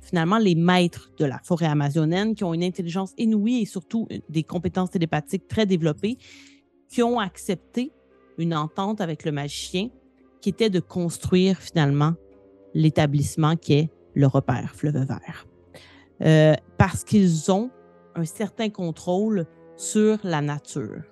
[0.00, 4.42] finalement les maîtres de la forêt amazonienne, qui ont une intelligence inouïe et surtout des
[4.42, 6.16] compétences télépathiques très développées,
[6.88, 7.92] qui ont accepté
[8.38, 9.90] une entente avec le magicien
[10.40, 12.14] qui était de construire finalement
[12.72, 15.46] l'établissement qui est le repère Fleuve Vert.
[16.22, 17.70] Euh, parce qu'ils ont
[18.14, 19.46] un certain contrôle
[19.76, 21.02] sur la nature.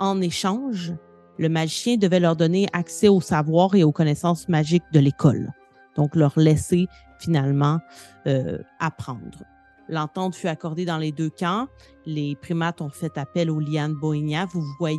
[0.00, 0.94] En échange,
[1.38, 5.52] le magicien devait leur donner accès au savoir et aux connaissances magiques de l'école.
[5.96, 6.86] Donc, leur laisser
[7.18, 7.80] finalement
[8.26, 9.44] euh, apprendre.
[9.88, 11.66] L'entente fut accordée dans les deux camps.
[12.04, 14.44] Les primates ont fait appel aux lianes Bohénia.
[14.46, 14.98] Vous voyez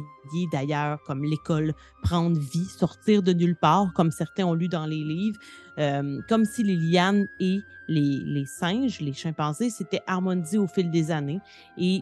[0.52, 5.04] d'ailleurs comme l'école prendre vie, sortir de nulle part, comme certains ont lu dans les
[5.04, 5.40] livres,
[5.78, 11.12] euh, comme si les lianes et les, singes, les chimpanzés, s'étaient harmonisés au fil des
[11.12, 11.40] années
[11.78, 12.02] et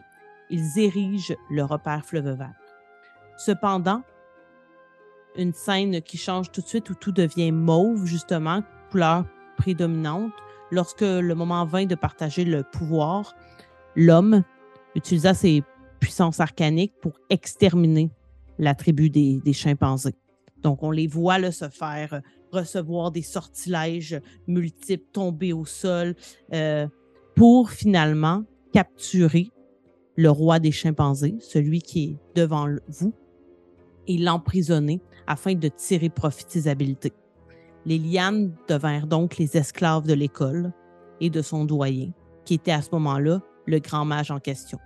[0.50, 2.54] ils érigent le repère fleuve vert.
[3.36, 4.02] Cependant,
[5.36, 9.24] une scène qui change tout de suite où tout devient mauve, justement, couleur
[9.56, 10.32] prédominante,
[10.70, 13.34] lorsque le moment vint de partager le pouvoir,
[13.96, 14.42] l'homme
[14.94, 15.62] utilisa ses
[16.00, 18.10] puissances arcaniques pour exterminer
[18.58, 20.14] la tribu des, chimpanzés.
[20.62, 22.20] Donc, on les voit là, se faire
[22.50, 26.14] recevoir des sortilèges multiples, tomber au sol,
[26.52, 26.88] euh,
[27.36, 29.50] pour finalement capturer
[30.16, 33.14] le roi des chimpanzés, celui qui est devant vous,
[34.08, 37.12] et l'emprisonner afin de tirer profit de ses habiletés.
[37.84, 40.72] Les lianes devinrent donc les esclaves de l'école
[41.20, 42.10] et de son doyen,
[42.44, 44.78] qui était à ce moment-là le grand mage en question.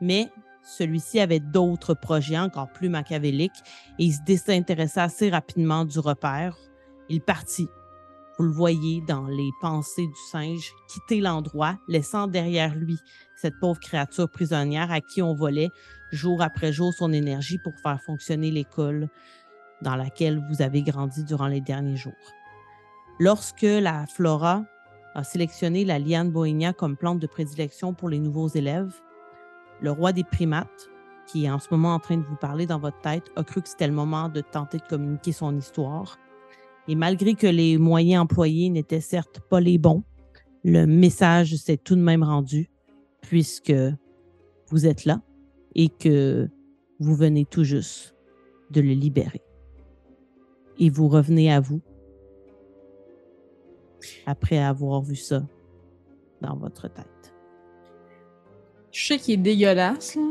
[0.00, 0.28] Mais
[0.64, 3.62] celui-ci avait d'autres projets encore plus machiavéliques
[3.98, 6.56] et il se désintéressa assez rapidement du repère.
[7.08, 7.68] Il partit,
[8.38, 12.96] vous le voyez dans les pensées du singe, quitter l'endroit, laissant derrière lui
[13.36, 15.70] cette pauvre créature prisonnière à qui on volait
[16.12, 19.08] jour après jour son énergie pour faire fonctionner l'école
[19.82, 22.12] dans laquelle vous avez grandi durant les derniers jours.
[23.18, 24.64] Lorsque la Flora
[25.14, 28.94] a sélectionné la liane bohénia comme plante de prédilection pour les nouveaux élèves,
[29.80, 30.88] le roi des primates,
[31.26, 33.60] qui est en ce moment en train de vous parler dans votre tête, a cru
[33.60, 36.18] que c'était le moment de tenter de communiquer son histoire.
[36.86, 40.04] Et malgré que les moyens employés n'étaient certes pas les bons,
[40.64, 42.70] le message s'est tout de même rendu,
[43.20, 43.74] puisque
[44.70, 45.20] vous êtes là
[45.74, 46.48] et que
[46.98, 48.14] vous venez tout juste
[48.70, 49.42] de le libérer.
[50.78, 51.80] Et vous revenez à vous
[54.26, 55.42] après avoir vu ça
[56.40, 57.32] dans votre tête.
[58.92, 60.22] Je sais qu'il est dégueulasse, là,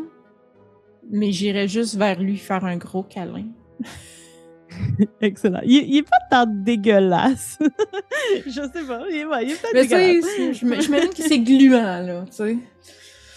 [1.11, 3.47] mais j'irais juste vers lui faire un gros câlin.
[5.21, 5.61] Excellent.
[5.65, 7.57] Il, il est pas tant dégueulasse.
[8.45, 9.03] je sais pas.
[9.09, 10.25] Il est, il est peut-être Mais dégueulasse.
[10.37, 12.57] je j'imagine que c'est gluant, là, tu sais.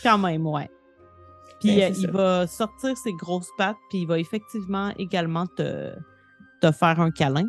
[0.02, 0.70] Quand même, ouais.
[1.60, 2.10] Puis Ben, euh, il ça.
[2.12, 5.92] va sortir ses grosses pattes, puis il va effectivement également te,
[6.60, 7.48] te faire un câlin.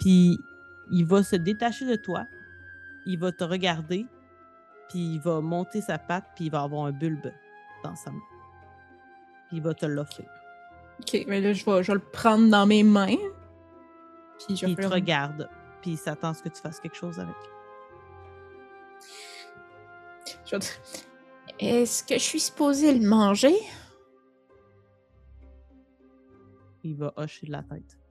[0.00, 0.38] Puis
[0.90, 2.26] il va se détacher de toi,
[3.06, 4.06] il va te regarder,
[4.88, 7.32] puis il va monter sa patte, puis il va avoir un bulbe
[7.82, 8.22] dans sa main.
[9.48, 10.28] Puis il va te l'offrir.
[11.00, 13.16] Ok, mais là, je vais, je vais le prendre dans mes mains.
[14.46, 15.48] Puis je il vais te regarde,
[15.80, 17.34] puis il s'attend à ce que tu fasses quelque chose avec.
[20.44, 20.56] je
[21.58, 23.54] Est-ce que je suis supposée le manger?
[26.84, 28.01] Il va hocher de la tête.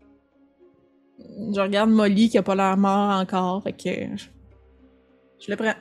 [1.54, 4.26] Je regarde Molly qui a pas l'air mort encore, fait que je,
[5.40, 5.74] je le prends.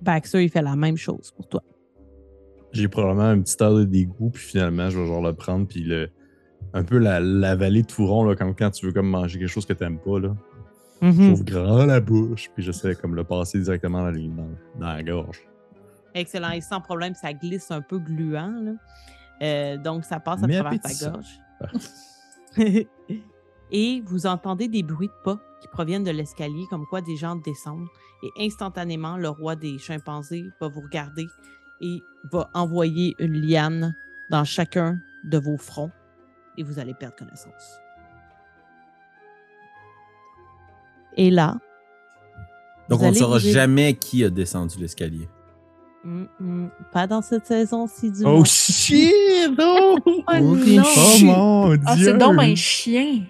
[0.00, 1.62] Baxter, il fait la même chose pour toi.
[2.72, 5.82] J'ai probablement un petit air de dégoût, puis finalement, je vais genre le prendre, puis
[5.82, 6.10] le,
[6.74, 9.66] un peu la, l'avaler tout rond, là, comme quand tu veux comme manger quelque chose
[9.66, 10.36] que t'aimes pas, là.
[11.00, 11.12] Mhm.
[11.12, 14.86] Je trouve grand la bouche, puis j'essaie comme le passer directement dans, les- dans, dans
[14.92, 15.40] la gorge.
[16.14, 16.50] Excellent.
[16.50, 18.52] Et sans problème, ça glisse un peu gluant.
[18.62, 18.72] là.
[19.42, 21.40] Euh, donc, ça passe à Mais travers ta gorge.
[23.70, 27.36] Et vous entendez des bruits de pas qui proviennent de l'escalier, comme quoi des gens
[27.36, 27.86] descendent.
[28.22, 31.26] Et instantanément, le roi des chimpanzés va vous regarder
[31.80, 32.00] et
[32.32, 33.94] va envoyer une liane
[34.30, 35.90] dans chacun de vos fronts.
[36.56, 37.78] Et vous allez perdre connaissance.
[41.16, 41.56] Et là,
[42.88, 45.28] Donc, on ne saura vous jamais qui a descendu l'escalier.
[46.04, 49.12] hum, hum, pas dans cette saison-ci du Oh shit!
[49.58, 49.96] Non!
[50.06, 50.84] Oh Oh non!
[51.24, 51.82] mon dieu!
[51.86, 53.22] Ah, c'est donc un chien!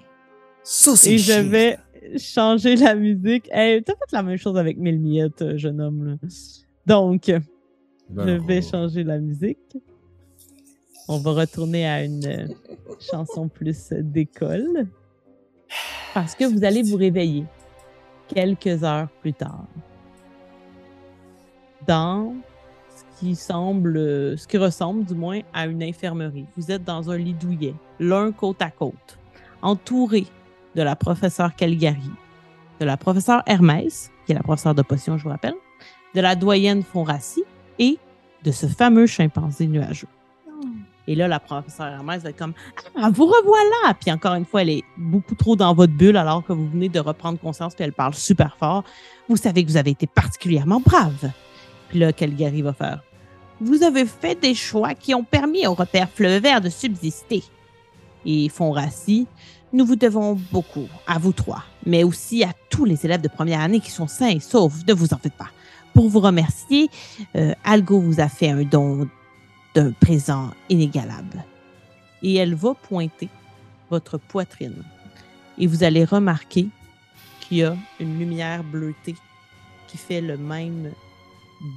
[0.71, 1.79] Ça, c'est Et je vais
[2.19, 3.49] changer la musique.
[3.51, 6.05] Hey, T'as fait la même chose avec Mille Miettes, euh, jeune homme.
[6.05, 6.29] là.
[6.87, 7.39] Donc, je
[8.11, 9.79] Ben, vais on- changer la musique.
[11.09, 12.47] On va retourner à une euh,
[13.01, 14.87] chanson plus d'école.
[16.13, 17.45] Parce que vous allez vous réveiller
[18.29, 19.67] quelques heures plus tard.
[21.87, 22.35] Dans
[22.95, 26.45] ce qui semble, ce qui ressemble du moins à une infirmerie.
[26.59, 29.19] Vous êtes dans un lit douillet, l'un côte à côte,
[29.63, 30.27] entouré
[30.79, 32.11] de la professeure Caligari,
[32.79, 35.57] de la professeure Hermès, qui est la professeure de potions, je vous rappelle,
[36.15, 37.43] de la doyenne Fonrassi
[37.81, 37.99] et
[38.45, 40.07] de ce fameux chimpanzé nuageux.
[41.09, 42.53] Et là, la professeure Hermès va être comme
[42.95, 43.95] Ah, vous revoilà!
[44.01, 46.89] Puis encore une fois, elle est beaucoup trop dans votre bulle alors que vous venez
[46.89, 48.85] de reprendre conscience, puis elle parle super fort.
[49.29, 51.33] Vous savez que vous avez été particulièrement brave.
[51.89, 53.03] Puis là, Caligari va faire
[53.61, 57.43] Vous avez fait des choix qui ont permis au repère Fleuve Vert de subsister.
[58.25, 59.27] Et Fonrassi,
[59.73, 63.61] nous vous devons beaucoup, à vous trois, mais aussi à tous les élèves de première
[63.61, 64.87] année qui sont sains et saufs.
[64.87, 65.51] Ne vous en faites pas.
[65.93, 66.89] Pour vous remercier,
[67.37, 69.09] euh, Algo vous a fait un don
[69.75, 71.45] d'un présent inégalable.
[72.23, 73.29] Et elle va pointer
[73.91, 74.83] votre poitrine.
[75.59, 76.69] Et vous allez remarquer
[77.41, 79.17] qu'il y a une lumière bleutée
[79.87, 80.93] qui fait le même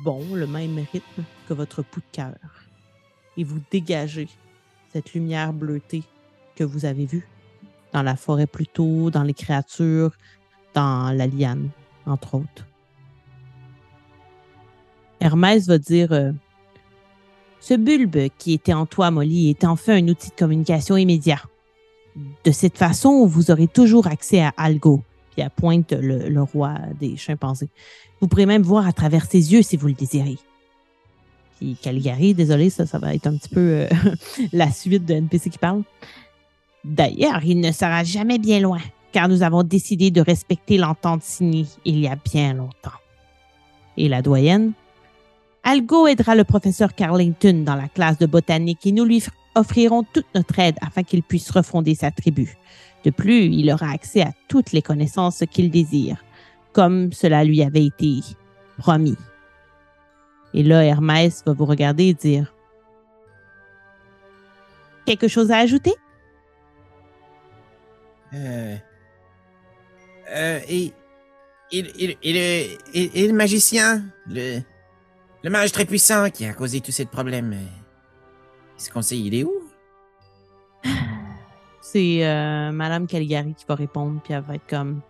[0.04, 2.36] bon, le même rythme que votre pouls de cœur.
[3.38, 4.28] Et vous dégagez
[4.94, 6.04] cette lumière bleutée
[6.56, 7.28] que vous avez vue
[7.94, 10.12] dans la forêt plus tôt, dans les créatures,
[10.74, 11.70] dans la liane,
[12.06, 12.68] entre autres.
[15.20, 16.32] Hermès va dire euh,
[17.60, 21.42] Ce bulbe qui était en toi, Molly, est enfin un outil de communication immédiat.
[22.44, 26.76] De cette façon, vous aurez toujours accès à Algo, puis à pointe le, le roi
[27.00, 27.70] des chimpanzés.
[28.20, 30.38] Vous pourrez même voir à travers ses yeux si vous le désirez.
[31.58, 33.88] Puis Caligari, désolé, ça, ça va être un petit peu euh,
[34.52, 35.84] la suite de NPC qui parle.
[36.84, 38.82] D'ailleurs, il ne sera jamais bien loin,
[39.12, 42.92] car nous avons décidé de respecter l'entente signée il y a bien longtemps.
[43.98, 44.74] Et la doyenne?
[45.64, 50.26] Algo aidera le professeur Carlington dans la classe de botanique et nous lui offrirons toute
[50.34, 52.58] notre aide afin qu'il puisse refonder sa tribu.
[53.04, 56.24] De plus, il aura accès à toutes les connaissances qu'il désire,
[56.74, 58.22] comme cela lui avait été
[58.78, 59.18] promis.
[60.54, 62.54] Et là, Hermès va vous regarder et dire
[65.06, 65.94] Quelque chose à ajouter?
[68.34, 68.76] Euh...
[70.32, 70.94] Euh, et...
[71.74, 71.80] Et,
[72.22, 74.62] et- le, et, le magicien, le,
[75.50, 77.56] mage très puissant qui a causé tous ces problèmes,
[78.94, 79.54] qu'on sait il est où?
[81.82, 85.02] C'est euh, Madame Caligari qui va répondre, puis elle va être comme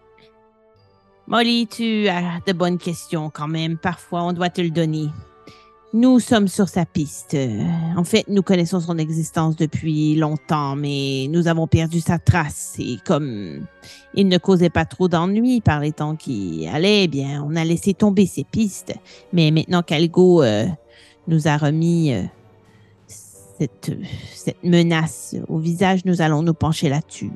[1.28, 3.78] Molly, tu as de bonnes questions quand même.
[3.78, 5.08] Parfois, on doit te le donner.
[5.94, 7.36] Nous sommes sur sa piste.
[7.98, 12.76] En fait, nous connaissons son existence depuis longtemps, mais nous avons perdu sa trace.
[12.80, 13.66] Et comme
[14.14, 17.66] il ne causait pas trop d'ennuis par les temps qui allaient, eh bien, on a
[17.66, 18.94] laissé tomber ses pistes.
[19.34, 20.66] Mais maintenant qu'Algo euh,
[21.28, 22.24] nous a remis euh,
[23.08, 23.92] cette,
[24.34, 27.32] cette menace au visage, nous allons nous pencher là-dessus.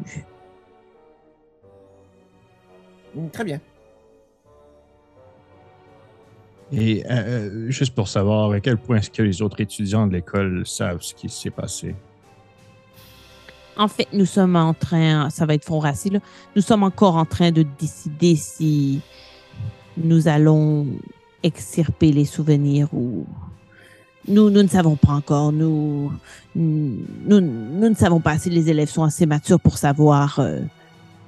[3.34, 3.60] Très bien.
[6.72, 10.14] Et euh, euh, juste pour savoir à quel point est-ce que les autres étudiants de
[10.14, 11.96] l'école savent ce qui s'est passé?
[13.78, 16.20] En fait, nous sommes en train, ça va être fond racé, là.
[16.56, 19.02] Nous sommes encore en train de décider si
[19.98, 20.88] nous allons
[21.44, 23.26] extirper les souvenirs ou.
[24.28, 25.52] Nous, nous ne savons pas encore.
[25.52, 26.12] Nous,
[26.56, 30.62] nous, nous ne savons pas si les élèves sont assez matures pour savoir euh,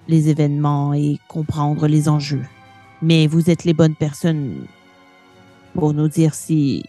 [0.07, 2.41] les événements et comprendre les enjeux.
[3.03, 4.65] Mais vous êtes les bonnes personnes
[5.77, 6.83] pour nous dire si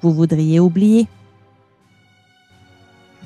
[0.00, 1.06] vous voudriez oublier.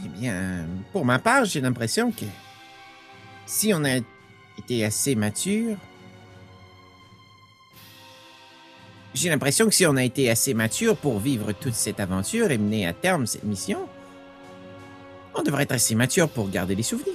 [0.04, 2.24] Eh bien, pour ma part, j'ai l'impression que
[3.46, 3.98] si on a
[4.58, 5.76] été assez mature,
[9.14, 12.58] j'ai l'impression que si on a été assez mature pour vivre toute cette aventure et
[12.58, 13.86] mener à terme cette mission,
[15.36, 17.14] on devrait être assez mature pour garder les souvenirs.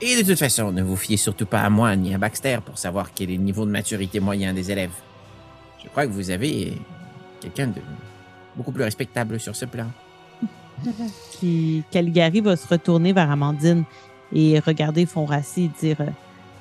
[0.00, 2.78] Et de toute façon, ne vous fiez surtout pas à moi ni à Baxter pour
[2.78, 4.94] savoir quel est le niveau de maturité moyen des élèves.
[5.84, 6.72] Je crois que vous avez
[7.42, 7.80] quelqu'un de
[8.56, 9.86] beaucoup plus respectable sur ce plan.
[11.38, 13.84] Puis Caligari va se retourner vers Amandine
[14.32, 16.10] et regarder Fonrassi et dire euh,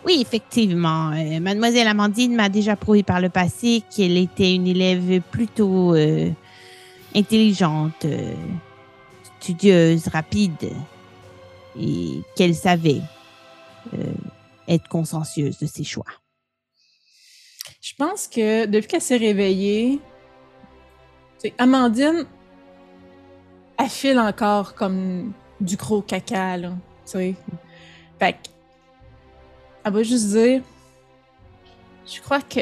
[0.06, 5.22] Oui, effectivement, euh, Mademoiselle Amandine m'a déjà prouvé par le passé qu'elle était une élève
[5.32, 6.30] plutôt euh,
[7.16, 8.34] intelligente, euh,
[9.40, 10.72] studieuse, rapide
[11.80, 13.02] et qu'elle savait
[13.94, 14.14] euh,
[14.68, 16.06] être consciencieuse de ses choix.
[17.82, 20.00] Je pense que depuis qu'elle s'est réveillée,
[21.58, 22.26] Amandine,
[23.78, 26.70] elle file encore comme du gros caca, là.
[27.06, 27.36] Tu sais.
[28.20, 28.38] Fait que,
[29.84, 30.62] elle va juste dire
[32.06, 32.62] Je crois que.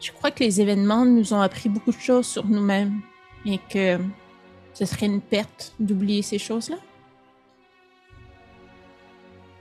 [0.00, 3.00] Je crois que les événements nous ont appris beaucoup de choses sur nous-mêmes
[3.46, 3.98] et que
[4.74, 6.76] ce serait une perte d'oublier ces choses-là.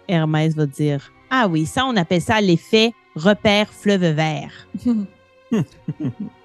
[0.07, 4.67] Hermès va dire Ah oui, ça, on appelle ça l'effet repère fleuve vert.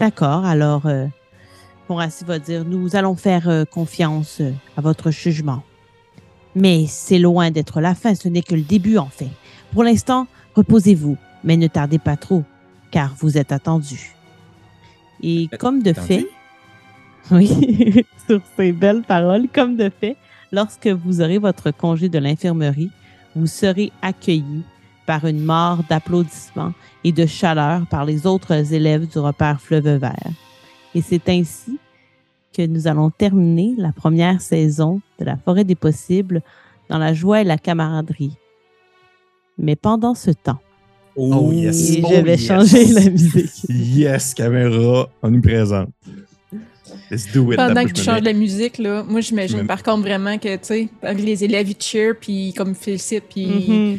[0.00, 1.06] D'accord, alors euh,
[1.86, 5.62] Fonrassi va dire Nous allons faire euh, confiance euh, à votre jugement.
[6.56, 9.30] Mais c'est loin d'être la fin, ce n'est que le début en fait.
[9.72, 12.44] Pour l'instant, reposez-vous, mais ne tardez pas trop,
[12.90, 14.14] car vous êtes attendu.
[15.22, 16.26] Et comme de fait,
[17.30, 17.48] oui,
[18.28, 20.16] sur ces belles paroles, comme de fait,
[20.52, 22.90] lorsque vous aurez votre congé de l'infirmerie,
[23.34, 24.62] vous serez accueilli
[25.06, 26.72] par une mort d'applaudissements
[27.04, 30.30] et de chaleur par les autres élèves du repère Fleuve Vert.
[30.94, 31.78] Et c'est ainsi
[32.56, 36.40] que nous allons terminer la première saison de la Forêt des Possibles
[36.88, 38.36] dans la joie et la camaraderie.
[39.58, 40.60] Mais pendant ce temps,
[41.16, 41.90] Oh, yes.
[41.92, 42.46] et Oh, je vais yes.
[42.46, 43.50] changer la musique.
[43.68, 45.88] Yes, caméra, on nous présente.
[47.10, 47.56] Let's do it.
[47.56, 50.64] Pendant que tu changes la musique, là, moi j'imagine Me- par contre vraiment que, tu
[50.64, 53.98] sais, les élèves ils cheer, puis comme félicitent, puis Mhm.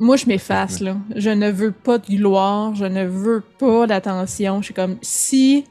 [0.00, 0.96] Moi je m'efface, là.
[1.14, 4.60] Je ne veux pas de gloire, je ne veux pas d'attention.
[4.60, 5.64] Je suis comme, si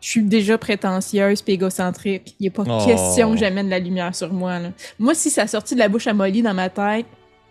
[0.00, 2.84] je suis déjà prétentieuse puis égocentrique, il n'y a pas Oh.
[2.84, 4.72] question que j'amène la lumière sur moi, là.
[4.98, 7.06] Moi, si ça sortit de la bouche à Molly dans ma tête,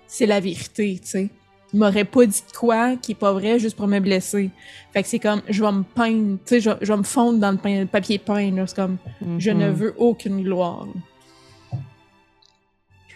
[0.08, 1.30] c'est la vérité, tu sais.
[1.74, 4.50] Il m'aurait pas dit de quoi qui est pas vrai juste pour me blesser.
[4.92, 7.40] Fait que c'est comme, je vais me peindre, tu sais, je, je vais me fondre
[7.40, 8.68] dans le, pein- le papier peint, là.
[8.68, 8.98] C'est comme,
[9.38, 9.74] je ne Mhm.
[9.74, 10.86] veux aucune gloire.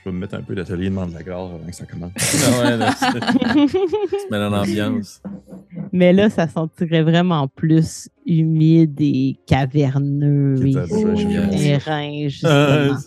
[0.05, 2.11] Peux me mettre un peu d'atelier de de la gare avant que ça commence.
[2.45, 5.21] Ah ouais, là, te mets dans l'ambiance.
[5.91, 12.97] Mais là, ça sentirait vraiment plus humide et caverneux et justement.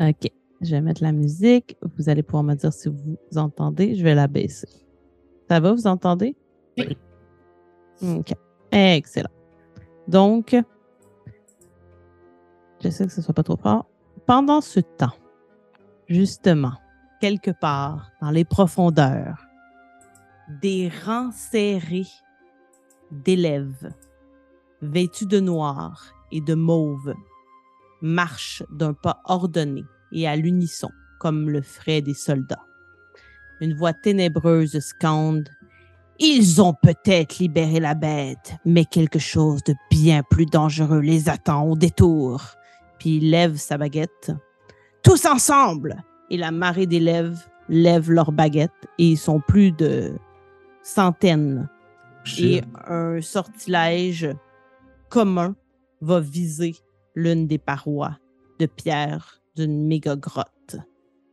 [0.00, 0.30] OK.
[0.62, 1.76] Je vais mettre la musique.
[1.96, 3.94] Vous allez pouvoir me dire si vous entendez.
[3.94, 4.68] Je vais la baisser.
[5.48, 6.34] Ça va, vous entendez?
[6.76, 6.96] Oui.
[8.02, 8.32] OK.
[8.72, 9.30] Excellent.
[10.08, 10.56] Donc,
[12.80, 13.89] j'essaie que ce soit pas trop fort.
[14.30, 15.16] Pendant ce temps,
[16.06, 16.74] justement,
[17.20, 19.44] quelque part dans les profondeurs,
[20.62, 22.06] des rangs serrés
[23.10, 23.92] d'élèves
[24.82, 27.12] vêtus de noir et de mauve
[28.02, 29.82] marchent d'un pas ordonné
[30.12, 32.62] et à l'unisson, comme le feraient des soldats.
[33.60, 35.48] Une voix ténébreuse scande
[36.20, 41.64] Ils ont peut-être libéré la bête, mais quelque chose de bien plus dangereux les attend
[41.64, 42.59] au détour.
[43.00, 44.30] Puis il lève sa baguette.
[45.02, 46.04] Tous ensemble!
[46.30, 50.12] Et la marée d'élèves lève leurs baguettes et ils sont plus de
[50.84, 51.68] centaines
[52.38, 54.28] et un sortilège
[55.08, 55.56] commun
[56.00, 56.76] va viser
[57.14, 58.18] l'une des parois
[58.58, 60.76] de pierre d'une méga grotte.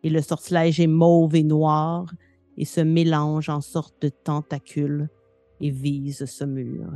[0.03, 2.11] Et le sortilège est mauve et noir
[2.57, 5.09] et se mélange en sorte de tentacule
[5.59, 6.87] et vise ce mur.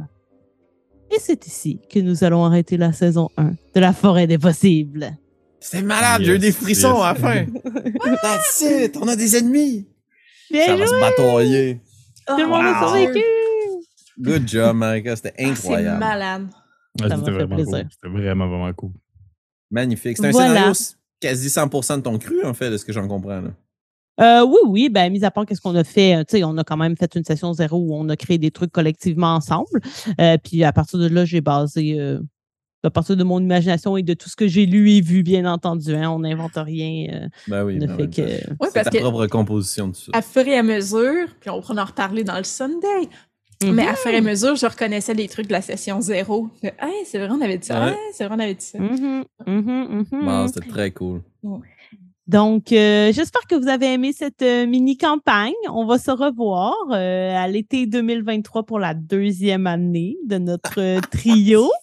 [1.13, 5.17] Et c'est ici que nous allons arrêter la saison 1 de la forêt des possibles.
[5.59, 7.03] C'était malade, j'ai eu des frissons yes.
[7.03, 7.45] à la fin.
[8.23, 9.87] That's it, on a des ennemis.
[10.49, 11.79] Bien Ça va joué, se batailler.
[12.27, 12.87] tout le monde a Wow.
[12.87, 13.23] survécu.
[14.19, 15.15] Good job, Marika.
[15.15, 15.99] C'était Ah, c'est incroyable.
[15.99, 16.47] malade.
[16.99, 17.71] Ouais, C'était vraiment plaisir.
[17.79, 17.87] cool.
[17.91, 18.91] C'était vraiment, vraiment cool.
[19.69, 20.17] Magnifique.
[20.17, 20.73] C'est un Voilà.
[20.73, 20.73] scénario
[21.21, 23.41] quasi 100% de ton cru, en fait, de ce que j'en comprends.
[23.41, 23.51] Là.
[24.21, 26.57] Euh, oui, oui, ben, mis à part qu'est-ce qu'on a fait, euh, tu sais, on
[26.57, 29.79] a quand même fait une session zéro où on a créé des trucs collectivement ensemble.
[30.19, 32.19] Euh, puis à partir de là, j'ai basé euh,
[32.83, 35.45] à partir de mon imagination et de tout ce que j'ai lu et vu, bien
[35.51, 35.93] entendu.
[35.95, 37.07] Hein, on n'invente rien.
[37.13, 37.77] euh, Ben oui.
[37.79, 38.21] on a ben fait oui, que.
[38.21, 40.11] Oui, C'est parce ta que propre composition de ça.
[40.13, 43.09] à fur et à mesure, puis on pourra en reparler dans le Sunday,
[43.63, 46.49] mais à fur et à mesure, je reconnaissais les trucs de la session zéro.
[46.63, 47.85] Hey, c'est vrai, on avait dit ça.
[47.85, 47.91] Ouais.
[47.91, 48.79] Hey, c'est vrai, on avait dit ça.
[48.79, 50.25] Mhm, mhm, mhm.
[50.25, 51.21] Bon, c'était très cool.
[52.31, 55.51] Donc, euh, j'espère que vous avez aimé cette euh, mini-campagne.
[55.69, 60.99] On va se revoir euh, à l'été 2023 pour la deuxième année de notre euh,
[61.11, 61.69] trio.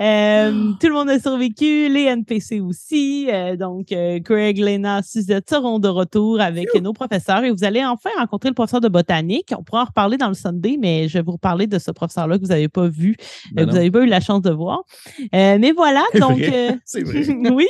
[0.00, 3.28] Euh, tout le monde a survécu, les NPC aussi.
[3.30, 7.84] Euh, donc, euh, Greg, Lena, Suzette seront de retour avec nos professeurs et vous allez
[7.84, 9.52] enfin rencontrer le professeur de botanique.
[9.56, 12.36] On pourra en reparler dans le Sunday, mais je vais vous reparler de ce professeur-là
[12.36, 14.50] que vous n'avez pas vu, euh, Ben que vous n'avez pas eu la chance de
[14.50, 14.82] voir.
[15.34, 16.38] Euh, mais voilà, donc...
[16.38, 16.70] vrai.
[16.72, 17.26] euh, C'est vrai.
[17.52, 17.66] oui.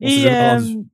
[0.00, 0.84] On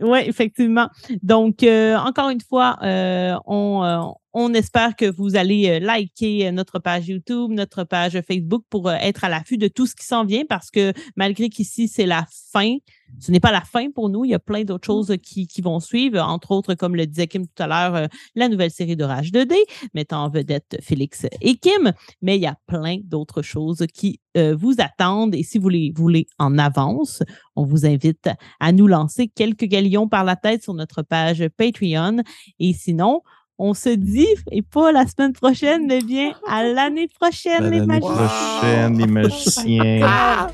[0.00, 0.88] oui, effectivement.
[1.22, 4.00] Donc, euh, encore une fois, euh, on, euh,
[4.32, 9.28] on espère que vous allez liker notre page YouTube, notre page Facebook pour être à
[9.28, 12.76] l'affût de tout ce qui s'en vient parce que malgré qu'ici, c'est la fin,
[13.18, 14.24] ce n'est pas la fin pour nous.
[14.24, 17.26] Il y a plein d'autres choses qui, qui vont suivre, entre autres, comme le disait
[17.26, 19.54] Kim tout à l'heure, euh, la nouvelle série de Rage 2D,
[19.94, 21.92] mettant en vedette Félix et Kim.
[22.22, 25.34] Mais il y a plein d'autres choses qui euh, vous attendent.
[25.34, 27.22] Et si vous les voulez en avance,
[27.56, 28.28] on vous invite
[28.60, 32.22] à nous lancer quelques galions par la tête sur notre page Patreon.
[32.60, 33.22] Et sinon,
[33.58, 37.78] on se dit, et pas la semaine prochaine, mais bien à l'année prochaine, À les
[37.80, 38.14] l'année magiciens.
[38.60, 40.48] prochaine, les magiciens.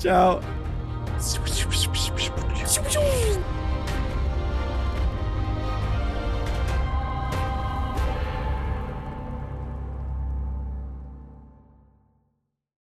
[0.00, 0.61] Ciao!
[1.22, 3.21] シュプシュプシュプシュプシュプシュプシュ